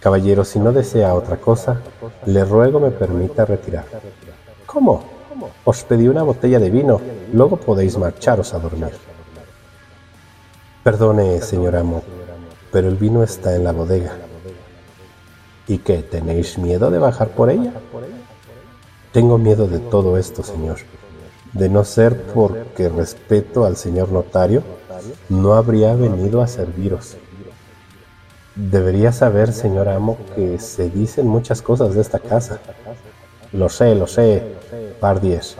Caballero, 0.00 0.44
si 0.44 0.58
no 0.58 0.70
desea 0.70 1.14
otra 1.14 1.38
cosa, 1.38 1.80
le 2.26 2.44
ruego 2.44 2.78
me 2.78 2.90
permita 2.90 3.46
retirar. 3.46 3.86
¿Cómo? 4.66 5.02
Os 5.64 5.82
pedí 5.84 6.08
una 6.08 6.24
botella 6.24 6.58
de 6.58 6.68
vino, 6.68 7.00
luego 7.32 7.56
podéis 7.56 7.96
marcharos 7.96 8.52
a 8.52 8.58
dormir. 8.58 9.11
Perdone, 10.82 11.40
señor 11.42 11.76
amo, 11.76 12.02
pero 12.72 12.88
el 12.88 12.96
vino 12.96 13.22
está 13.22 13.54
en 13.54 13.62
la 13.62 13.70
bodega. 13.70 14.14
¿Y 15.68 15.78
qué? 15.78 16.02
¿Tenéis 16.02 16.58
miedo 16.58 16.90
de 16.90 16.98
bajar 16.98 17.28
por 17.28 17.50
ella? 17.50 17.72
Tengo 19.12 19.38
miedo 19.38 19.68
de 19.68 19.78
todo 19.78 20.18
esto, 20.18 20.42
señor. 20.42 20.78
De 21.52 21.68
no 21.68 21.84
ser 21.84 22.20
porque 22.34 22.88
respeto 22.88 23.64
al 23.64 23.76
señor 23.76 24.10
notario, 24.10 24.64
no 25.28 25.54
habría 25.54 25.94
venido 25.94 26.42
a 26.42 26.48
serviros. 26.48 27.16
Debería 28.56 29.12
saber, 29.12 29.52
señor 29.52 29.88
amo, 29.88 30.18
que 30.34 30.58
se 30.58 30.90
dicen 30.90 31.28
muchas 31.28 31.62
cosas 31.62 31.94
de 31.94 32.00
esta 32.00 32.18
casa. 32.18 32.58
Lo 33.52 33.68
sé, 33.68 33.94
lo 33.94 34.08
sé, 34.08 34.42
Pardies. 34.98 35.56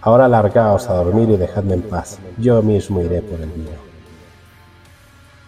Ahora 0.00 0.26
largaos 0.26 0.88
a 0.88 0.94
dormir 0.94 1.30
y 1.30 1.36
dejadme 1.36 1.74
en 1.74 1.82
paz. 1.82 2.18
Yo 2.38 2.60
mismo 2.60 3.00
iré 3.02 3.22
por 3.22 3.40
el 3.40 3.50
vino. 3.50 3.93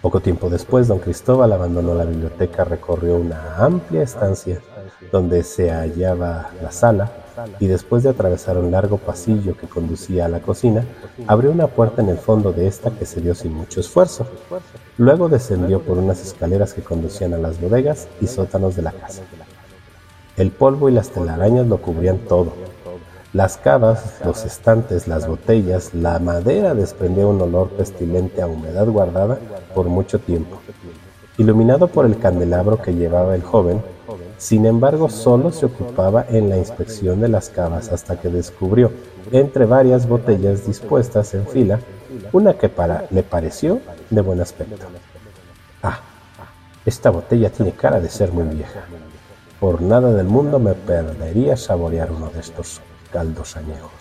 Poco 0.06 0.20
tiempo 0.20 0.48
después, 0.48 0.86
don 0.86 1.00
Cristóbal 1.00 1.52
abandonó 1.52 1.92
la 1.92 2.04
biblioteca, 2.04 2.62
recorrió 2.62 3.16
una 3.16 3.56
amplia 3.56 4.02
estancia 4.04 4.60
donde 5.10 5.42
se 5.42 5.72
hallaba 5.72 6.50
la 6.62 6.70
sala 6.70 7.10
y 7.58 7.66
después 7.66 8.04
de 8.04 8.10
atravesar 8.10 8.56
un 8.56 8.70
largo 8.70 8.98
pasillo 8.98 9.56
que 9.56 9.66
conducía 9.66 10.26
a 10.26 10.28
la 10.28 10.38
cocina, 10.38 10.84
abrió 11.26 11.50
una 11.50 11.66
puerta 11.66 12.02
en 12.02 12.10
el 12.10 12.18
fondo 12.18 12.52
de 12.52 12.68
esta 12.68 12.92
que 12.92 13.04
se 13.04 13.20
dio 13.20 13.34
sin 13.34 13.52
mucho 13.52 13.80
esfuerzo. 13.80 14.28
Luego 14.96 15.28
descendió 15.28 15.82
por 15.82 15.98
unas 15.98 16.22
escaleras 16.22 16.72
que 16.72 16.82
conducían 16.82 17.34
a 17.34 17.38
las 17.38 17.60
bodegas 17.60 18.06
y 18.20 18.28
sótanos 18.28 18.76
de 18.76 18.82
la 18.82 18.92
casa. 18.92 19.22
El 20.36 20.52
polvo 20.52 20.88
y 20.88 20.92
las 20.92 21.08
telarañas 21.08 21.66
lo 21.66 21.78
cubrían 21.78 22.18
todo, 22.18 22.52
las 23.36 23.58
cavas, 23.58 24.14
los 24.24 24.46
estantes, 24.46 25.06
las 25.06 25.28
botellas, 25.28 25.92
la 25.92 26.18
madera 26.18 26.72
desprendía 26.72 27.26
un 27.26 27.38
olor 27.42 27.68
pestilente 27.68 28.40
a 28.40 28.46
humedad 28.46 28.86
guardada 28.86 29.38
por 29.74 29.88
mucho 29.88 30.18
tiempo. 30.18 30.56
Iluminado 31.36 31.88
por 31.88 32.06
el 32.06 32.18
candelabro 32.18 32.80
que 32.80 32.94
llevaba 32.94 33.34
el 33.34 33.42
joven, 33.42 33.82
sin 34.38 34.64
embargo 34.64 35.10
solo 35.10 35.52
se 35.52 35.66
ocupaba 35.66 36.24
en 36.30 36.48
la 36.48 36.56
inspección 36.56 37.20
de 37.20 37.28
las 37.28 37.50
cavas 37.50 37.92
hasta 37.92 38.18
que 38.18 38.30
descubrió, 38.30 38.90
entre 39.30 39.66
varias 39.66 40.08
botellas 40.08 40.66
dispuestas 40.66 41.34
en 41.34 41.46
fila, 41.46 41.78
una 42.32 42.54
que 42.54 42.70
para, 42.70 43.04
le 43.10 43.22
pareció 43.22 43.80
de 44.08 44.22
buen 44.22 44.40
aspecto. 44.40 44.86
Ah, 45.82 46.00
esta 46.86 47.10
botella 47.10 47.50
tiene 47.50 47.72
cara 47.72 48.00
de 48.00 48.08
ser 48.08 48.32
muy 48.32 48.44
vieja. 48.44 48.80
Por 49.60 49.82
nada 49.82 50.14
del 50.14 50.26
mundo 50.26 50.58
me 50.58 50.72
perdería 50.72 51.58
saborear 51.58 52.10
uno 52.10 52.30
de 52.30 52.40
estos 52.40 52.80
caldos 53.16 53.56
añejos. 53.56 53.92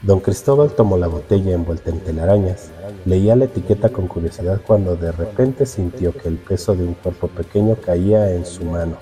Don 0.00 0.20
Cristóbal 0.20 0.70
tomó 0.70 0.96
la 0.96 1.08
botella 1.08 1.52
envuelta 1.52 1.90
en 1.90 1.98
telarañas, 1.98 2.70
leía 3.04 3.34
la 3.34 3.46
etiqueta 3.46 3.88
con 3.88 4.06
curiosidad 4.06 4.60
cuando 4.64 4.94
de 4.94 5.10
repente 5.10 5.66
sintió 5.66 6.12
que 6.12 6.28
el 6.28 6.36
peso 6.36 6.76
de 6.76 6.84
un 6.84 6.94
cuerpo 6.94 7.26
pequeño 7.26 7.74
caía 7.84 8.30
en 8.30 8.46
su 8.46 8.64
mano, 8.64 8.98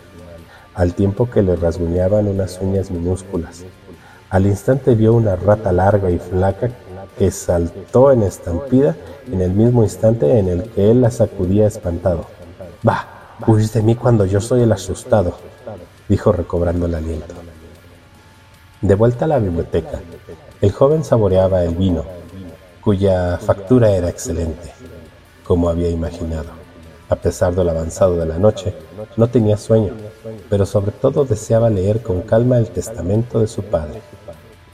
al 0.73 0.95
tiempo 0.95 1.29
que 1.29 1.43
le 1.43 1.55
rasguñaban 1.55 2.29
unas 2.29 2.59
uñas 2.63 2.91
minúsculas. 2.91 3.65
Al 4.31 4.47
instante 4.47 4.95
vio 4.95 5.13
una 5.13 5.37
rata 5.37 5.71
larga 5.71 6.11
y 6.11 6.19
flaca 6.19 6.71
que 7.19 7.31
saltó 7.31 8.11
en 8.11 8.23
estampida 8.23 8.97
en 9.31 9.43
el 9.43 9.51
mismo 9.51 9.83
instante 9.83 10.39
en 10.39 10.49
el 10.49 10.63
que 10.71 10.91
él 10.91 11.03
la 11.03 11.11
sacudía 11.11 11.67
espantado. 11.67 12.25
Bah, 12.83 13.37
huís 13.47 13.71
de 13.75 13.83
mí 13.83 13.97
cuando 13.97 14.25
yo 14.25 14.41
soy 14.41 14.63
el 14.63 14.73
asustado, 14.73 15.35
dijo 16.09 16.33
recobrando 16.33 16.87
el 16.87 16.95
aliento. 16.95 17.35
De 18.81 18.95
vuelta 18.95 19.25
a 19.25 19.29
la 19.29 19.39
biblioteca, 19.39 20.01
el 20.61 20.73
joven 20.73 21.05
saboreaba 21.05 21.65
el 21.65 21.75
vino, 21.75 22.05
cuya 22.83 23.39
factura 23.39 23.91
era 23.91 24.09
excelente, 24.09 24.73
como 25.43 25.69
había 25.69 25.89
imaginado. 25.89 26.51
A 27.09 27.17
pesar 27.17 27.55
del 27.55 27.69
avanzado 27.69 28.17
de 28.17 28.27
la 28.27 28.39
noche, 28.39 28.75
no 29.17 29.29
tenía 29.29 29.57
sueño, 29.57 29.93
pero 30.51 30.67
sobre 30.67 30.91
todo 30.93 31.25
deseaba 31.25 31.71
leer 31.71 32.03
con 32.03 32.23
calma 32.23 32.59
el 32.59 32.69
testamento 32.69 33.41
de 33.41 33.47
su 33.47 33.63
padre, 33.63 34.03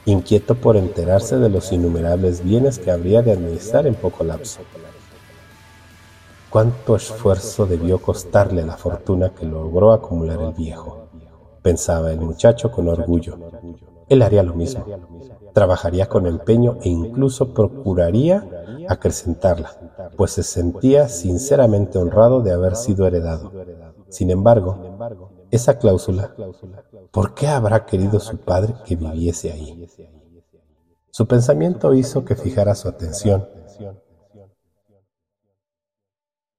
inquieto 0.07 0.55
por 0.55 0.77
enterarse 0.77 1.39
de 1.39 1.49
los 1.49 1.71
innumerables 1.71 2.43
bienes 2.43 2.79
que 2.79 2.91
habría 2.91 3.23
de 3.23 3.33
administrar 3.33 3.87
en 3.87 3.95
poco 3.95 4.25
lapso. 4.25 4.61
Cuánto 6.51 6.97
esfuerzo 6.97 7.67
debió 7.67 7.99
costarle 7.99 8.65
la 8.65 8.77
fortuna 8.77 9.31
que 9.31 9.47
logró 9.47 9.93
acumular 9.93 10.41
el 10.41 10.53
viejo, 10.53 11.09
pensaba 11.63 12.11
el 12.11 12.21
muchacho 12.21 12.71
con 12.73 12.89
orgullo, 12.89 13.39
él 14.11 14.23
haría 14.23 14.43
lo 14.43 14.55
mismo. 14.55 14.85
Trabajaría 15.55 16.09
con 16.09 16.27
empeño 16.27 16.79
e 16.83 16.89
incluso 16.89 17.55
procuraría 17.55 18.47
acrecentarla, 18.89 19.71
pues 20.17 20.33
se 20.33 20.43
sentía 20.43 21.09
sinceramente 21.09 21.97
honrado 21.97 22.43
de 22.43 22.53
haber 22.53 22.77
sido 22.77 23.07
heredado. 23.07 23.53
Sin 24.09 24.31
embargo, 24.31 24.99
esa 25.51 25.79
cláusula, 25.79 26.35
¿por 27.13 27.35
qué 27.35 27.47
habrá 27.47 27.87
querido 27.87 28.21
su 28.21 28.37
padre 28.39 28.75
que 28.85 28.97
viviese 28.97 29.53
ahí? 29.53 29.89
Su 31.11 31.27
pensamiento 31.27 31.95
hizo 31.95 32.25
que 32.25 32.35
fijara 32.37 32.75
su 32.75 32.89
atención 32.89 33.49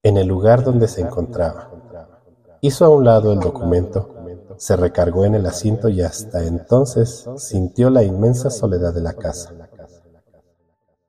en 0.04 0.18
el 0.18 0.28
lugar 0.28 0.64
donde 0.64 0.88
se 0.88 1.02
encontraba. 1.02 1.70
Hizo 2.62 2.86
a 2.86 2.90
un 2.90 3.04
lado 3.04 3.34
el 3.34 3.40
documento 3.40 4.21
se 4.62 4.76
recargó 4.76 5.26
en 5.26 5.34
el 5.34 5.48
asiento 5.48 5.90
y 5.90 6.04
hasta 6.04 6.44
entonces 6.44 7.28
sintió 7.38 7.90
la 7.90 8.04
inmensa 8.04 8.52
soledad 8.52 8.94
de 8.94 9.02
la 9.02 9.14
casa. 9.14 9.56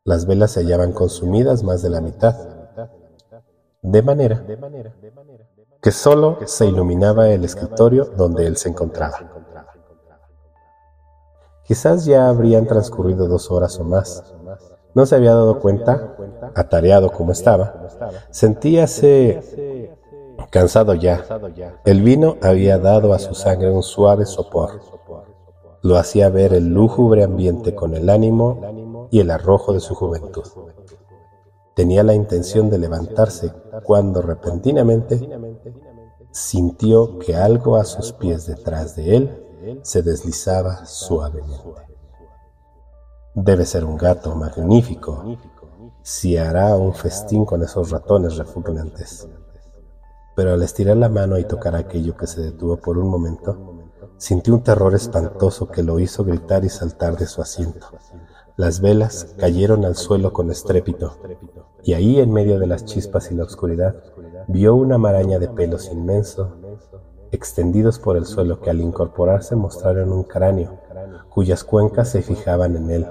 Las 0.04 0.24
velas 0.24 0.52
se 0.52 0.60
hallaban 0.60 0.92
consumidas 0.92 1.62
más 1.62 1.82
de 1.82 1.90
la 1.90 2.00
mitad, 2.00 2.34
de 3.82 4.00
manera 4.00 4.42
que 5.82 5.92
sólo 5.92 6.38
se 6.46 6.64
iluminaba 6.64 7.28
el 7.28 7.44
escritorio 7.44 8.06
donde 8.16 8.46
él 8.46 8.56
se 8.56 8.70
encontraba. 8.70 9.18
Quizás 11.66 12.06
ya 12.06 12.30
habrían 12.30 12.66
transcurrido 12.66 13.28
dos 13.28 13.50
horas 13.50 13.78
o 13.78 13.84
más. 13.84 14.34
No 14.94 15.04
se 15.04 15.16
había 15.16 15.34
dado 15.34 15.60
cuenta, 15.60 16.16
atareado 16.54 17.12
como 17.12 17.32
estaba, 17.32 17.86
sentíase 18.30 19.42
Cansado 20.52 20.92
ya, 20.92 21.24
el 21.86 22.02
vino 22.02 22.36
había 22.42 22.76
dado 22.76 23.14
a 23.14 23.18
su 23.18 23.34
sangre 23.34 23.70
un 23.70 23.82
suave 23.82 24.26
sopor. 24.26 24.82
Lo 25.80 25.96
hacía 25.96 26.28
ver 26.28 26.52
el 26.52 26.66
lúgubre 26.66 27.24
ambiente 27.24 27.74
con 27.74 27.94
el 27.94 28.10
ánimo 28.10 29.08
y 29.10 29.20
el 29.20 29.30
arrojo 29.30 29.72
de 29.72 29.80
su 29.80 29.94
juventud. 29.94 30.44
Tenía 31.74 32.02
la 32.02 32.12
intención 32.12 32.68
de 32.68 32.76
levantarse 32.76 33.50
cuando 33.82 34.20
repentinamente 34.20 35.26
sintió 36.32 37.18
que 37.18 37.34
algo 37.34 37.76
a 37.76 37.84
sus 37.84 38.12
pies 38.12 38.44
detrás 38.44 38.94
de 38.94 39.16
él 39.16 39.80
se 39.80 40.02
deslizaba 40.02 40.84
suavemente. 40.84 41.80
Debe 43.34 43.64
ser 43.64 43.86
un 43.86 43.96
gato 43.96 44.34
magnífico 44.34 45.34
si 46.02 46.36
hará 46.36 46.76
un 46.76 46.92
festín 46.92 47.46
con 47.46 47.62
esos 47.62 47.88
ratones 47.90 48.36
repugnantes 48.36 49.26
pero 50.34 50.52
al 50.52 50.62
estirar 50.62 50.96
la 50.96 51.08
mano 51.08 51.38
y 51.38 51.44
tocar 51.44 51.74
aquello 51.74 52.16
que 52.16 52.26
se 52.26 52.40
detuvo 52.40 52.76
por 52.76 52.98
un 52.98 53.08
momento, 53.08 53.74
sintió 54.16 54.54
un 54.54 54.62
terror 54.62 54.94
espantoso 54.94 55.68
que 55.68 55.82
lo 55.82 55.98
hizo 55.98 56.24
gritar 56.24 56.64
y 56.64 56.68
saltar 56.68 57.16
de 57.16 57.26
su 57.26 57.42
asiento. 57.42 57.86
Las 58.56 58.80
velas 58.80 59.34
cayeron 59.38 59.84
al 59.84 59.96
suelo 59.96 60.32
con 60.32 60.50
estrépito, 60.50 61.16
y 61.82 61.94
ahí 61.94 62.20
en 62.20 62.32
medio 62.32 62.58
de 62.58 62.66
las 62.66 62.84
chispas 62.84 63.30
y 63.30 63.34
la 63.34 63.44
oscuridad 63.44 63.96
vio 64.46 64.74
una 64.74 64.98
maraña 64.98 65.38
de 65.38 65.48
pelos 65.48 65.90
inmenso 65.90 66.56
extendidos 67.32 67.98
por 67.98 68.16
el 68.16 68.26
suelo 68.26 68.60
que 68.60 68.68
al 68.68 68.80
incorporarse 68.80 69.56
mostraron 69.56 70.12
un 70.12 70.22
cráneo, 70.22 70.78
cuyas 71.30 71.64
cuencas 71.64 72.10
se 72.10 72.20
fijaban 72.20 72.76
en 72.76 72.90
él, 72.90 73.06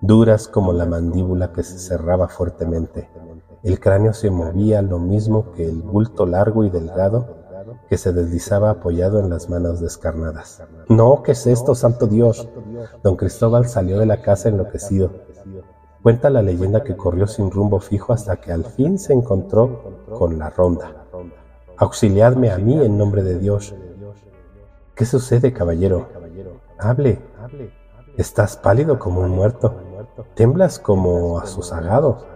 duras 0.00 0.48
como 0.48 0.72
la 0.72 0.86
mandíbula 0.86 1.52
que 1.52 1.62
se 1.62 1.78
cerraba 1.78 2.28
fuertemente 2.28 3.08
el 3.64 3.80
cráneo 3.80 4.12
se 4.12 4.30
movía 4.30 4.82
lo 4.82 4.98
mismo 4.98 5.52
que 5.52 5.64
el 5.64 5.80
bulto 5.82 6.26
largo 6.26 6.64
y 6.64 6.70
delgado 6.70 7.42
que 7.88 7.96
se 7.96 8.12
deslizaba 8.12 8.70
apoyado 8.70 9.20
en 9.20 9.30
las 9.30 9.48
manos 9.48 9.80
descarnadas. 9.80 10.62
No, 10.88 11.22
¿qué 11.22 11.32
es 11.32 11.46
esto, 11.46 11.74
santo 11.74 12.06
Dios? 12.06 12.48
Don 13.02 13.16
Cristóbal 13.16 13.66
salió 13.66 13.98
de 13.98 14.06
la 14.06 14.20
casa 14.20 14.50
enloquecido. 14.50 15.10
Cuenta 16.02 16.28
la 16.28 16.42
leyenda 16.42 16.84
que 16.84 16.96
corrió 16.96 17.26
sin 17.26 17.50
rumbo 17.50 17.80
fijo 17.80 18.12
hasta 18.12 18.36
que 18.36 18.52
al 18.52 18.64
fin 18.64 18.98
se 18.98 19.14
encontró 19.14 20.04
con 20.18 20.38
la 20.38 20.50
ronda. 20.50 21.06
Auxiliadme 21.78 22.50
a 22.50 22.58
mí 22.58 22.78
en 22.84 22.98
nombre 22.98 23.22
de 23.22 23.38
Dios. 23.38 23.74
¿Qué 24.94 25.06
sucede, 25.06 25.54
caballero? 25.54 26.08
Hable. 26.78 27.22
Estás 28.18 28.58
pálido 28.58 28.98
como 28.98 29.22
un 29.22 29.30
muerto. 29.30 29.74
Temblas 30.34 30.78
como 30.78 31.38
asusagado. 31.38 32.33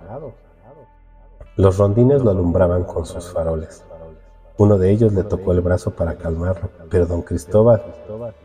Los 1.58 1.76
rondines 1.76 2.22
lo 2.22 2.30
alumbraban 2.30 2.84
con 2.84 3.04
sus 3.04 3.32
faroles. 3.32 3.82
Uno 4.58 4.78
de 4.78 4.92
ellos 4.92 5.12
le 5.12 5.24
tocó 5.24 5.50
el 5.50 5.60
brazo 5.60 5.90
para 5.90 6.14
calmarlo, 6.14 6.70
pero 6.88 7.04
don 7.04 7.22
Cristóbal 7.22 7.82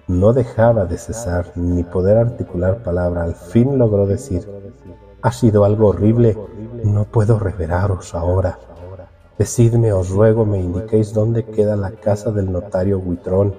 no 0.08 0.34
dejaba 0.34 0.86
de 0.86 0.98
cesar 0.98 1.52
ni 1.54 1.84
poder 1.84 2.18
articular 2.18 2.82
palabra. 2.82 3.22
Al 3.22 3.36
fin 3.36 3.78
logró 3.78 4.08
decir, 4.08 4.50
ha 5.22 5.32
sido 5.32 5.64
algo 5.64 5.90
horrible, 5.90 6.36
no 6.84 7.04
puedo 7.04 7.38
reveraros 7.38 8.16
ahora. 8.16 8.58
Decidme, 9.38 9.94
os 9.94 10.10
ruego, 10.10 10.44
me 10.44 10.60
indiquéis 10.60 11.14
dónde 11.14 11.46
queda 11.46 11.76
la 11.76 11.92
casa 11.92 12.32
del 12.32 12.52
notario 12.52 12.98
Huitrón. 12.98 13.54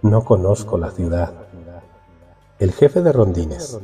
No 0.00 0.24
conozco 0.24 0.78
la 0.78 0.90
ciudad. 0.90 1.30
El 2.58 2.72
jefe 2.72 3.02
de 3.02 3.12
rondines 3.12 3.78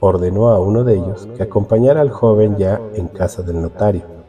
ordenó 0.00 0.48
a 0.48 0.58
uno 0.58 0.82
de 0.82 0.94
ellos 0.94 1.28
que 1.36 1.44
acompañara 1.44 2.00
al 2.00 2.10
joven 2.10 2.56
ya 2.56 2.80
en 2.94 3.06
casa 3.06 3.42
del 3.42 3.62
notario 3.62 4.21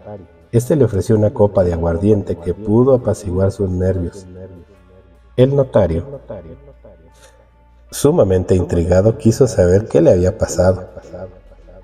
este 0.53 0.75
le 0.75 0.85
ofreció 0.85 1.15
una 1.15 1.33
copa 1.33 1.63
de 1.63 1.73
aguardiente 1.73 2.35
que 2.37 2.53
pudo 2.53 2.93
apaciguar 2.93 3.51
sus 3.51 3.71
nervios. 3.71 4.27
El 5.35 5.55
notario, 5.55 6.21
sumamente 7.89 8.53
intrigado, 8.53 9.17
quiso 9.17 9.47
saber 9.47 9.87
qué 9.87 9.99
le 9.99 10.11
había 10.11 10.37
pasado, 10.37 10.89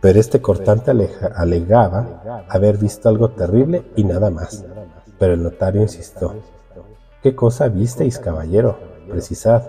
pero 0.02 0.20
este 0.20 0.40
cortante 0.40 0.92
alegaba 1.36 2.46
haber 2.48 2.78
visto 2.78 3.10
algo 3.10 3.32
terrible 3.32 3.86
y 3.96 4.04
nada 4.04 4.30
más. 4.30 4.64
Pero 5.18 5.34
el 5.34 5.42
notario 5.42 5.82
insistió. 5.82 6.36
¿Qué 7.24 7.36
cosa 7.36 7.70
visteis, 7.70 8.20
caballero? 8.20 8.78
Precisad. 9.10 9.64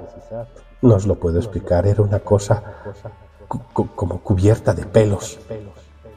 No 0.82 0.96
os 0.96 1.06
lo 1.06 1.14
puedo 1.14 1.38
explicar, 1.38 1.86
era 1.86 2.02
una 2.02 2.20
cosa 2.20 2.62
como 3.48 4.20
cubierta 4.20 4.74
de 4.74 4.84
pelos. 4.84 5.38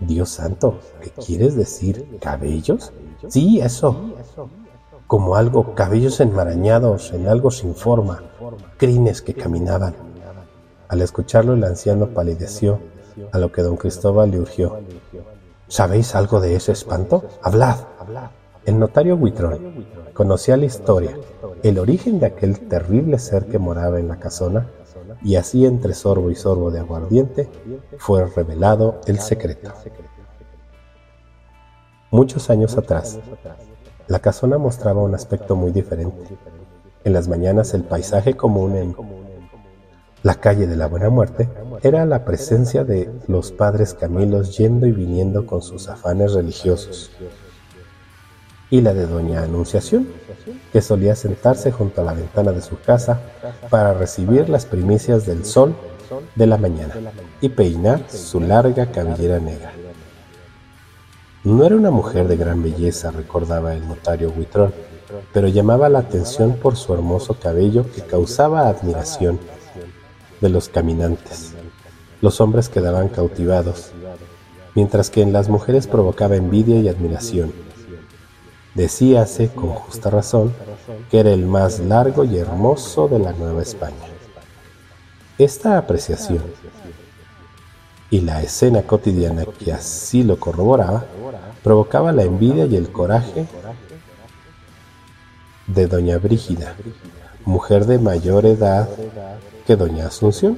Dios 0.07 0.29
santo, 0.29 0.79
¿qué 1.01 1.09
quieres 1.11 1.55
decir? 1.55 2.17
¿Cabellos? 2.21 2.91
Sí, 3.27 3.59
eso. 3.59 3.95
Como 5.07 5.35
algo, 5.35 5.75
cabellos 5.75 6.19
enmarañados 6.19 7.13
en 7.13 7.27
algo 7.27 7.51
sin 7.51 7.75
forma, 7.75 8.23
crines 8.77 9.21
que 9.21 9.33
caminaban. 9.33 9.95
Al 10.87 11.01
escucharlo 11.01 11.53
el 11.53 11.63
anciano 11.63 12.07
palideció, 12.07 12.79
a 13.31 13.37
lo 13.37 13.51
que 13.51 13.61
don 13.61 13.77
Cristóbal 13.77 14.31
le 14.31 14.39
urgió. 14.39 14.79
¿Sabéis 15.67 16.15
algo 16.15 16.39
de 16.39 16.55
ese 16.55 16.71
espanto? 16.71 17.23
Hablad. 17.41 17.77
El 18.65 18.79
notario 18.79 19.15
Huitrón 19.15 19.85
conocía 20.13 20.55
la 20.57 20.65
historia, 20.65 21.17
el 21.63 21.79
origen 21.79 22.19
de 22.19 22.27
aquel 22.27 22.59
terrible 22.67 23.19
ser 23.19 23.45
que 23.45 23.59
moraba 23.59 23.99
en 23.99 24.07
la 24.07 24.19
casona 24.19 24.67
y 25.23 25.35
así 25.35 25.65
entre 25.65 25.93
sorbo 25.93 26.29
y 26.29 26.35
sorbo 26.35 26.71
de 26.71 26.79
aguardiente 26.79 27.49
fue 27.97 28.25
revelado 28.25 28.99
el 29.05 29.19
secreto. 29.19 29.71
Muchos 32.11 32.49
años 32.49 32.77
atrás, 32.77 33.19
la 34.07 34.19
casona 34.19 34.57
mostraba 34.57 35.01
un 35.01 35.15
aspecto 35.15 35.55
muy 35.55 35.71
diferente. 35.71 36.37
En 37.03 37.13
las 37.13 37.27
mañanas 37.27 37.73
el 37.73 37.83
paisaje 37.83 38.35
común 38.35 38.75
en 38.75 38.95
la 40.21 40.35
calle 40.35 40.67
de 40.67 40.75
la 40.75 40.87
Buena 40.87 41.09
Muerte 41.09 41.49
era 41.81 42.05
la 42.05 42.23
presencia 42.23 42.83
de 42.83 43.11
los 43.27 43.51
padres 43.51 43.93
Camilos 43.93 44.57
yendo 44.57 44.85
y 44.85 44.91
viniendo 44.91 45.45
con 45.45 45.61
sus 45.61 45.89
afanes 45.89 46.33
religiosos 46.33 47.11
y 48.73 48.81
la 48.81 48.91
de 48.95 49.05
doña 49.05 49.43
Anunciación, 49.43 50.07
que 50.71 50.81
solía 50.81 51.15
sentarse 51.15 51.71
junto 51.71 52.01
a 52.01 52.05
la 52.05 52.13
ventana 52.13 52.51
de 52.51 52.63
su 52.63 52.79
casa 52.79 53.21
para 53.69 53.93
recibir 53.93 54.49
las 54.49 54.65
primicias 54.65 55.27
del 55.27 55.45
sol 55.45 55.75
de 56.33 56.47
la 56.47 56.57
mañana 56.57 56.95
y 57.39 57.49
peinar 57.49 58.09
su 58.09 58.39
larga 58.39 58.87
cabellera 58.87 59.37
negra. 59.37 59.73
No 61.43 61.63
era 61.63 61.75
una 61.75 61.91
mujer 61.91 62.27
de 62.27 62.35
gran 62.35 62.63
belleza, 62.63 63.11
recordaba 63.11 63.75
el 63.75 63.87
notario 63.87 64.33
Huitrón, 64.35 64.73
pero 65.31 65.47
llamaba 65.47 65.87
la 65.87 65.99
atención 65.99 66.53
por 66.53 66.75
su 66.75 66.95
hermoso 66.95 67.35
cabello 67.35 67.85
que 67.93 68.01
causaba 68.01 68.69
admiración 68.69 69.39
de 70.41 70.49
los 70.49 70.67
caminantes. 70.67 71.53
Los 72.21 72.41
hombres 72.41 72.69
quedaban 72.69 73.09
cautivados, 73.09 73.91
mientras 74.73 75.11
que 75.11 75.21
en 75.21 75.31
las 75.31 75.47
mujeres 75.47 75.85
provocaba 75.85 76.37
envidia 76.37 76.79
y 76.79 76.89
admiración 76.89 77.53
Decíase 78.75 79.49
con 79.49 79.69
justa 79.69 80.09
razón 80.09 80.53
que 81.11 81.19
era 81.19 81.31
el 81.31 81.45
más 81.45 81.79
largo 81.79 82.23
y 82.23 82.37
hermoso 82.37 83.07
de 83.07 83.19
la 83.19 83.31
Nueva 83.33 83.61
España. 83.61 84.07
Esta 85.37 85.77
apreciación 85.77 86.43
y 88.09 88.21
la 88.21 88.41
escena 88.41 88.83
cotidiana 88.83 89.45
que 89.45 89.73
así 89.73 90.23
lo 90.23 90.39
corroboraba 90.39 91.05
provocaba 91.63 92.11
la 92.11 92.23
envidia 92.23 92.65
y 92.65 92.75
el 92.75 92.91
coraje 92.91 93.47
de 95.67 95.87
doña 95.87 96.17
Brígida, 96.17 96.75
mujer 97.45 97.85
de 97.85 97.99
mayor 97.99 98.45
edad 98.45 98.89
que 99.65 99.75
doña 99.75 100.07
Asunción 100.07 100.57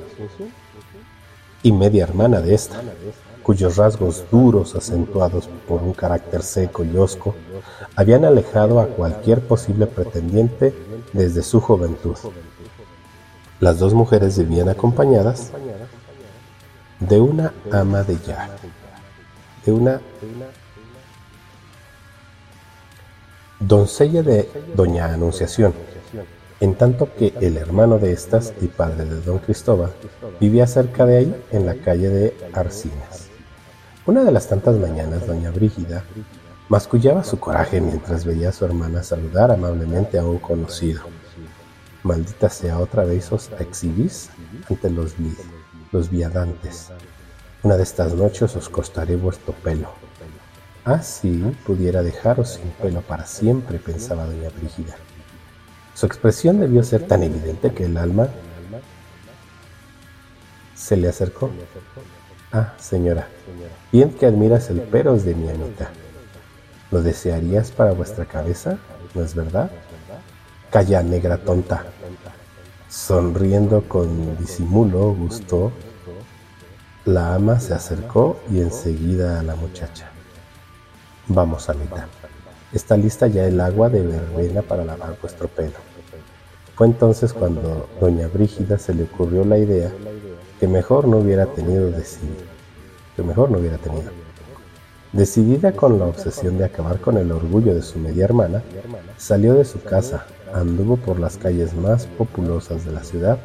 y 1.64 1.72
media 1.72 2.04
hermana 2.04 2.42
de 2.42 2.56
esta, 2.56 2.82
cuyos 3.46 3.76
rasgos 3.78 4.26
duros, 4.32 4.74
acentuados 4.74 5.48
por 5.68 5.84
un 5.84 5.94
carácter 5.94 6.42
seco 6.42 6.84
y 6.84 6.98
hosco, 6.98 7.36
habían 7.96 8.26
alejado 8.26 8.80
a 8.80 8.88
cualquier 8.88 9.40
posible 9.40 9.86
pretendiente 9.86 10.74
desde 11.14 11.44
su 11.44 11.62
juventud. 11.62 12.18
Las 13.60 13.78
dos 13.78 13.94
mujeres 13.94 14.40
vivían 14.40 14.68
acompañadas 14.68 15.52
de 17.00 17.22
una 17.22 17.54
ama 17.72 18.02
de 18.02 18.18
ya, 18.26 18.50
de 19.64 19.72
una 19.72 20.02
doncella 23.60 24.24
de 24.24 24.50
doña 24.76 25.14
Anunciación, 25.14 25.76
en 26.60 26.74
tanto 26.74 27.14
que 27.14 27.32
el 27.42 27.58
hermano 27.58 28.00
de 28.00 28.12
estas 28.12 28.54
y 28.60 28.66
padre 28.66 29.06
de 29.06 29.22
don 29.22 29.38
Cristóbal 29.38 29.94
vivía 30.40 30.66
cerca 30.66 31.06
de 31.06 31.18
ahí 31.18 31.44
en 31.52 31.68
la 31.68 31.76
calle 31.76 32.10
de 32.10 32.38
Arcinas. 32.54 33.15
Una 34.08 34.24
de 34.24 34.32
las 34.32 34.48
tantas 34.48 34.76
mañanas, 34.76 35.26
doña 35.26 35.50
Brígida 35.50 36.04
mascullaba 36.70 37.24
su 37.24 37.40
coraje 37.40 37.82
mientras 37.82 38.24
veía 38.24 38.50
a 38.50 38.52
su 38.52 38.64
hermana 38.64 39.02
saludar 39.02 39.50
amablemente 39.50 40.20
a 40.20 40.24
un 40.24 40.38
conocido. 40.38 41.02
Maldita 42.04 42.50
sea 42.50 42.78
otra 42.78 43.04
vez 43.04 43.32
os 43.32 43.50
exhibís 43.58 44.30
ante 44.70 44.92
los, 44.92 45.16
los 45.92 46.12
viadantes. 46.12 46.92
Una 47.64 47.78
de 47.78 47.84
estas 47.84 48.14
noches 48.14 48.56
os 48.56 48.70
costaré 48.70 49.16
vuestro 49.16 49.54
pelo. 49.54 49.90
Así 50.84 51.44
ah, 51.44 51.52
pudiera 51.66 52.04
dejaros 52.04 52.60
sin 52.62 52.70
pelo 52.74 53.02
para 53.02 53.26
siempre, 53.26 53.80
pensaba 53.80 54.28
doña 54.28 54.50
Brígida. 54.50 54.98
Su 55.96 56.06
expresión 56.06 56.60
debió 56.60 56.84
ser 56.84 57.08
tan 57.08 57.24
evidente 57.24 57.74
que 57.74 57.86
el 57.86 57.98
alma 57.98 58.28
se 60.76 60.96
le 60.96 61.10
acercó 61.10 61.50
Ah, 62.52 62.74
señora, 62.78 63.28
bien 63.92 64.12
que 64.12 64.26
admiras 64.26 64.70
el 64.70 64.82
peros 64.82 65.26
de 65.26 65.36
mi 65.36 65.50
amita. 65.50 65.90
¿Lo 66.92 67.02
desearías 67.02 67.72
para 67.72 67.92
vuestra 67.92 68.26
cabeza? 68.26 68.78
¿No 69.14 69.24
es 69.24 69.36
verdad? 69.36 69.72
Calla, 70.72 71.02
negra 71.04 71.38
tonta. 71.38 71.86
Sonriendo 72.88 73.82
con 73.88 74.38
disimulo, 74.38 75.14
gustó. 75.14 75.72
La 77.04 77.36
ama 77.36 77.60
se 77.60 77.74
acercó 77.74 78.40
y 78.50 78.62
enseguida 78.62 79.40
a 79.40 79.44
la 79.44 79.56
muchacha. 79.56 80.10
Vamos, 81.28 81.70
amita. 81.70 82.08
Está 82.72 82.96
lista 82.96 83.28
ya 83.28 83.46
el 83.46 83.60
agua 83.60 83.90
de 83.90 84.02
verbena 84.02 84.62
para 84.62 84.86
lavar 84.86 85.18
vuestro 85.20 85.48
pelo. 85.48 85.78
Fue 86.76 86.88
entonces 86.88 87.34
cuando 87.34 87.90
doña 88.00 88.28
Brígida 88.28 88.78
se 88.78 88.94
le 88.94 89.04
ocurrió 89.04 89.44
la 89.46 89.58
idea 89.58 89.92
que 90.60 90.68
mejor 90.68 91.08
no 91.08 91.18
hubiera 91.18 91.46
tenido 91.48 91.92
decidido, 91.92 92.44
que 93.16 93.24
mejor 93.24 93.52
no 93.52 93.60
hubiera 93.60 93.78
tenido. 93.78 94.12
Decidida 95.12 95.72
con 95.72 95.98
la 95.98 96.06
obsesión 96.06 96.58
de 96.58 96.66
acabar 96.66 97.00
con 97.00 97.18
el 97.18 97.32
orgullo 97.32 97.74
de 97.74 97.82
su 97.82 98.00
media 98.00 98.26
hermana, 98.26 98.64
salió 99.18 99.54
de 99.54 99.66
su 99.66 99.82
casa, 99.82 100.26
anduvo 100.54 100.98
por 100.98 101.20
las 101.20 101.38
calles 101.38 101.74
más 101.74 102.06
populosas 102.06 102.86
de 102.86 102.92
la 102.92 103.04
ciudad, 103.04 103.40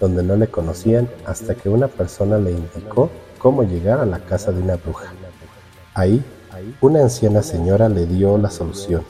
donde 0.00 0.22
no 0.22 0.36
le 0.36 0.48
conocían 0.48 1.08
hasta 1.26 1.54
que 1.54 1.68
una 1.68 1.88
persona 1.88 2.38
le 2.38 2.52
indicó 2.52 3.10
cómo 3.38 3.62
llegar 3.62 4.00
a 4.00 4.06
la 4.06 4.20
casa 4.20 4.52
de 4.52 4.62
una 4.62 4.76
bruja. 4.76 5.12
Ahí, 5.94 6.24
una 6.80 7.00
anciana 7.00 7.42
señora 7.42 7.88
le 7.88 8.06
dio 8.06 8.38
la 8.38 8.50
solución. 8.50 9.02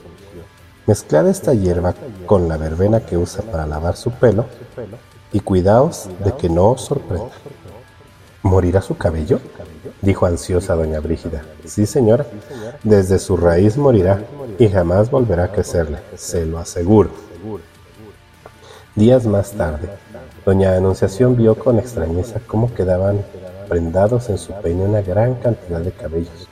Mezclad 0.86 1.28
esta 1.28 1.54
hierba 1.54 1.94
con 2.26 2.48
la 2.48 2.56
verbena 2.56 3.00
que 3.00 3.16
usa 3.16 3.44
para 3.44 3.66
lavar 3.66 3.96
su 3.96 4.10
pelo 4.10 4.46
y 5.32 5.40
cuidaos 5.40 6.08
de 6.24 6.32
que 6.32 6.48
no 6.48 6.70
os 6.70 6.82
sorprenda. 6.82 7.30
¿Morirá 8.42 8.82
su 8.82 8.96
cabello? 8.96 9.40
dijo 10.00 10.26
ansiosa 10.26 10.74
doña 10.74 11.00
Brígida. 11.00 11.42
Sí, 11.64 11.86
señora, 11.86 12.26
desde 12.82 13.18
su 13.18 13.36
raíz 13.36 13.76
morirá 13.76 14.22
y 14.58 14.68
jamás 14.68 15.10
volverá 15.10 15.44
a 15.44 15.52
crecerle, 15.52 15.98
se 16.16 16.44
lo 16.44 16.58
aseguro. 16.58 17.10
Días 18.94 19.24
más 19.26 19.52
tarde, 19.52 19.88
doña 20.44 20.76
Anunciación 20.76 21.36
vio 21.36 21.54
con 21.54 21.78
extrañeza 21.78 22.40
cómo 22.46 22.74
quedaban 22.74 23.24
prendados 23.68 24.28
en 24.28 24.38
su 24.38 24.52
peine 24.54 24.84
una 24.84 25.00
gran 25.00 25.36
cantidad 25.36 25.80
de 25.80 25.92
cabellos, 25.92 26.48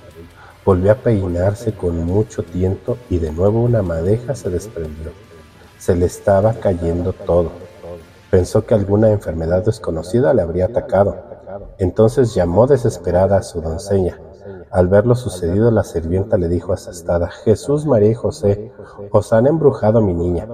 Volvió 0.65 0.93
a 0.93 0.95
peinarse 0.95 1.73
con 1.73 2.05
mucho 2.05 2.43
tiento 2.43 2.99
y 3.09 3.19
de 3.19 3.33
nuevo 3.33 3.63
una 3.63 3.83
madeja 3.83 4.35
se 4.35 4.51
desprendió. 4.51 5.11
Se 5.79 5.97
le 5.97 6.05
estaba 6.05 6.53
cayendo 6.53 7.13
todo. 7.15 7.51
Pensó 8.31 8.65
que 8.65 8.75
alguna 8.75 9.11
enfermedad 9.11 9.65
desconocida 9.65 10.33
le 10.35 10.43
habría 10.43 10.67
atacado. 10.67 11.17
Entonces 11.79 12.35
llamó 12.35 12.67
desesperada 12.67 13.39
a 13.39 13.43
su 13.43 13.61
doncella. 13.61 14.21
Al 14.71 14.87
ver 14.87 15.05
lo 15.05 15.17
sucedido, 15.17 15.71
la 15.71 15.83
sirvienta 15.83 16.39
le 16.39 16.49
dijo 16.49 16.73
asustada, 16.73 17.29
Jesús, 17.29 17.87
María 17.87 18.11
y 18.11 18.15
José, 18.15 18.73
os 19.11 19.33
han 19.33 19.49
embrujado 19.49 20.01
mi 20.01 20.15
niña. 20.15 20.49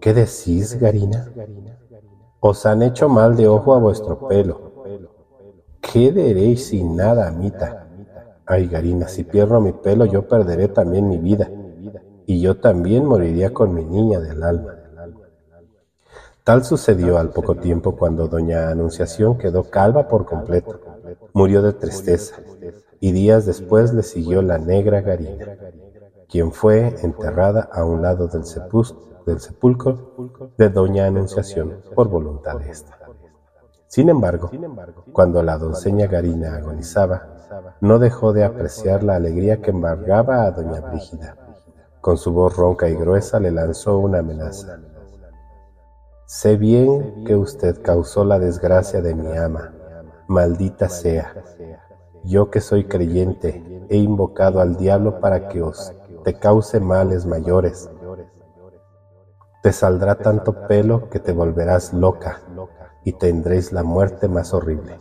¿Qué 0.00 0.12
decís, 0.12 0.78
Garina? 0.80 1.30
Os 2.40 2.66
han 2.66 2.82
hecho 2.82 3.08
mal 3.08 3.36
de 3.36 3.46
ojo 3.46 3.74
a 3.74 3.78
vuestro 3.78 4.26
pelo. 4.26 4.68
¿Qué 5.80 6.10
diréis 6.10 6.66
sin 6.66 6.96
nada, 6.96 7.28
amita? 7.28 7.86
Ay, 8.44 8.66
Garina, 8.66 9.06
si 9.08 9.24
pierdo 9.24 9.60
mi 9.60 9.72
pelo, 9.72 10.04
yo 10.04 10.26
perderé 10.26 10.68
también 10.68 11.08
mi 11.08 11.18
vida, 11.18 11.48
y 12.26 12.40
yo 12.40 12.58
también 12.58 13.04
moriría 13.04 13.52
con 13.52 13.72
mi 13.72 13.84
niña 13.84 14.18
del 14.18 14.42
alma. 14.42 14.77
Tal 16.48 16.64
sucedió 16.64 17.18
al 17.18 17.28
poco 17.28 17.56
tiempo 17.56 17.94
cuando 17.94 18.26
doña 18.26 18.70
Anunciación 18.70 19.36
quedó 19.36 19.64
calva 19.64 20.08
por 20.08 20.24
completo. 20.24 20.80
Murió 21.34 21.60
de 21.60 21.74
tristeza 21.74 22.36
y 23.00 23.12
días 23.12 23.44
después 23.44 23.92
le 23.92 24.02
siguió 24.02 24.40
la 24.40 24.56
negra 24.56 25.02
Garina, 25.02 25.58
quien 26.26 26.52
fue 26.52 26.94
enterrada 27.02 27.68
a 27.70 27.84
un 27.84 28.00
lado 28.00 28.28
del, 28.28 28.46
sepulcro 28.46 30.14
de 30.56 30.70
doña 30.70 31.04
Anunciación 31.04 31.82
por 31.94 32.08
voluntad 32.08 32.58
de 32.58 32.70
ésta. 32.70 32.98
Sin 33.86 34.08
embargo, 34.08 34.50
cuando 35.12 35.42
la 35.42 35.58
doncella 35.58 36.06
Garina 36.06 36.56
agonizaba, 36.56 37.76
no 37.82 37.98
dejó 37.98 38.32
de 38.32 38.44
apreciar 38.44 39.02
la 39.02 39.16
alegría 39.16 39.60
que 39.60 39.70
embargaba 39.70 40.44
a 40.44 40.52
doña 40.52 40.80
Brígida. 40.80 41.36
Con 42.00 42.16
su 42.16 42.32
voz 42.32 42.56
ronca 42.56 42.88
y 42.88 42.94
gruesa 42.94 43.38
le 43.38 43.50
lanzó 43.50 43.98
una 43.98 44.20
amenaza. 44.20 44.78
Sé 46.30 46.58
bien 46.58 47.24
que 47.24 47.36
usted 47.36 47.80
causó 47.80 48.22
la 48.22 48.38
desgracia 48.38 49.00
de 49.00 49.14
mi 49.14 49.34
ama. 49.34 49.72
Maldita 50.26 50.90
sea. 50.90 51.32
Yo 52.22 52.50
que 52.50 52.60
soy 52.60 52.84
creyente, 52.84 53.86
he 53.88 53.96
invocado 53.96 54.60
al 54.60 54.76
diablo 54.76 55.20
para 55.20 55.48
que 55.48 55.62
os 55.62 55.90
te 56.24 56.38
cause 56.38 56.80
males 56.80 57.24
mayores. 57.24 57.88
Te 59.62 59.72
saldrá 59.72 60.16
tanto 60.16 60.66
pelo 60.68 61.08
que 61.08 61.18
te 61.18 61.32
volverás 61.32 61.94
loca 61.94 62.42
y 63.04 63.14
tendréis 63.14 63.72
la 63.72 63.82
muerte 63.82 64.28
más 64.28 64.52
horrible. 64.52 64.98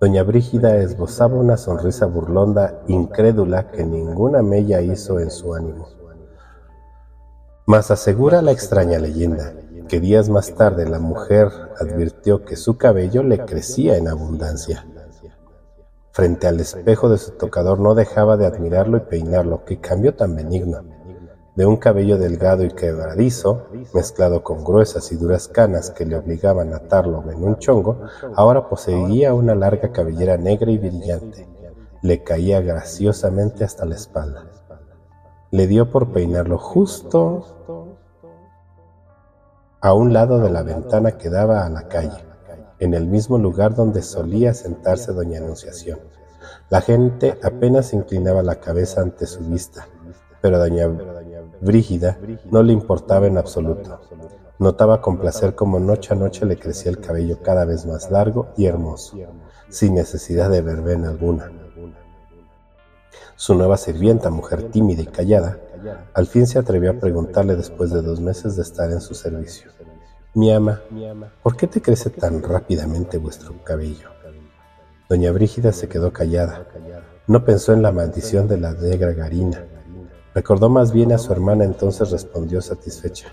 Doña 0.00 0.24
Brígida 0.24 0.78
esbozaba 0.78 1.36
una 1.36 1.56
sonrisa 1.56 2.06
burlonda, 2.06 2.82
incrédula, 2.88 3.70
que 3.70 3.84
ninguna 3.84 4.42
mella 4.42 4.80
hizo 4.80 5.20
en 5.20 5.30
su 5.30 5.54
ánimo. 5.54 6.01
Mas 7.64 7.92
asegura 7.92 8.42
la 8.42 8.50
extraña 8.50 8.98
leyenda 8.98 9.54
que 9.88 10.00
días 10.00 10.28
más 10.28 10.52
tarde 10.56 10.88
la 10.88 10.98
mujer 10.98 11.48
advirtió 11.78 12.44
que 12.44 12.56
su 12.56 12.76
cabello 12.76 13.22
le 13.22 13.38
crecía 13.44 13.96
en 13.96 14.08
abundancia. 14.08 14.84
Frente 16.10 16.48
al 16.48 16.58
espejo 16.58 17.08
de 17.08 17.18
su 17.18 17.32
tocador 17.32 17.78
no 17.78 17.94
dejaba 17.94 18.36
de 18.36 18.46
admirarlo 18.46 18.96
y 18.96 19.00
peinarlo, 19.02 19.64
qué 19.64 19.78
cambio 19.78 20.14
tan 20.16 20.34
benigno. 20.34 20.82
De 21.54 21.64
un 21.64 21.76
cabello 21.76 22.18
delgado 22.18 22.64
y 22.64 22.70
quebradizo, 22.70 23.68
mezclado 23.94 24.42
con 24.42 24.64
gruesas 24.64 25.12
y 25.12 25.16
duras 25.16 25.46
canas 25.46 25.90
que 25.90 26.04
le 26.04 26.16
obligaban 26.16 26.72
a 26.72 26.78
atarlo 26.78 27.22
en 27.30 27.44
un 27.44 27.58
chongo, 27.58 28.00
ahora 28.34 28.68
poseía 28.68 29.34
una 29.34 29.54
larga 29.54 29.92
cabellera 29.92 30.36
negra 30.36 30.70
y 30.72 30.78
brillante. 30.78 31.46
Le 32.02 32.24
caía 32.24 32.60
graciosamente 32.60 33.62
hasta 33.62 33.84
la 33.84 33.94
espalda 33.94 34.46
le 35.52 35.66
dio 35.66 35.90
por 35.90 36.12
peinarlo 36.12 36.56
justo 36.56 37.44
a 39.82 39.92
un 39.92 40.14
lado 40.14 40.38
de 40.38 40.48
la 40.48 40.62
ventana 40.62 41.18
que 41.18 41.28
daba 41.28 41.66
a 41.66 41.68
la 41.68 41.88
calle, 41.88 42.24
en 42.78 42.94
el 42.94 43.06
mismo 43.06 43.36
lugar 43.36 43.74
donde 43.74 44.00
solía 44.00 44.54
sentarse 44.54 45.12
doña 45.12 45.40
Anunciación. 45.40 46.00
La 46.70 46.80
gente 46.80 47.38
apenas 47.42 47.92
inclinaba 47.92 48.42
la 48.42 48.60
cabeza 48.60 49.02
ante 49.02 49.26
su 49.26 49.40
vista, 49.40 49.86
pero 50.40 50.56
a 50.56 50.60
doña 50.60 50.88
Brígida 51.60 52.18
no 52.50 52.62
le 52.62 52.72
importaba 52.72 53.26
en 53.26 53.36
absoluto. 53.36 54.00
Notaba 54.58 55.02
con 55.02 55.18
placer 55.18 55.54
cómo 55.54 55.78
noche 55.78 56.14
a 56.14 56.16
noche 56.16 56.46
le 56.46 56.58
crecía 56.58 56.90
el 56.90 57.00
cabello 57.00 57.42
cada 57.42 57.66
vez 57.66 57.84
más 57.84 58.10
largo 58.10 58.48
y 58.56 58.64
hermoso, 58.64 59.18
sin 59.68 59.96
necesidad 59.96 60.48
de 60.48 60.62
verbena 60.62 61.10
alguna. 61.10 61.61
Su 63.36 63.54
nueva 63.54 63.76
sirvienta, 63.76 64.30
mujer 64.30 64.70
tímida 64.70 65.02
y 65.02 65.06
callada, 65.06 65.58
al 66.14 66.26
fin 66.26 66.46
se 66.46 66.58
atrevió 66.58 66.90
a 66.90 67.00
preguntarle 67.00 67.56
después 67.56 67.90
de 67.90 68.02
dos 68.02 68.20
meses 68.20 68.56
de 68.56 68.62
estar 68.62 68.90
en 68.90 69.00
su 69.00 69.14
servicio. 69.14 69.70
Mi 70.34 70.52
ama, 70.52 70.80
¿por 71.42 71.56
qué 71.56 71.66
te 71.66 71.82
crece 71.82 72.10
tan 72.10 72.42
rápidamente 72.42 73.18
vuestro 73.18 73.62
cabello? 73.64 74.10
Doña 75.08 75.30
Brígida 75.32 75.72
se 75.72 75.88
quedó 75.88 76.12
callada. 76.12 76.66
No 77.26 77.44
pensó 77.44 77.72
en 77.72 77.82
la 77.82 77.92
maldición 77.92 78.48
de 78.48 78.58
la 78.58 78.72
negra 78.72 79.12
Garina. 79.12 79.64
Recordó 80.34 80.70
más 80.70 80.92
bien 80.92 81.12
a 81.12 81.18
su 81.18 81.32
hermana, 81.32 81.64
entonces 81.64 82.10
respondió 82.10 82.62
satisfecha. 82.62 83.28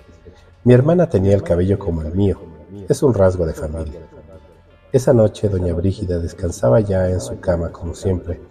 Mi 0.66 0.74
hermana 0.74 1.08
tenía 1.08 1.34
el 1.36 1.44
cabello 1.44 1.80
como 1.80 2.02
el 2.02 2.14
mío. 2.14 2.42
Es 2.90 3.02
un 3.02 3.14
rasgo 3.14 3.46
de 3.46 3.54
familia. 3.54 4.02
Esa 4.92 5.14
noche 5.14 5.48
doña 5.48 5.74
Brígida 5.74 6.20
descansaba 6.20 6.80
ya 6.80 7.08
en 7.08 7.22
su 7.22 7.40
cama 7.40 7.72
como 7.72 7.94
siempre, 7.94 8.42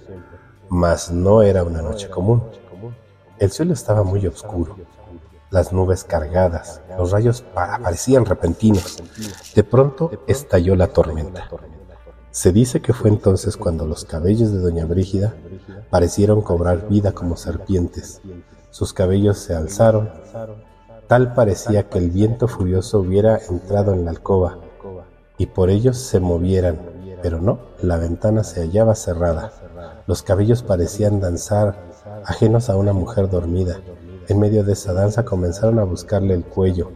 mas 0.69 1.11
no 1.11 1.43
era 1.43 1.65
una 1.65 1.83
noche 1.83 2.09
común. 2.09 2.43
El 3.39 3.51
cielo 3.51 3.73
estaba 3.73 4.03
muy 4.03 4.27
oscuro, 4.27 4.77
las 5.51 5.73
nubes 5.73 6.05
cargadas, 6.05 6.83
los 6.99 7.11
rayos 7.11 7.43
parecían 7.43 8.27
repentinos. 8.27 9.03
De 9.55 9.65
pronto 9.65 10.11
estalló 10.27 10.77
la 10.77 10.89
tormenta. 10.89 11.49
Se 12.31 12.53
dice 12.53 12.81
que 12.81 12.93
fue 12.93 13.11
entonces 13.11 13.57
cuando 13.57 13.87
los 13.87 14.05
cabellos 14.05 14.53
de 14.53 14.59
doña 14.59 14.85
Brígida 14.85 15.35
parecieron 15.91 16.43
cobrar 16.43 16.89
vida 16.89 17.13
como 17.13 17.37
serpientes. 17.37 18.21
Sus 18.71 18.93
cabellos 18.93 19.39
se 19.39 19.55
alzaron, 19.55 20.11
tal 21.07 21.33
parecía 21.33 21.89
que 21.89 21.99
el 21.99 22.11
viento 22.11 22.47
furioso 22.47 23.01
hubiera 23.01 23.39
entrado 23.49 23.95
en 23.95 24.05
la 24.05 24.11
alcoba 24.11 24.59
y 25.39 25.47
por 25.47 25.71
ellos 25.71 25.97
se 25.97 26.21
movieran, 26.21 26.79
pero 27.23 27.41
no, 27.41 27.61
la 27.81 27.97
ventana 27.97 28.45
se 28.45 28.61
hallaba 28.61 28.95
cerrada. 28.95 29.53
Los 30.07 30.23
cabellos 30.23 30.63
parecían 30.63 31.21
danzar, 31.21 31.77
ajenos 32.25 32.71
a 32.71 32.77
una 32.77 32.93
mujer 32.93 33.29
dormida. 33.29 33.81
En 34.29 34.39
medio 34.39 34.65
de 34.65 34.73
esa 34.73 34.93
danza 34.93 35.25
comenzaron 35.25 35.79
a 35.79 35.85
buscarle 35.85 36.35
el 36.35 36.45
cuello, 36.45 36.93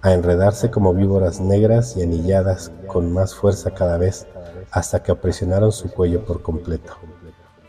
a 0.00 0.12
enredarse 0.12 0.70
como 0.70 0.94
víboras 0.94 1.40
negras 1.40 1.96
y 1.96 2.02
anilladas 2.02 2.72
con 2.86 3.12
más 3.12 3.34
fuerza 3.34 3.72
cada 3.72 3.98
vez, 3.98 4.26
hasta 4.70 5.02
que 5.02 5.12
apresionaron 5.12 5.72
su 5.72 5.90
cuello 5.90 6.24
por 6.24 6.42
completo. 6.42 6.92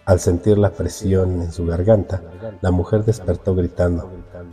Al 0.05 0.19
sentir 0.19 0.57
la 0.57 0.71
presión 0.71 1.41
en 1.41 1.51
su 1.51 1.65
garganta, 1.65 2.23
la 2.61 2.71
mujer 2.71 3.05
despertó 3.05 3.53
gritando. 3.53 4.09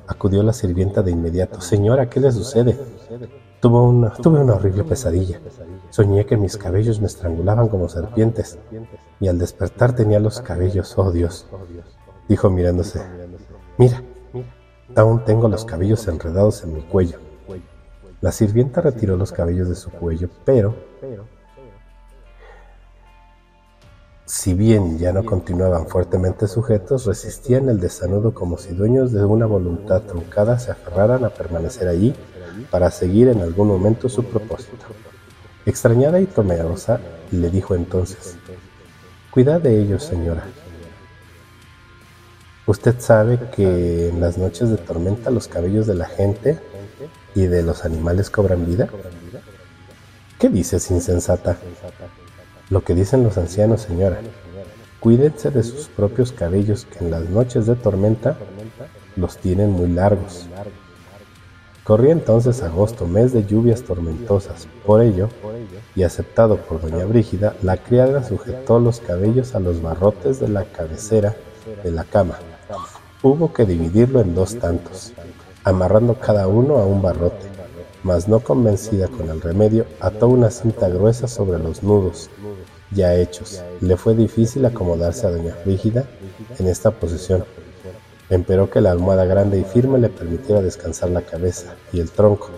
Acudió 0.06 0.42
la 0.42 0.52
sirvienta 0.52 1.02
de 1.02 1.12
inmediato. 1.12 1.60
Señora, 1.60 2.10
¿qué 2.10 2.20
le 2.20 2.30
sucede? 2.30 2.78
Tuve 3.60 3.78
una, 4.40 4.54
horrible 4.54 4.84
pesadilla. 4.84 5.40
Soñé 5.90 6.26
que 6.26 6.36
mis 6.36 6.56
cabellos 6.56 7.00
me 7.00 7.06
estrangulaban 7.06 7.68
como 7.68 7.88
serpientes 7.88 8.58
y 9.18 9.28
al 9.28 9.38
despertar 9.38 9.94
tenía 9.94 10.20
los 10.20 10.40
cabellos, 10.40 10.96
oh 10.98 11.10
Dios, 11.10 11.46
dijo 12.28 12.50
mirándose. 12.50 13.00
Mira, 13.78 14.02
aún 14.94 15.24
tengo 15.24 15.48
los 15.48 15.64
cabellos 15.64 16.06
enredados 16.06 16.64
en 16.64 16.74
mi 16.74 16.82
cuello. 16.82 17.18
La 18.20 18.30
sirvienta 18.30 18.80
retiró 18.80 19.16
los 19.16 19.32
cabellos 19.32 19.68
de 19.68 19.74
su 19.74 19.90
cuello, 19.90 20.28
pero, 20.44 20.74
si 24.26 24.54
bien 24.54 24.98
ya 24.98 25.12
no 25.12 25.24
continuaban 25.24 25.86
fuertemente 25.86 26.46
sujetos, 26.46 27.06
resistían 27.06 27.68
el 27.68 27.80
desanudo 27.80 28.34
como 28.34 28.58
si 28.58 28.74
dueños 28.74 29.12
de 29.12 29.24
una 29.24 29.46
voluntad 29.46 30.02
truncada 30.02 30.58
se 30.58 30.72
aferraran 30.72 31.24
a 31.24 31.30
permanecer 31.30 31.88
allí 31.88 32.14
para 32.70 32.90
seguir 32.90 33.28
en 33.28 33.40
algún 33.40 33.68
momento 33.68 34.08
su 34.08 34.24
propósito. 34.24 34.86
Extrañada 35.64 36.20
y 36.20 36.26
temerosa, 36.26 37.00
le 37.30 37.50
dijo 37.50 37.74
entonces, 37.74 38.36
Cuida 39.30 39.58
de 39.58 39.80
ellos, 39.80 40.02
señora. 40.02 40.44
Usted 42.66 42.98
sabe 42.98 43.38
que 43.54 44.08
en 44.08 44.20
las 44.20 44.38
noches 44.38 44.70
de 44.70 44.76
tormenta 44.76 45.30
los 45.30 45.46
cabellos 45.46 45.86
de 45.86 45.94
la 45.94 46.06
gente 46.06 46.58
y 47.34 47.46
de 47.46 47.62
los 47.62 47.84
animales 47.84 48.30
cobran 48.30 48.64
vida. 48.64 48.88
¿Qué 50.38 50.48
dices, 50.48 50.90
insensata? 50.90 51.58
Lo 52.70 52.82
que 52.82 52.94
dicen 52.94 53.24
los 53.24 53.36
ancianos, 53.36 53.82
señora. 53.82 54.20
Cuídense 55.00 55.50
de 55.50 55.62
sus 55.62 55.88
propios 55.88 56.32
cabellos 56.32 56.86
que 56.86 57.04
en 57.04 57.10
las 57.10 57.28
noches 57.28 57.66
de 57.66 57.74
tormenta 57.74 58.38
los 59.16 59.36
tienen 59.36 59.70
muy 59.70 59.88
largos 59.88 60.46
Corría 61.86 62.10
entonces 62.10 62.64
agosto, 62.64 63.06
mes 63.06 63.32
de 63.32 63.46
lluvias 63.46 63.82
tormentosas. 63.82 64.66
Por 64.84 65.02
ello, 65.02 65.28
y 65.94 66.02
aceptado 66.02 66.56
por 66.56 66.80
doña 66.80 67.04
Brígida, 67.04 67.54
la 67.62 67.76
criada 67.76 68.24
sujetó 68.24 68.80
los 68.80 68.98
cabellos 68.98 69.54
a 69.54 69.60
los 69.60 69.80
barrotes 69.80 70.40
de 70.40 70.48
la 70.48 70.64
cabecera 70.64 71.36
de 71.84 71.92
la 71.92 72.02
cama. 72.02 72.38
Hubo 73.22 73.52
que 73.52 73.64
dividirlo 73.64 74.20
en 74.20 74.34
dos 74.34 74.58
tantos, 74.58 75.12
amarrando 75.62 76.14
cada 76.14 76.48
uno 76.48 76.78
a 76.78 76.86
un 76.86 77.02
barrote, 77.02 77.46
mas 78.02 78.26
no 78.26 78.40
convencida 78.40 79.06
con 79.06 79.30
el 79.30 79.40
remedio, 79.40 79.86
ató 80.00 80.26
una 80.26 80.50
cinta 80.50 80.88
gruesa 80.88 81.28
sobre 81.28 81.60
los 81.60 81.84
nudos 81.84 82.30
ya 82.90 83.14
hechos. 83.14 83.62
Le 83.80 83.96
fue 83.96 84.14
difícil 84.14 84.64
acomodarse 84.64 85.26
a 85.26 85.30
doña 85.30 85.56
Brígida 85.64 86.04
en 86.58 86.66
esta 86.66 86.90
posición 86.90 87.44
Empero 88.28 88.68
que 88.68 88.80
la 88.80 88.90
almohada 88.90 89.24
grande 89.24 89.58
y 89.58 89.64
firme 89.64 89.98
le 89.98 90.08
permitiera 90.08 90.60
descansar 90.60 91.10
la 91.10 91.22
cabeza 91.22 91.74
y 91.92 92.00
el 92.00 92.10
tronco. 92.10 92.50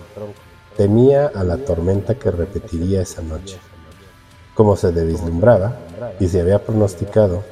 Temía 0.75 1.27
a 1.27 1.43
la 1.43 1.57
tormenta 1.57 2.15
que 2.15 2.31
repetiría 2.31 3.01
esa 3.01 3.21
noche. 3.21 3.59
Como 4.55 4.75
se 4.75 4.91
vislumbraba 4.91 5.77
y 6.19 6.27
se 6.27 6.41
había 6.41 6.63
pronosticado 6.63 7.43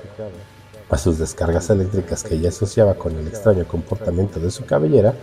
a 0.90 0.98
sus 0.98 1.20
descargas 1.20 1.70
eléctricas 1.70 2.24
que 2.24 2.36
ella 2.36 2.50
asociaba 2.50 2.96
con 2.96 3.16
el 3.16 3.28
extraño 3.28 3.68
comportamiento 3.68 4.40
de 4.40 4.50
su 4.50 4.66
cabellera 4.66 5.14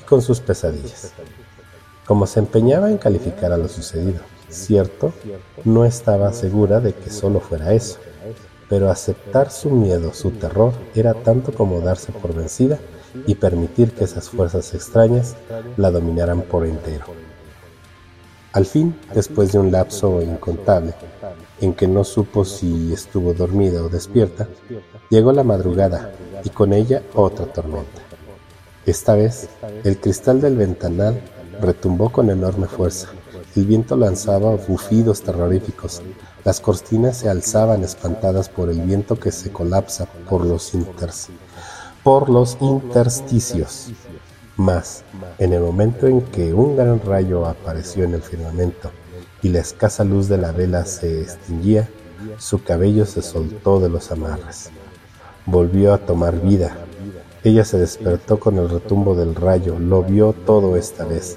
y 0.00 0.04
con 0.04 0.22
sus 0.22 0.40
pesadillas. 0.40 1.12
Como 2.06 2.26
se 2.26 2.38
empeñaba 2.38 2.88
en 2.90 2.98
calificar 2.98 3.52
a 3.52 3.56
lo 3.56 3.68
sucedido, 3.68 4.20
cierto, 4.48 5.12
no 5.64 5.84
estaba 5.84 6.32
segura 6.32 6.78
de 6.80 6.92
que 6.92 7.10
solo 7.10 7.40
fuera 7.40 7.72
eso 7.72 7.98
pero 8.68 8.90
aceptar 8.90 9.50
su 9.50 9.70
miedo, 9.70 10.12
su 10.12 10.30
terror, 10.32 10.72
era 10.94 11.14
tanto 11.14 11.52
como 11.52 11.80
darse 11.80 12.12
por 12.12 12.34
vencida 12.34 12.78
y 13.26 13.34
permitir 13.34 13.92
que 13.92 14.04
esas 14.04 14.28
fuerzas 14.28 14.74
extrañas 14.74 15.36
la 15.76 15.90
dominaran 15.90 16.42
por 16.42 16.66
entero. 16.66 17.06
Al 18.52 18.66
fin, 18.66 18.96
después 19.14 19.52
de 19.52 19.58
un 19.58 19.70
lapso 19.70 20.22
incontable, 20.22 20.94
en 21.60 21.74
que 21.74 21.86
no 21.86 22.04
supo 22.04 22.44
si 22.44 22.92
estuvo 22.92 23.34
dormida 23.34 23.82
o 23.82 23.88
despierta, 23.88 24.48
llegó 25.10 25.32
la 25.32 25.44
madrugada 25.44 26.12
y 26.44 26.50
con 26.50 26.72
ella 26.72 27.02
otra 27.14 27.46
tormenta. 27.46 28.02
Esta 28.86 29.14
vez, 29.14 29.48
el 29.84 29.98
cristal 29.98 30.40
del 30.40 30.56
ventanal 30.56 31.20
retumbó 31.60 32.10
con 32.10 32.30
enorme 32.30 32.66
fuerza. 32.66 33.08
El 33.54 33.66
viento 33.66 33.96
lanzaba 33.96 34.54
bufidos 34.56 35.22
terroríficos, 35.22 36.00
las 36.48 36.60
cortinas 36.62 37.18
se 37.18 37.28
alzaban 37.28 37.84
espantadas 37.84 38.48
por 38.48 38.70
el 38.70 38.80
viento 38.80 39.20
que 39.20 39.30
se 39.30 39.52
colapsa 39.52 40.06
por 40.30 40.46
los, 40.46 40.72
por 42.02 42.30
los 42.30 42.56
intersticios. 42.62 43.90
Mas, 44.56 45.04
en 45.38 45.52
el 45.52 45.60
momento 45.60 46.06
en 46.06 46.22
que 46.22 46.54
un 46.54 46.74
gran 46.74 47.02
rayo 47.02 47.44
apareció 47.44 48.04
en 48.04 48.14
el 48.14 48.22
firmamento 48.22 48.90
y 49.42 49.50
la 49.50 49.58
escasa 49.58 50.04
luz 50.04 50.26
de 50.26 50.38
la 50.38 50.52
vela 50.52 50.86
se 50.86 51.20
extinguía, 51.20 51.86
su 52.38 52.64
cabello 52.64 53.04
se 53.04 53.20
soltó 53.20 53.78
de 53.78 53.90
los 53.90 54.10
amarres. 54.10 54.70
Volvió 55.44 55.92
a 55.92 55.98
tomar 55.98 56.40
vida. 56.40 56.78
Ella 57.44 57.66
se 57.66 57.76
despertó 57.76 58.40
con 58.40 58.56
el 58.56 58.70
retumbo 58.70 59.14
del 59.14 59.34
rayo, 59.34 59.78
lo 59.78 60.02
vio 60.02 60.32
todo 60.32 60.78
esta 60.78 61.04
vez. 61.04 61.36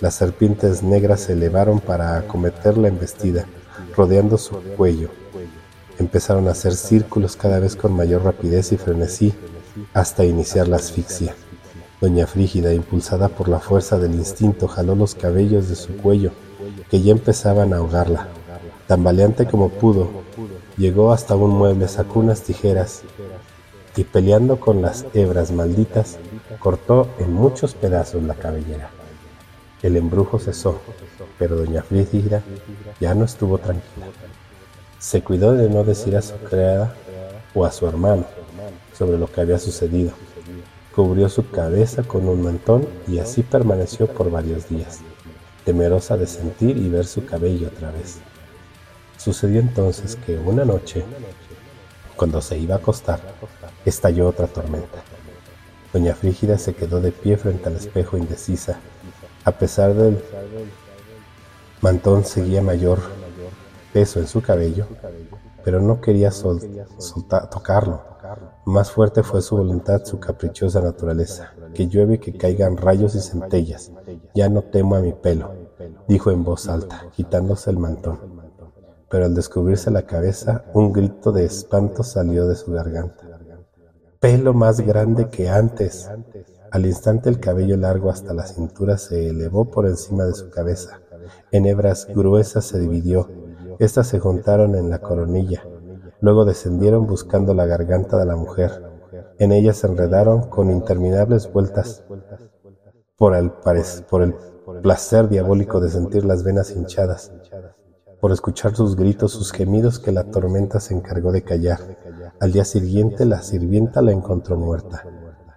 Las 0.00 0.14
serpientes 0.14 0.84
negras 0.84 1.22
se 1.22 1.32
elevaron 1.32 1.80
para 1.80 2.16
acometer 2.16 2.78
la 2.78 2.86
embestida 2.86 3.44
rodeando 3.96 4.38
su 4.38 4.56
cuello. 4.76 5.08
Empezaron 5.98 6.48
a 6.48 6.52
hacer 6.52 6.74
círculos 6.74 7.36
cada 7.36 7.58
vez 7.58 7.76
con 7.76 7.92
mayor 7.92 8.24
rapidez 8.24 8.72
y 8.72 8.76
frenesí 8.76 9.34
hasta 9.94 10.24
iniciar 10.24 10.68
la 10.68 10.76
asfixia. 10.76 11.34
Doña 12.00 12.26
Frígida, 12.26 12.74
impulsada 12.74 13.28
por 13.28 13.48
la 13.48 13.60
fuerza 13.60 13.98
del 13.98 14.14
instinto, 14.14 14.66
jaló 14.66 14.94
los 14.94 15.14
cabellos 15.14 15.68
de 15.68 15.76
su 15.76 15.96
cuello, 15.96 16.32
que 16.90 17.00
ya 17.00 17.12
empezaban 17.12 17.72
a 17.72 17.76
ahogarla. 17.76 18.28
Tan 18.88 19.04
valiente 19.04 19.46
como 19.46 19.68
pudo, 19.68 20.10
llegó 20.76 21.12
hasta 21.12 21.36
un 21.36 21.50
mueble, 21.50 21.86
sacó 21.88 22.20
unas 22.20 22.42
tijeras 22.42 23.02
y 23.96 24.04
peleando 24.04 24.58
con 24.58 24.82
las 24.82 25.06
hebras 25.14 25.52
malditas, 25.52 26.18
cortó 26.58 27.08
en 27.18 27.32
muchos 27.32 27.74
pedazos 27.74 28.22
la 28.22 28.34
cabellera. 28.34 28.90
El 29.82 29.96
embrujo 29.96 30.38
cesó, 30.38 30.80
pero 31.38 31.56
doña 31.56 31.82
Frígida 31.82 32.42
ya 33.00 33.14
no 33.14 33.24
estuvo 33.24 33.58
tranquila. 33.58 34.06
Se 35.00 35.22
cuidó 35.22 35.54
de 35.54 35.68
no 35.68 35.82
decir 35.82 36.16
a 36.16 36.22
su 36.22 36.36
criada 36.36 36.94
o 37.52 37.64
a 37.64 37.72
su 37.72 37.88
hermano 37.88 38.24
sobre 38.96 39.18
lo 39.18 39.26
que 39.26 39.40
había 39.40 39.58
sucedido. 39.58 40.12
Cubrió 40.94 41.28
su 41.28 41.50
cabeza 41.50 42.04
con 42.04 42.28
un 42.28 42.42
mantón 42.42 42.86
y 43.08 43.18
así 43.18 43.42
permaneció 43.42 44.06
por 44.06 44.30
varios 44.30 44.68
días, 44.68 45.00
temerosa 45.64 46.16
de 46.16 46.28
sentir 46.28 46.76
y 46.76 46.88
ver 46.88 47.06
su 47.06 47.24
cabello 47.24 47.66
otra 47.66 47.90
vez. 47.90 48.18
Sucedió 49.18 49.58
entonces 49.58 50.14
que 50.14 50.36
una 50.36 50.64
noche, 50.64 51.04
cuando 52.14 52.40
se 52.40 52.56
iba 52.56 52.76
a 52.76 52.78
acostar, 52.78 53.20
estalló 53.84 54.28
otra 54.28 54.46
tormenta. 54.46 55.02
Doña 55.92 56.14
Frígida 56.14 56.56
se 56.56 56.74
quedó 56.74 57.00
de 57.00 57.10
pie 57.10 57.36
frente 57.36 57.68
al 57.68 57.76
espejo 57.76 58.16
indecisa 58.16 58.78
a 59.44 59.52
pesar 59.52 59.94
del 59.94 60.22
mantón 61.80 62.24
seguía 62.24 62.62
mayor 62.62 62.98
peso 63.92 64.20
en 64.20 64.26
su 64.26 64.40
cabello, 64.40 64.86
pero 65.64 65.80
no 65.80 66.00
quería 66.00 66.30
soltar, 66.30 67.50
tocarlo. 67.50 68.02
Más 68.64 68.90
fuerte 68.90 69.22
fue 69.22 69.42
su 69.42 69.56
voluntad, 69.56 70.04
su 70.04 70.18
caprichosa 70.18 70.80
naturaleza. 70.80 71.52
Que 71.74 71.88
llueve, 71.88 72.20
que 72.20 72.36
caigan 72.36 72.76
rayos 72.76 73.14
y 73.14 73.20
centellas. 73.20 73.90
Ya 74.34 74.48
no 74.48 74.62
temo 74.62 74.94
a 74.94 75.00
mi 75.00 75.12
pelo, 75.12 75.52
dijo 76.06 76.30
en 76.30 76.44
voz 76.44 76.68
alta, 76.68 77.06
quitándose 77.14 77.70
el 77.70 77.78
mantón. 77.78 78.18
Pero 79.10 79.26
al 79.26 79.34
descubrirse 79.34 79.90
la 79.90 80.06
cabeza, 80.06 80.64
un 80.72 80.92
grito 80.92 81.32
de 81.32 81.44
espanto 81.44 82.02
salió 82.02 82.46
de 82.46 82.54
su 82.54 82.72
garganta. 82.72 83.26
Pelo 84.20 84.54
más 84.54 84.80
grande 84.80 85.28
que 85.28 85.48
antes. 85.48 86.08
Al 86.72 86.86
instante 86.86 87.28
el 87.28 87.38
cabello 87.38 87.76
largo 87.76 88.08
hasta 88.08 88.32
la 88.32 88.46
cintura 88.46 88.96
se 88.96 89.28
elevó 89.28 89.66
por 89.66 89.86
encima 89.86 90.24
de 90.24 90.32
su 90.32 90.48
cabeza. 90.48 91.02
En 91.50 91.66
hebras 91.66 92.08
gruesas 92.08 92.64
se 92.64 92.80
dividió. 92.80 93.28
Estas 93.78 94.06
se 94.06 94.18
juntaron 94.18 94.74
en 94.74 94.88
la 94.88 94.98
coronilla. 95.00 95.66
Luego 96.22 96.46
descendieron 96.46 97.06
buscando 97.06 97.52
la 97.52 97.66
garganta 97.66 98.16
de 98.16 98.24
la 98.24 98.36
mujer. 98.36 98.82
En 99.38 99.52
ellas 99.52 99.76
se 99.76 99.86
enredaron 99.86 100.48
con 100.48 100.70
interminables 100.70 101.52
vueltas 101.52 102.04
por 103.18 103.36
el, 103.36 103.50
por 104.08 104.22
el 104.22 104.34
placer 104.80 105.28
diabólico 105.28 105.78
de 105.78 105.90
sentir 105.90 106.24
las 106.24 106.42
venas 106.42 106.70
hinchadas, 106.70 107.34
por 108.18 108.32
escuchar 108.32 108.74
sus 108.74 108.96
gritos, 108.96 109.32
sus 109.32 109.52
gemidos 109.52 109.98
que 109.98 110.10
la 110.10 110.24
tormenta 110.24 110.80
se 110.80 110.94
encargó 110.94 111.32
de 111.32 111.42
callar. 111.42 111.80
Al 112.40 112.50
día 112.50 112.64
siguiente 112.64 113.26
la 113.26 113.42
sirvienta 113.42 114.00
la 114.00 114.12
encontró 114.12 114.56
muerta 114.56 115.04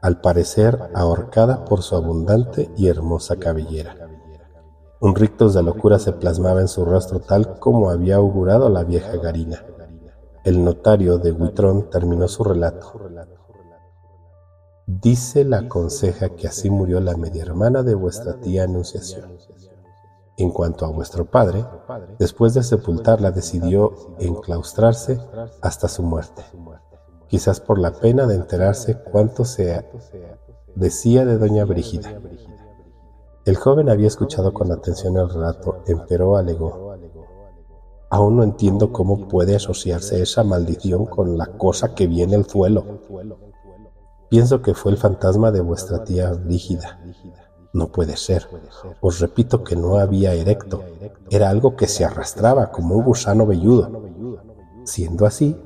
al 0.06 0.22
parecer 0.22 0.91
ahorcada 0.93 1.66
por 1.66 1.82
su 1.82 1.95
abundante 1.95 2.70
y 2.78 2.89
hermosa 2.89 3.38
cabellera. 3.38 4.08
Un 4.99 5.16
rictus 5.16 5.56
de 5.56 5.64
locura 5.64 5.97
se 5.97 6.12
plasmaba 6.12 6.62
en 6.62 6.68
su 6.68 6.86
rostro 6.86 7.22
tal 7.22 7.58
como 7.58 7.89
había 7.89 8.18
augurado 8.18 8.70
la 8.70 8.84
vieja 8.84 9.18
Garina. 9.18 9.66
El 10.43 10.64
notario 10.64 11.18
de 11.18 11.32
Huitrón 11.32 11.89
terminó 11.89 12.28
su 12.28 12.43
relato. 12.43 12.93
Dice 14.86 15.43
la 15.43 15.68
conseja 15.68 16.30
que 16.30 16.47
así 16.47 16.70
murió 16.70 16.99
la 16.99 17.18
media 17.18 17.41
hermana 17.41 17.82
de 17.82 17.95
vuestra 17.95 18.39
tía 18.39 18.66
Anunciación. 18.66 19.39
En 20.38 20.51
cuanto 20.51 20.86
a 20.86 20.89
vuestro 20.89 21.26
padre, 21.26 21.66
después 22.20 22.53
de 22.53 22.62
sepultarla 22.62 23.32
decidió 23.32 23.91
enclaustrarse 24.20 25.20
hasta 25.64 25.88
su 25.88 26.03
muerte 26.03 26.43
quizás 27.28 27.59
por 27.59 27.80
la 27.80 27.91
pena 27.91 28.26
de 28.26 28.36
enterarse 28.36 28.97
cuánto 28.99 29.45
se 29.45 29.86
decía 30.76 31.26
de 31.26 31.38
doña 31.38 31.65
Brígida. 31.65 32.19
El 33.45 33.57
joven 33.57 33.89
había 33.89 34.07
escuchado 34.07 34.53
con 34.53 34.71
atención 34.71 35.17
el 35.17 35.30
relato, 35.30 35.84
empero 35.88 36.36
alegó. 36.36 36.95
Aún 38.09 38.38
no 38.38 38.43
entiendo 38.43 38.91
cómo 38.91 39.28
puede 39.28 39.55
asociarse 39.55 40.21
esa 40.21 40.43
maldición 40.43 41.05
con 41.05 41.38
la 41.38 41.47
cosa 41.47 41.93
que 41.93 42.07
viene 42.07 42.36
al 42.36 42.45
suelo. 42.45 42.84
Pienso 44.30 44.61
que 44.61 44.73
fue 44.73 44.91
el 44.91 44.97
fantasma 44.97 45.51
de 45.51 45.61
vuestra 45.61 46.03
tía 46.03 46.32
Brígida. 46.32 46.99
No 47.73 47.91
puede 47.91 48.15
ser. 48.15 48.47
Os 49.01 49.19
repito 49.19 49.63
que 49.63 49.76
no 49.76 49.97
había 49.97 50.34
erecto. 50.34 50.84
Era 51.30 51.49
algo 51.49 51.76
que 51.76 51.88
se 51.88 52.05
arrastraba 52.05 52.71
como 52.71 52.95
un 52.95 53.03
gusano 53.03 53.45
velludo. 53.45 53.91
Siendo 54.86 55.25
así, 55.25 55.59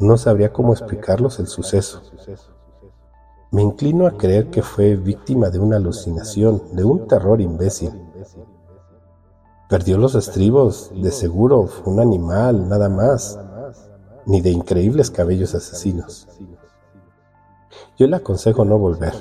no 0.00 0.16
sabría 0.18 0.52
cómo 0.52 0.72
explicarlos 0.72 1.38
el 1.38 1.46
suceso. 1.46 2.02
Me 3.52 3.62
inclino 3.62 4.06
a 4.06 4.18
creer 4.18 4.50
que 4.50 4.60
fue 4.60 4.96
víctima 4.96 5.50
de 5.50 5.60
una 5.60 5.76
alucinación, 5.76 6.60
de 6.72 6.84
un 6.84 7.06
terror 7.06 7.40
imbécil. 7.40 7.92
Perdió 9.68 9.98
los 9.98 10.16
estribos, 10.16 10.90
de 10.94 11.12
seguro 11.12 11.66
fue 11.66 11.92
un 11.92 12.00
animal, 12.00 12.68
nada 12.68 12.88
más, 12.88 13.38
ni 14.26 14.40
de 14.40 14.50
increíbles 14.50 15.12
cabellos 15.12 15.54
asesinos. 15.54 16.28
Yo 17.96 18.08
le 18.08 18.16
aconsejo 18.16 18.64
no 18.64 18.78
volver. 18.78 19.14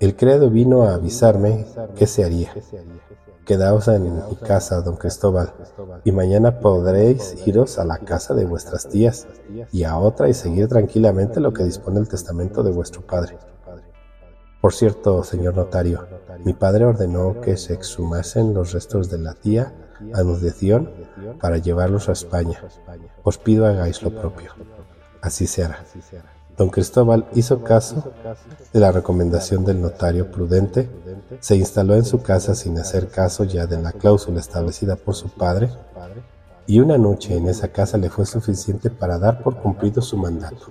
El 0.00 0.14
criado 0.16 0.50
vino 0.50 0.82
a 0.82 0.94
avisarme 0.94 1.66
qué 1.94 2.06
se 2.06 2.24
haría. 2.24 2.52
Quedaos 3.44 3.88
en 3.88 4.14
mi 4.28 4.36
casa, 4.36 4.80
don 4.80 4.96
Cristóbal, 4.96 5.52
y 6.04 6.12
mañana 6.12 6.60
podréis 6.60 7.36
iros 7.46 7.78
a 7.78 7.84
la 7.84 7.98
casa 7.98 8.34
de 8.34 8.44
vuestras 8.44 8.88
tías 8.88 9.26
y 9.72 9.84
a 9.84 9.96
otra 9.98 10.28
y 10.28 10.34
seguir 10.34 10.68
tranquilamente 10.68 11.40
lo 11.40 11.52
que 11.52 11.64
dispone 11.64 12.00
el 12.00 12.08
testamento 12.08 12.62
de 12.62 12.72
vuestro 12.72 13.02
padre. 13.02 13.38
Por 14.60 14.74
cierto, 14.74 15.22
señor 15.22 15.54
notario, 15.54 16.06
mi 16.44 16.52
padre 16.52 16.84
ordenó 16.84 17.40
que 17.40 17.56
se 17.56 17.72
exhumasen 17.72 18.52
los 18.52 18.72
restos 18.72 19.08
de 19.10 19.18
la 19.18 19.34
tía 19.34 19.72
Anunciación 20.12 20.90
para 21.40 21.58
llevarlos 21.58 22.08
a 22.08 22.12
España. 22.12 22.60
Os 23.22 23.38
pido 23.38 23.66
hagáis 23.66 24.02
lo 24.02 24.10
propio. 24.10 24.52
Así 25.22 25.46
se 25.46 25.64
hará. 25.64 25.84
Don 26.56 26.70
Cristóbal 26.70 27.26
hizo 27.34 27.62
caso 27.62 28.12
de 28.72 28.80
la 28.80 28.90
recomendación 28.90 29.64
del 29.64 29.80
notario 29.80 30.30
prudente, 30.30 30.88
se 31.40 31.56
instaló 31.56 31.94
en 31.94 32.04
su 32.04 32.22
casa 32.22 32.54
sin 32.54 32.78
hacer 32.78 33.08
caso 33.08 33.44
ya 33.44 33.66
de 33.66 33.80
la 33.80 33.92
cláusula 33.92 34.40
establecida 34.40 34.96
por 34.96 35.14
su 35.14 35.28
padre, 35.28 35.70
y 36.66 36.80
una 36.80 36.96
noche 36.96 37.36
en 37.36 37.48
esa 37.48 37.68
casa 37.68 37.98
le 37.98 38.08
fue 38.08 38.24
suficiente 38.24 38.90
para 38.90 39.18
dar 39.18 39.42
por 39.42 39.56
cumplido 39.56 40.00
su 40.00 40.16
mandato. 40.16 40.66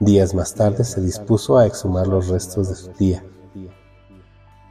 Días 0.00 0.34
más 0.34 0.54
tarde 0.54 0.82
se 0.82 1.00
dispuso 1.00 1.56
a 1.56 1.66
exhumar 1.66 2.08
los 2.08 2.28
restos 2.28 2.68
de 2.68 2.74
su 2.74 2.88
tía. 2.88 3.24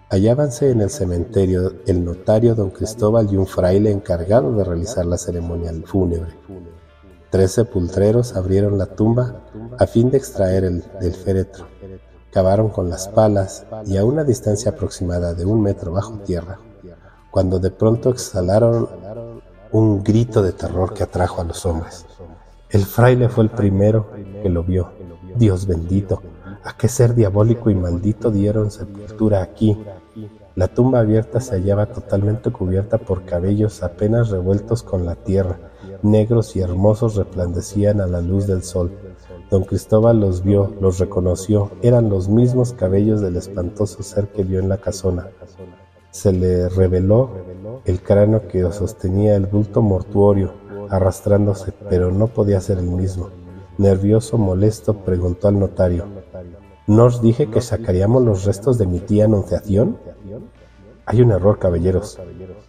Hallábanse 0.10 0.70
en 0.70 0.82
el 0.82 0.90
cementerio 0.90 1.74
el 1.88 2.04
notario 2.04 2.54
don 2.54 2.70
Cristóbal 2.70 3.32
y 3.32 3.38
un 3.38 3.48
fraile 3.48 3.90
encargado 3.90 4.54
de 4.54 4.64
realizar 4.64 5.06
la 5.06 5.18
ceremonia 5.18 5.74
fúnebre. 5.86 6.34
Tres 7.34 7.54
sepultreros 7.54 8.36
abrieron 8.36 8.78
la 8.78 8.86
tumba 8.86 9.42
a 9.80 9.88
fin 9.88 10.12
de 10.12 10.20
extraer 10.20 10.66
el 10.66 10.84
del 11.02 11.16
féretro. 11.16 11.66
Cavaron 12.32 12.70
con 12.70 12.92
las 12.92 13.08
palas 13.08 13.66
y 13.88 13.98
a 13.98 14.06
una 14.06 14.24
distancia 14.24 14.70
aproximada 14.70 15.34
de 15.34 15.44
un 15.44 15.60
metro 15.60 15.92
bajo 15.92 16.20
tierra, 16.20 16.60
cuando 17.32 17.58
de 17.58 17.72
pronto 17.72 18.12
exhalaron 18.12 18.88
un 19.72 20.04
grito 20.04 20.44
de 20.44 20.52
terror 20.52 20.94
que 20.94 21.02
atrajo 21.02 21.42
a 21.42 21.46
los 21.46 21.66
hombres. 21.66 22.06
El 22.70 22.86
fraile 22.86 23.30
fue 23.30 23.46
el 23.46 23.50
primero 23.50 24.12
que 24.44 24.50
lo 24.50 24.64
vio. 24.64 24.92
Dios 25.36 25.66
bendito, 25.66 26.22
¿a 26.64 26.78
qué 26.78 26.88
ser 26.88 27.16
diabólico 27.16 27.72
y 27.72 27.74
maldito 27.74 28.30
dieron 28.30 28.70
sepultura 28.70 29.42
aquí? 29.42 29.84
La 30.54 30.68
tumba 30.68 31.00
abierta 31.00 31.42
se 31.42 31.56
hallaba 31.56 31.88
totalmente 31.88 32.52
cubierta 32.52 33.00
por 33.00 33.26
cabellos 33.26 33.82
apenas 33.82 34.30
revueltos 34.30 34.84
con 34.84 35.08
la 35.08 35.16
tierra, 35.16 35.58
negros 36.04 36.56
y 36.56 36.62
hermosos 36.62 37.16
resplandecían 37.16 38.02
a 38.02 38.08
la 38.08 38.22
luz 38.22 38.48
del 38.48 38.64
sol. 38.64 38.92
Don 39.50 39.64
Cristóbal 39.64 40.20
los 40.20 40.44
vio, 40.44 40.74
los 40.82 41.00
reconoció, 41.00 41.72
eran 41.82 42.10
los 42.10 42.28
mismos 42.28 42.74
cabellos 42.74 43.22
del 43.22 43.38
espantoso 43.38 44.04
ser 44.04 44.28
que 44.30 44.44
vio 44.44 44.60
en 44.60 44.70
la 44.70 44.78
casona. 44.78 45.30
Se 46.12 46.32
le 46.32 46.70
reveló 46.70 47.30
el 47.86 48.02
cráneo 48.02 48.48
que 48.48 48.72
sostenía 48.72 49.36
el 49.36 49.46
bulto 49.46 49.82
mortuorio, 49.82 50.54
arrastrándose, 50.90 51.72
pero 51.90 52.12
no 52.12 52.28
podía 52.28 52.62
ser 52.62 52.78
el 52.78 52.88
mismo. 52.88 53.30
Nervioso, 53.78 54.38
molesto, 54.38 54.94
preguntó 54.94 55.48
al 55.48 55.60
notario, 55.60 56.06
¿no 56.86 57.06
os 57.06 57.22
dije 57.22 57.50
que 57.50 57.62
sacaríamos 57.62 58.22
los 58.24 58.46
restos 58.46 58.78
de 58.78 58.86
mi 58.86 59.00
tía 59.00 59.26
Anunciación? 59.26 59.98
Hay 61.06 61.22
un 61.22 61.32
error, 61.32 61.60
caballeros, 61.60 62.20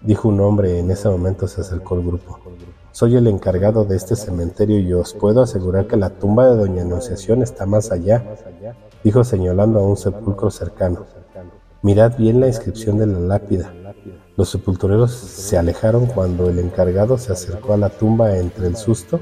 dijo 0.03 0.29
un 0.29 0.41
hombre 0.41 0.81
en 0.81 0.91
ese 0.91 1.09
momento 1.09 1.47
se 1.47 1.61
acercó 1.61 1.95
al 1.95 2.03
grupo. 2.03 2.41
Soy 2.95 3.17
el 3.17 3.27
encargado 3.27 3.85
de 3.85 3.97
este 3.97 4.15
cementerio 4.15 4.79
y 4.79 4.93
os 4.93 5.15
puedo 5.15 5.43
asegurar 5.43 5.89
que 5.89 5.97
la 5.97 6.11
tumba 6.11 6.47
de 6.47 6.55
Doña 6.55 6.83
Anunciación 6.83 7.43
está 7.43 7.67
más 7.67 7.91
allá, 7.91 8.25
dijo 9.03 9.25
señalando 9.25 9.81
a 9.81 9.83
un 9.83 9.97
sepulcro 9.97 10.49
cercano. 10.49 11.05
Mirad 11.83 12.17
bien 12.17 12.39
la 12.39 12.47
inscripción 12.47 12.99
de 12.99 13.09
la 13.09 13.19
lápida. 13.19 13.75
Los 14.37 14.51
sepultureros 14.51 15.11
se 15.11 15.59
alejaron 15.59 16.07
cuando 16.07 16.49
el 16.49 16.61
encargado 16.61 17.19
se 17.19 17.33
acercó 17.33 17.73
a 17.73 17.79
la 17.79 17.89
tumba 17.89 18.39
entre 18.39 18.69
el 18.69 18.77
susto. 18.77 19.19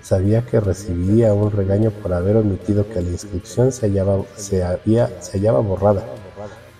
Sabía 0.00 0.46
que 0.46 0.60
recibiría 0.60 1.34
un 1.34 1.50
regaño 1.50 1.90
por 1.90 2.12
haber 2.12 2.36
omitido 2.36 2.88
que 2.88 3.02
la 3.02 3.10
inscripción 3.10 3.72
se 3.72 3.88
hallaba, 3.88 4.22
se 4.36 4.62
había, 4.62 5.10
se 5.20 5.38
hallaba 5.38 5.58
borrada, 5.58 6.04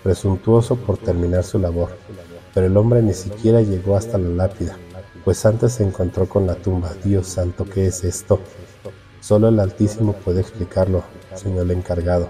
presuntuoso 0.03 0.77
por 0.77 0.99
terminar 0.99 1.43
su 1.43 1.59
labor. 1.59 1.89
Pero 2.53 2.67
el 2.67 2.77
hombre 2.77 3.01
ni 3.01 3.13
siquiera 3.13 3.59
llegó 3.61 3.97
hasta 3.97 4.17
la 4.17 4.29
lápida, 4.29 4.77
pues 5.29 5.45
antes 5.45 5.73
se 5.73 5.83
encontró 5.83 6.27
con 6.27 6.47
la 6.47 6.55
tumba. 6.55 6.91
Dios 7.03 7.27
santo, 7.27 7.63
¿qué 7.63 7.85
es 7.85 8.03
esto? 8.03 8.39
Solo 9.21 9.49
el 9.49 9.59
Altísimo 9.59 10.13
puede 10.13 10.41
explicarlo, 10.41 11.03
señor 11.35 11.71
encargado. 11.71 12.29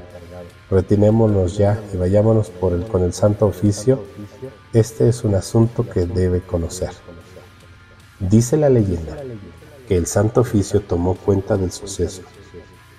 Retinémonos 0.70 1.56
ya 1.56 1.82
y 1.94 1.96
vayámonos 1.96 2.50
por 2.50 2.86
con 2.88 3.04
el 3.04 3.14
santo 3.14 3.46
oficio. 3.46 4.04
Este 4.74 5.08
es 5.08 5.24
un 5.24 5.36
asunto 5.36 5.88
que 5.88 6.08
debe 6.08 6.42
conocer. 6.42 6.90
Dice 8.20 8.58
la 8.58 8.68
leyenda 8.68 9.16
que 9.88 9.96
el 9.96 10.06
santo 10.06 10.42
oficio 10.42 10.82
tomó 10.82 11.16
cuenta 11.16 11.56
del 11.56 11.72
suceso 11.72 12.24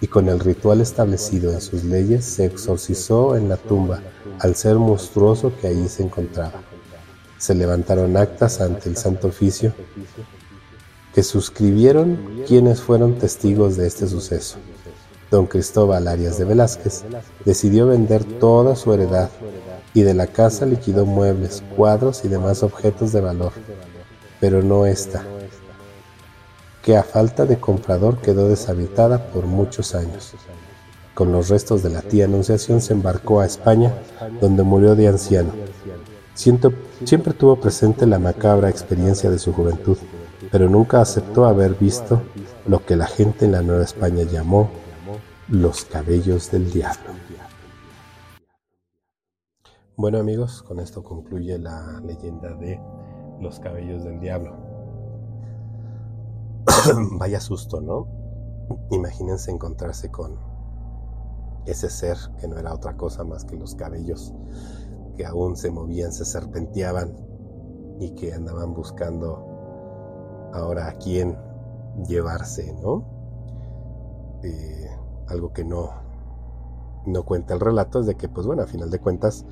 y 0.00 0.06
con 0.06 0.30
el 0.30 0.40
ritual 0.40 0.80
establecido 0.80 1.52
en 1.52 1.60
sus 1.60 1.84
leyes 1.84 2.24
se 2.24 2.46
exorcizó 2.46 3.36
en 3.36 3.50
la 3.50 3.58
tumba 3.58 4.00
al 4.38 4.56
ser 4.56 4.76
monstruoso 4.76 5.52
que 5.60 5.66
allí 5.66 5.90
se 5.90 6.04
encontraba. 6.04 6.69
Se 7.40 7.54
levantaron 7.54 8.18
actas 8.18 8.60
ante 8.60 8.90
el 8.90 8.98
santo 8.98 9.28
oficio 9.28 9.72
que 11.14 11.22
suscribieron 11.22 12.42
quienes 12.46 12.82
fueron 12.82 13.14
testigos 13.14 13.78
de 13.78 13.86
este 13.86 14.06
suceso. 14.06 14.58
Don 15.30 15.46
Cristóbal 15.46 16.06
Arias 16.06 16.36
de 16.36 16.44
Velázquez 16.44 17.02
decidió 17.46 17.86
vender 17.86 18.24
toda 18.24 18.76
su 18.76 18.92
heredad 18.92 19.30
y 19.94 20.02
de 20.02 20.12
la 20.12 20.26
casa 20.26 20.66
liquidó 20.66 21.06
muebles, 21.06 21.62
cuadros 21.78 22.26
y 22.26 22.28
demás 22.28 22.62
objetos 22.62 23.10
de 23.12 23.22
valor, 23.22 23.52
pero 24.38 24.62
no 24.62 24.84
esta, 24.84 25.24
que 26.82 26.98
a 26.98 27.02
falta 27.02 27.46
de 27.46 27.58
comprador 27.58 28.18
quedó 28.18 28.50
deshabitada 28.50 29.30
por 29.30 29.46
muchos 29.46 29.94
años. 29.94 30.34
Con 31.14 31.32
los 31.32 31.48
restos 31.48 31.82
de 31.82 31.88
la 31.88 32.02
tía 32.02 32.26
Anunciación 32.26 32.82
se 32.82 32.92
embarcó 32.92 33.40
a 33.40 33.46
España, 33.46 33.94
donde 34.42 34.62
murió 34.62 34.94
de 34.94 35.08
anciano. 35.08 35.52
Siempre 37.04 37.32
tuvo 37.32 37.56
presente 37.56 38.06
la 38.06 38.18
macabra 38.18 38.68
experiencia 38.68 39.30
de 39.30 39.38
su 39.38 39.52
juventud, 39.52 39.96
pero 40.50 40.68
nunca 40.68 41.00
aceptó 41.00 41.44
haber 41.44 41.74
visto 41.74 42.22
lo 42.66 42.84
que 42.84 42.96
la 42.96 43.06
gente 43.06 43.44
en 43.44 43.52
la 43.52 43.62
Nueva 43.62 43.84
España 43.84 44.24
llamó 44.24 44.70
los 45.48 45.84
cabellos 45.84 46.50
del 46.50 46.70
diablo. 46.70 47.10
Bueno 49.96 50.18
amigos, 50.18 50.62
con 50.62 50.80
esto 50.80 51.02
concluye 51.02 51.58
la 51.58 52.00
leyenda 52.00 52.54
de 52.54 52.80
los 53.40 53.60
cabellos 53.60 54.04
del 54.04 54.20
diablo. 54.20 54.56
Vaya 57.18 57.40
susto, 57.40 57.80
¿no? 57.80 58.08
Imagínense 58.90 59.50
encontrarse 59.50 60.10
con 60.10 60.38
ese 61.66 61.90
ser 61.90 62.16
que 62.40 62.48
no 62.48 62.58
era 62.58 62.72
otra 62.72 62.96
cosa 62.96 63.24
más 63.24 63.44
que 63.44 63.56
los 63.56 63.74
cabellos 63.74 64.32
que 65.14 65.26
aún 65.26 65.56
se 65.56 65.70
movían, 65.70 66.12
se 66.12 66.24
serpenteaban 66.24 67.14
y 67.98 68.14
que 68.14 68.32
andaban 68.32 68.74
buscando 68.74 70.50
ahora 70.52 70.88
a 70.88 70.92
quién 70.94 71.36
llevarse, 72.06 72.72
¿no? 72.82 73.04
Eh, 74.42 74.88
algo 75.28 75.52
que 75.52 75.64
no, 75.64 75.90
no 77.06 77.24
cuenta 77.24 77.54
el 77.54 77.60
relato 77.60 78.00
es 78.00 78.06
de 78.06 78.16
que, 78.16 78.28
pues 78.28 78.46
bueno, 78.46 78.62
a 78.62 78.66
final 78.66 78.90
de 78.90 78.98
cuentas, 78.98 79.44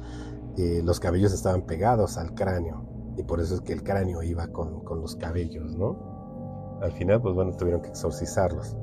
eh, 0.57 0.83
los 0.85 0.99
cabellos 0.99 1.33
estaban 1.33 1.63
pegados 1.63 2.19
al 2.19 2.35
cráneo 2.35 2.85
y 3.17 3.23
por 3.23 3.41
eso 3.41 3.55
es 3.55 3.61
que 3.61 3.73
el 3.73 3.83
cráneo 3.83 4.23
iba 4.23 4.49
con, 4.49 4.83
los 5.01 5.17
cabellos, 5.17 5.77
¿no? 5.77 6.79
Al 6.81 6.93
final, 6.93 7.21
pues 7.21 7.35
bueno, 7.35 7.53
tuvieron 7.57 7.83
que 7.83 7.89
exorcizarlos. 7.89 8.77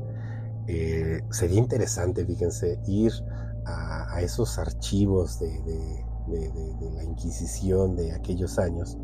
Eh, 0.68 1.22
sería 1.32 1.60
interesante, 1.60 2.26
fíjense, 2.26 2.80
ir 2.86 3.14
a, 3.66 4.22
esos 4.22 4.58
archivos 4.58 5.40
de, 5.40 6.06
la 6.28 7.04
Inquisición 7.04 7.96
de 7.96 8.14
aquellos 8.14 8.58
años, 8.60 8.98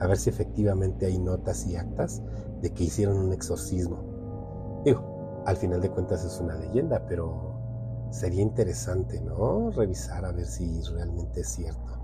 a 0.00 0.06
ver 0.06 0.16
si 0.16 0.30
efectivamente 0.30 1.06
hay 1.06 1.18
notas 1.18 1.66
y 1.66 1.76
actas 1.76 2.22
de 2.62 2.70
que 2.70 2.84
hicieron 2.84 3.18
un 3.18 3.32
exorcismo. 3.32 4.82
Digo, 4.84 5.42
al 5.46 5.56
final 5.56 5.80
de 5.80 5.90
cuentas 5.90 6.24
es 6.24 6.38
una 6.40 6.56
leyenda, 6.56 7.04
pero 7.06 8.08
sería 8.10 8.42
interesante, 8.42 9.20
¿no? 9.20 9.70
Revisar 9.70 10.24
a 10.24 10.32
ver 10.32 10.46
si 10.46 10.80
realmente 10.82 11.40
es 11.40 11.48
cierto. 11.48 12.00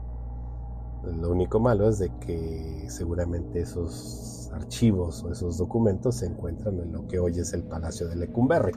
Lo 1.05 1.31
único 1.31 1.61
malo 1.61 1.89
es 1.89 1.99
de 1.99 2.11
que 2.19 2.87
seguramente 2.89 3.61
esos 3.61 4.51
archivos 4.53 5.23
o 5.23 5.31
esos 5.31 5.59
documentos 5.59 6.17
se 6.17 6.27
encuentran 6.27 6.81
en 6.81 6.93
lo 6.93 7.07
que 7.07 7.19
hoy 7.19 7.39
es 7.39 7.53
el 7.53 7.63
Palacio 7.63 8.09
de 8.09 8.17
Lecumberri. 8.17 8.73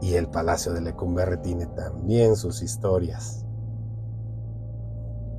Y 0.00 0.14
el 0.14 0.28
Palacio 0.28 0.72
de 0.72 0.80
Lecumberri 0.80 1.38
tiene 1.38 1.66
también 1.66 2.36
sus 2.36 2.62
historias. 2.62 3.44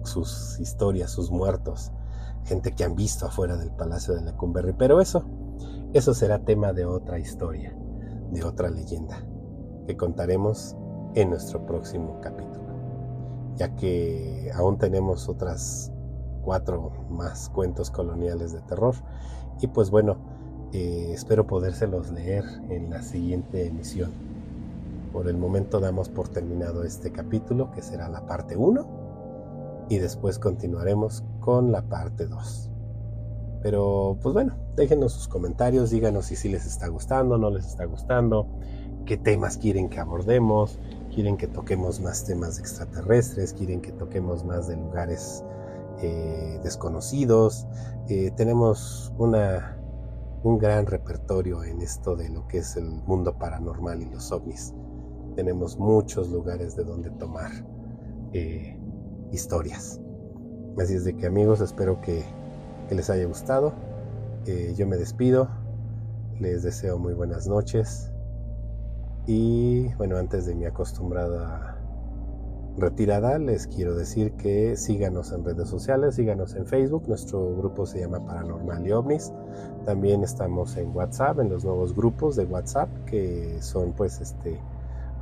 Sus 0.10 0.60
historias, 0.60 1.12
sus 1.12 1.32
muertos. 1.32 1.92
Gente 2.46 2.74
que 2.74 2.84
han 2.84 2.96
visto 2.96 3.28
afuera 3.28 3.58
del 3.58 3.72
Palacio 3.72 4.16
de 4.16 4.22
Lecumberri. 4.22 4.74
Pero 4.74 5.02
eso, 5.02 5.24
eso 5.94 6.14
será 6.14 6.40
tema 6.40 6.74
de 6.74 6.86
otra 6.86 7.20
historia 7.20 7.76
de 8.32 8.44
otra 8.44 8.70
leyenda 8.70 9.24
que 9.88 9.98
contaremos 9.98 10.76
en 11.16 11.32
nuestro 11.32 11.66
próximo 11.66 12.20
capítulo. 12.22 12.60
ya 13.56 13.76
que 13.76 14.52
aún 14.56 14.78
tenemos 14.78 15.28
otras 15.28 15.92
cuatro 16.44 16.92
más 17.10 17.50
cuentos 17.50 17.92
coloniales 17.92 18.54
de 18.54 18.62
terror. 18.62 18.96
Y 19.60 19.68
pues 19.68 19.90
bueno, 19.90 20.16
eh, 20.72 21.12
espero 21.14 21.46
podérselos 21.46 22.10
leer 22.12 22.46
en 22.70 22.90
la 22.90 23.02
siguiente 23.02 23.68
emisión. 23.68 24.12
Por 25.12 25.28
el 25.28 25.38
momento 25.38 25.80
damos 25.82 26.08
por 26.08 26.30
terminado 26.30 26.84
este 26.84 27.12
capítulo, 27.12 27.72
que 27.72 27.82
será 27.82 28.08
la 28.08 28.26
parte 28.26 28.56
1, 28.56 28.88
y 29.90 29.98
después 29.98 30.40
continuaremos 30.40 31.24
con 31.40 31.72
la 31.72 31.82
parte 31.82 32.28
2. 32.28 32.70
Pero 33.62 34.18
pues 34.22 34.34
bueno, 34.34 34.56
déjenos 34.76 35.14
sus 35.14 35.28
comentarios, 35.28 35.90
díganos 35.90 36.28
si 36.28 36.36
sí 36.36 36.48
les 36.48 36.66
está 36.66 36.88
gustando, 36.88 37.38
no 37.38 37.50
les 37.50 37.66
está 37.66 37.86
gustando, 37.86 38.48
qué 39.06 39.18
temas 39.18 39.58
quieren 39.58 39.90
que 39.90 40.00
abordemos, 40.00 40.80
quieren 41.14 41.36
que 41.36 41.48
toquemos 41.48 42.00
más 42.00 42.24
temas 42.24 42.60
extraterrestres, 42.60 43.54
quieren 43.54 43.82
que 43.82 43.92
toquemos 43.92 44.46
más 44.46 44.68
de 44.68 44.78
lugares 44.78 45.44
eh, 46.02 46.60
desconocidos. 46.64 47.68
Eh, 48.08 48.32
tenemos 48.38 49.12
una, 49.18 49.78
un 50.44 50.58
gran 50.58 50.86
repertorio 50.86 51.64
en 51.64 51.82
esto 51.82 52.16
de 52.16 52.30
lo 52.30 52.48
que 52.48 52.60
es 52.60 52.78
el 52.78 52.86
mundo 52.86 53.38
paranormal 53.38 54.02
y 54.02 54.06
los 54.06 54.32
ovnis. 54.32 54.74
Tenemos 55.36 55.78
muchos 55.78 56.30
lugares 56.30 56.76
de 56.78 56.86
donde 56.86 57.10
tomar 57.12 57.52
eh, 58.32 58.79
historias. 59.32 60.00
Así 60.82 60.96
es 60.96 61.04
de 61.04 61.16
que 61.16 61.28
amigos, 61.28 61.62
espero 61.62 62.02
que, 62.02 62.24
les 62.90 63.10
haya 63.10 63.26
gustado. 63.26 63.74
yo 64.76 64.88
me 64.88 64.98
despido. 64.98 65.48
Les 66.40 66.64
deseo 66.64 66.98
muy 66.98 67.14
buenas 67.14 67.48
noches. 67.48 68.12
Y 69.28 69.94
bueno, 69.96 70.18
antes 70.18 70.46
de 70.46 70.56
mi 70.56 70.66
acostumbrada 70.66 71.80
retirada, 72.78 73.38
les 73.38 73.68
quiero 73.68 73.96
decir 73.96 74.32
que 74.34 74.76
síganos 74.76 75.32
en 75.32 75.44
redes 75.44 75.70
sociales, 75.70 76.16
síganos 76.16 76.56
en 76.56 76.66
Facebook, 76.66 77.04
nuestro 77.08 77.56
grupo 77.58 77.86
se 77.86 78.00
llama 78.00 78.26
Paranormal 78.26 78.88
y 78.88 78.92
OVNIS. 78.92 79.34
También 79.86 80.24
estamos 80.24 80.78
en 80.78 80.96
WhatsApp, 80.96 81.40
en 81.40 81.50
los 81.50 81.64
nuevos 81.66 81.96
grupos 81.96 82.36
de 82.36 82.46
WhatsApp, 82.46 82.90
que 83.06 83.62
son 83.62 83.94
pues 83.94 84.22
este, 84.22 84.60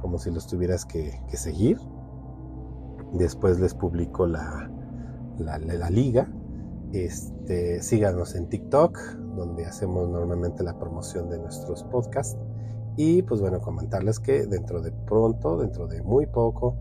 como 0.01 0.19
si 0.19 0.31
los 0.31 0.47
tuvieras 0.47 0.85
que, 0.85 1.19
seguir. 1.33 1.79
Después 3.13 3.59
les 3.59 3.73
publico 3.73 4.25
la, 4.25 4.69
la, 5.39 5.89
liga. 5.89 6.29
Este, 6.91 7.81
síganos 7.81 8.35
en 8.35 8.47
TikTok, 8.47 8.97
donde 9.35 9.65
hacemos 9.65 10.09
normalmente 10.09 10.63
la 10.63 10.77
promoción 10.77 11.29
de 11.29 11.39
nuestros 11.39 11.83
podcasts. 11.85 12.37
Y 12.95 13.21
pues 13.21 13.41
bueno, 13.41 13.61
comentarles 13.61 14.19
que 14.19 14.45
dentro 14.45 14.81
de 14.81 14.91
pronto, 14.91 15.57
dentro 15.57 15.87
de 15.87 16.01
muy 16.01 16.25
poco, 16.25 16.75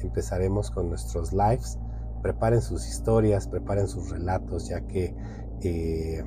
empezaremos 0.00 0.70
con 0.70 0.88
nuestros 0.88 1.32
lives. 1.32 1.78
Preparen 2.22 2.60
sus 2.60 2.86
historias, 2.88 3.48
preparen 3.48 3.88
sus 3.88 4.10
relatos, 4.10 4.68
ya 4.68 4.82
que 4.82 5.14
eh, 5.62 6.24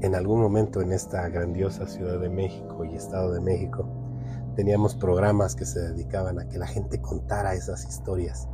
en 0.00 0.14
algún 0.14 0.40
momento 0.40 0.80
en 0.80 0.92
esta 0.92 1.28
grandiosa 1.28 1.88
Ciudad 1.88 2.20
de 2.20 2.28
México 2.28 2.84
y 2.84 2.94
Estado 2.94 3.32
de 3.32 3.40
México 3.40 3.88
teníamos 4.54 4.94
programas 4.94 5.54
que 5.54 5.64
se 5.64 5.80
dedicaban 5.80 6.38
a 6.38 6.48
que 6.48 6.58
la 6.58 6.66
gente 6.66 7.00
contara 7.00 7.54
esas 7.54 7.84
historias. 7.84 8.48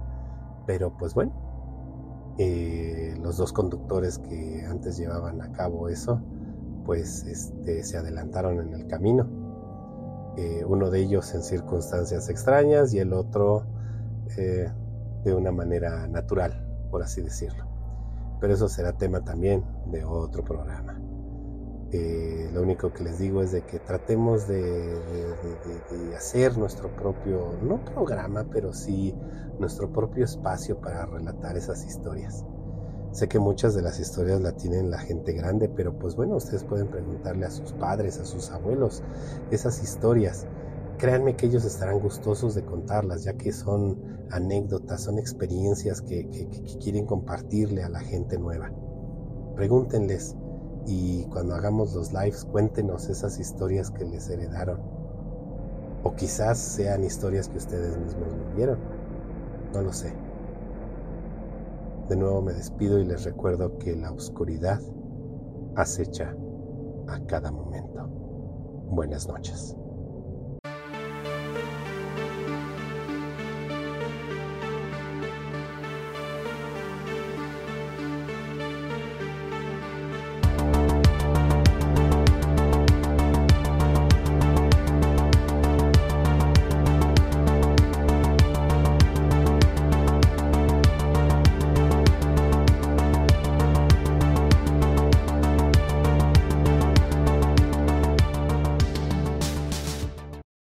Pero 0.67 0.97
pues 0.97 1.15
bueno, 1.15 1.33
eh, 2.39 3.17
los 3.23 3.37
dos 3.37 3.53
conductores 3.53 4.19
que 4.19 4.65
antes 4.69 4.97
llevaban 4.97 5.43
a 5.43 5.53
cabo 5.53 5.89
eso, 5.89 6.21
pues 6.85 7.25
este, 7.25 7.83
se 7.83 7.97
adelantaron 7.97 8.61
en 8.61 8.75
el 8.75 8.87
camino 8.87 9.41
eh, 10.37 10.65
uno 10.65 10.91
de 10.91 11.01
ellos 11.01 11.35
en 11.35 11.43
circunstancias 11.43 12.29
extrañas 12.29 12.95
y 12.95 12.99
el 12.99 13.13
otro 13.13 13.67
eh, 14.37 14.71
de 15.25 15.35
una 15.35 15.51
manera 15.51 16.07
natural, 16.07 16.67
por 16.91 17.03
así 17.03 17.21
decirlo. 17.21 17.67
Pero 18.41 18.55
eso 18.55 18.69
será 18.69 18.93
tema 18.93 19.23
también 19.23 19.65
de 19.87 20.05
otro 20.05 20.45
programa. 20.45 20.99
Eh, 21.93 22.49
lo 22.53 22.63
único 22.63 22.93
que 22.93 23.03
les 23.03 23.19
digo 23.19 23.43
es 23.43 23.51
de 23.51 23.63
que 23.63 23.81
tratemos 23.81 24.47
de, 24.47 24.97
hacer 26.17 26.57
nuestro 26.57 26.95
propio, 26.95 27.59
no 27.63 27.85
programa, 27.85 28.47
pero 28.51 28.73
sí 28.73 29.15
nuestro 29.59 29.93
propio 29.93 30.25
espacio 30.25 30.81
para 30.81 31.07
relatar 31.07 31.57
esas 31.57 31.85
historias. 31.85 32.45
Sé 33.13 33.29
que 33.29 33.41
muchas 33.41 33.75
de 33.75 33.83
las 33.83 33.99
historias 33.99 34.41
la 34.41 34.53
tienen 34.53 34.91
la 34.91 34.99
gente 34.99 35.33
grande, 35.33 35.69
pero 35.69 35.99
pues 35.99 36.15
bueno, 36.15 36.37
ustedes 36.37 36.63
pueden 36.63 36.87
preguntarle 36.89 37.47
a 37.47 37.51
sus 37.51 37.73
padres, 37.73 38.21
a 38.21 38.25
sus 38.25 38.51
abuelos, 38.51 39.03
esas 39.51 39.83
historias. 39.83 40.47
Créanme 40.97 41.35
que 41.35 41.47
ellos 41.47 41.65
estarán 41.65 41.99
gustosos 41.99 42.55
de 42.55 42.63
contarlas, 42.65 43.25
ya 43.25 43.33
que 43.33 43.53
son 43.53 43.99
anécdotas, 44.31 45.03
son 45.03 45.19
experiencias 45.19 46.03
que, 46.03 46.29
quieren 46.81 47.05
compartirle 47.05 47.83
a 47.83 47.89
la 47.89 48.01
gente 48.01 48.39
nueva. 48.39 48.71
Pregúntenles 49.57 50.37
y 50.87 51.25
cuando 51.27 51.55
hagamos 51.55 51.95
los 51.95 52.13
lives 52.13 52.45
cuéntenos 52.45 53.09
esas 53.09 53.39
historias 53.39 53.91
que 53.91 54.05
les 54.05 54.29
heredaron. 54.29 54.81
O 56.03 56.15
quizás 56.15 56.59
sean 56.59 57.05
historias 57.05 57.49
que 57.49 57.59
ustedes 57.59 57.97
mismos 57.99 58.29
vivieron. 58.51 58.79
No 59.75 59.83
lo 59.83 59.93
sé. 59.93 60.13
De 62.09 62.17
nuevo 62.17 62.43
me 62.43 62.53
despido 62.53 62.99
y 62.99 63.05
les 63.05 63.25
recuerdo 63.25 63.79
que 63.79 63.95
la 63.95 64.11
oscuridad 64.11 64.81
acecha 65.77 66.35
a 67.07 67.21
cada 67.27 67.53
momento. 67.53 68.09
Buenas 68.89 69.29
noches. 69.29 69.77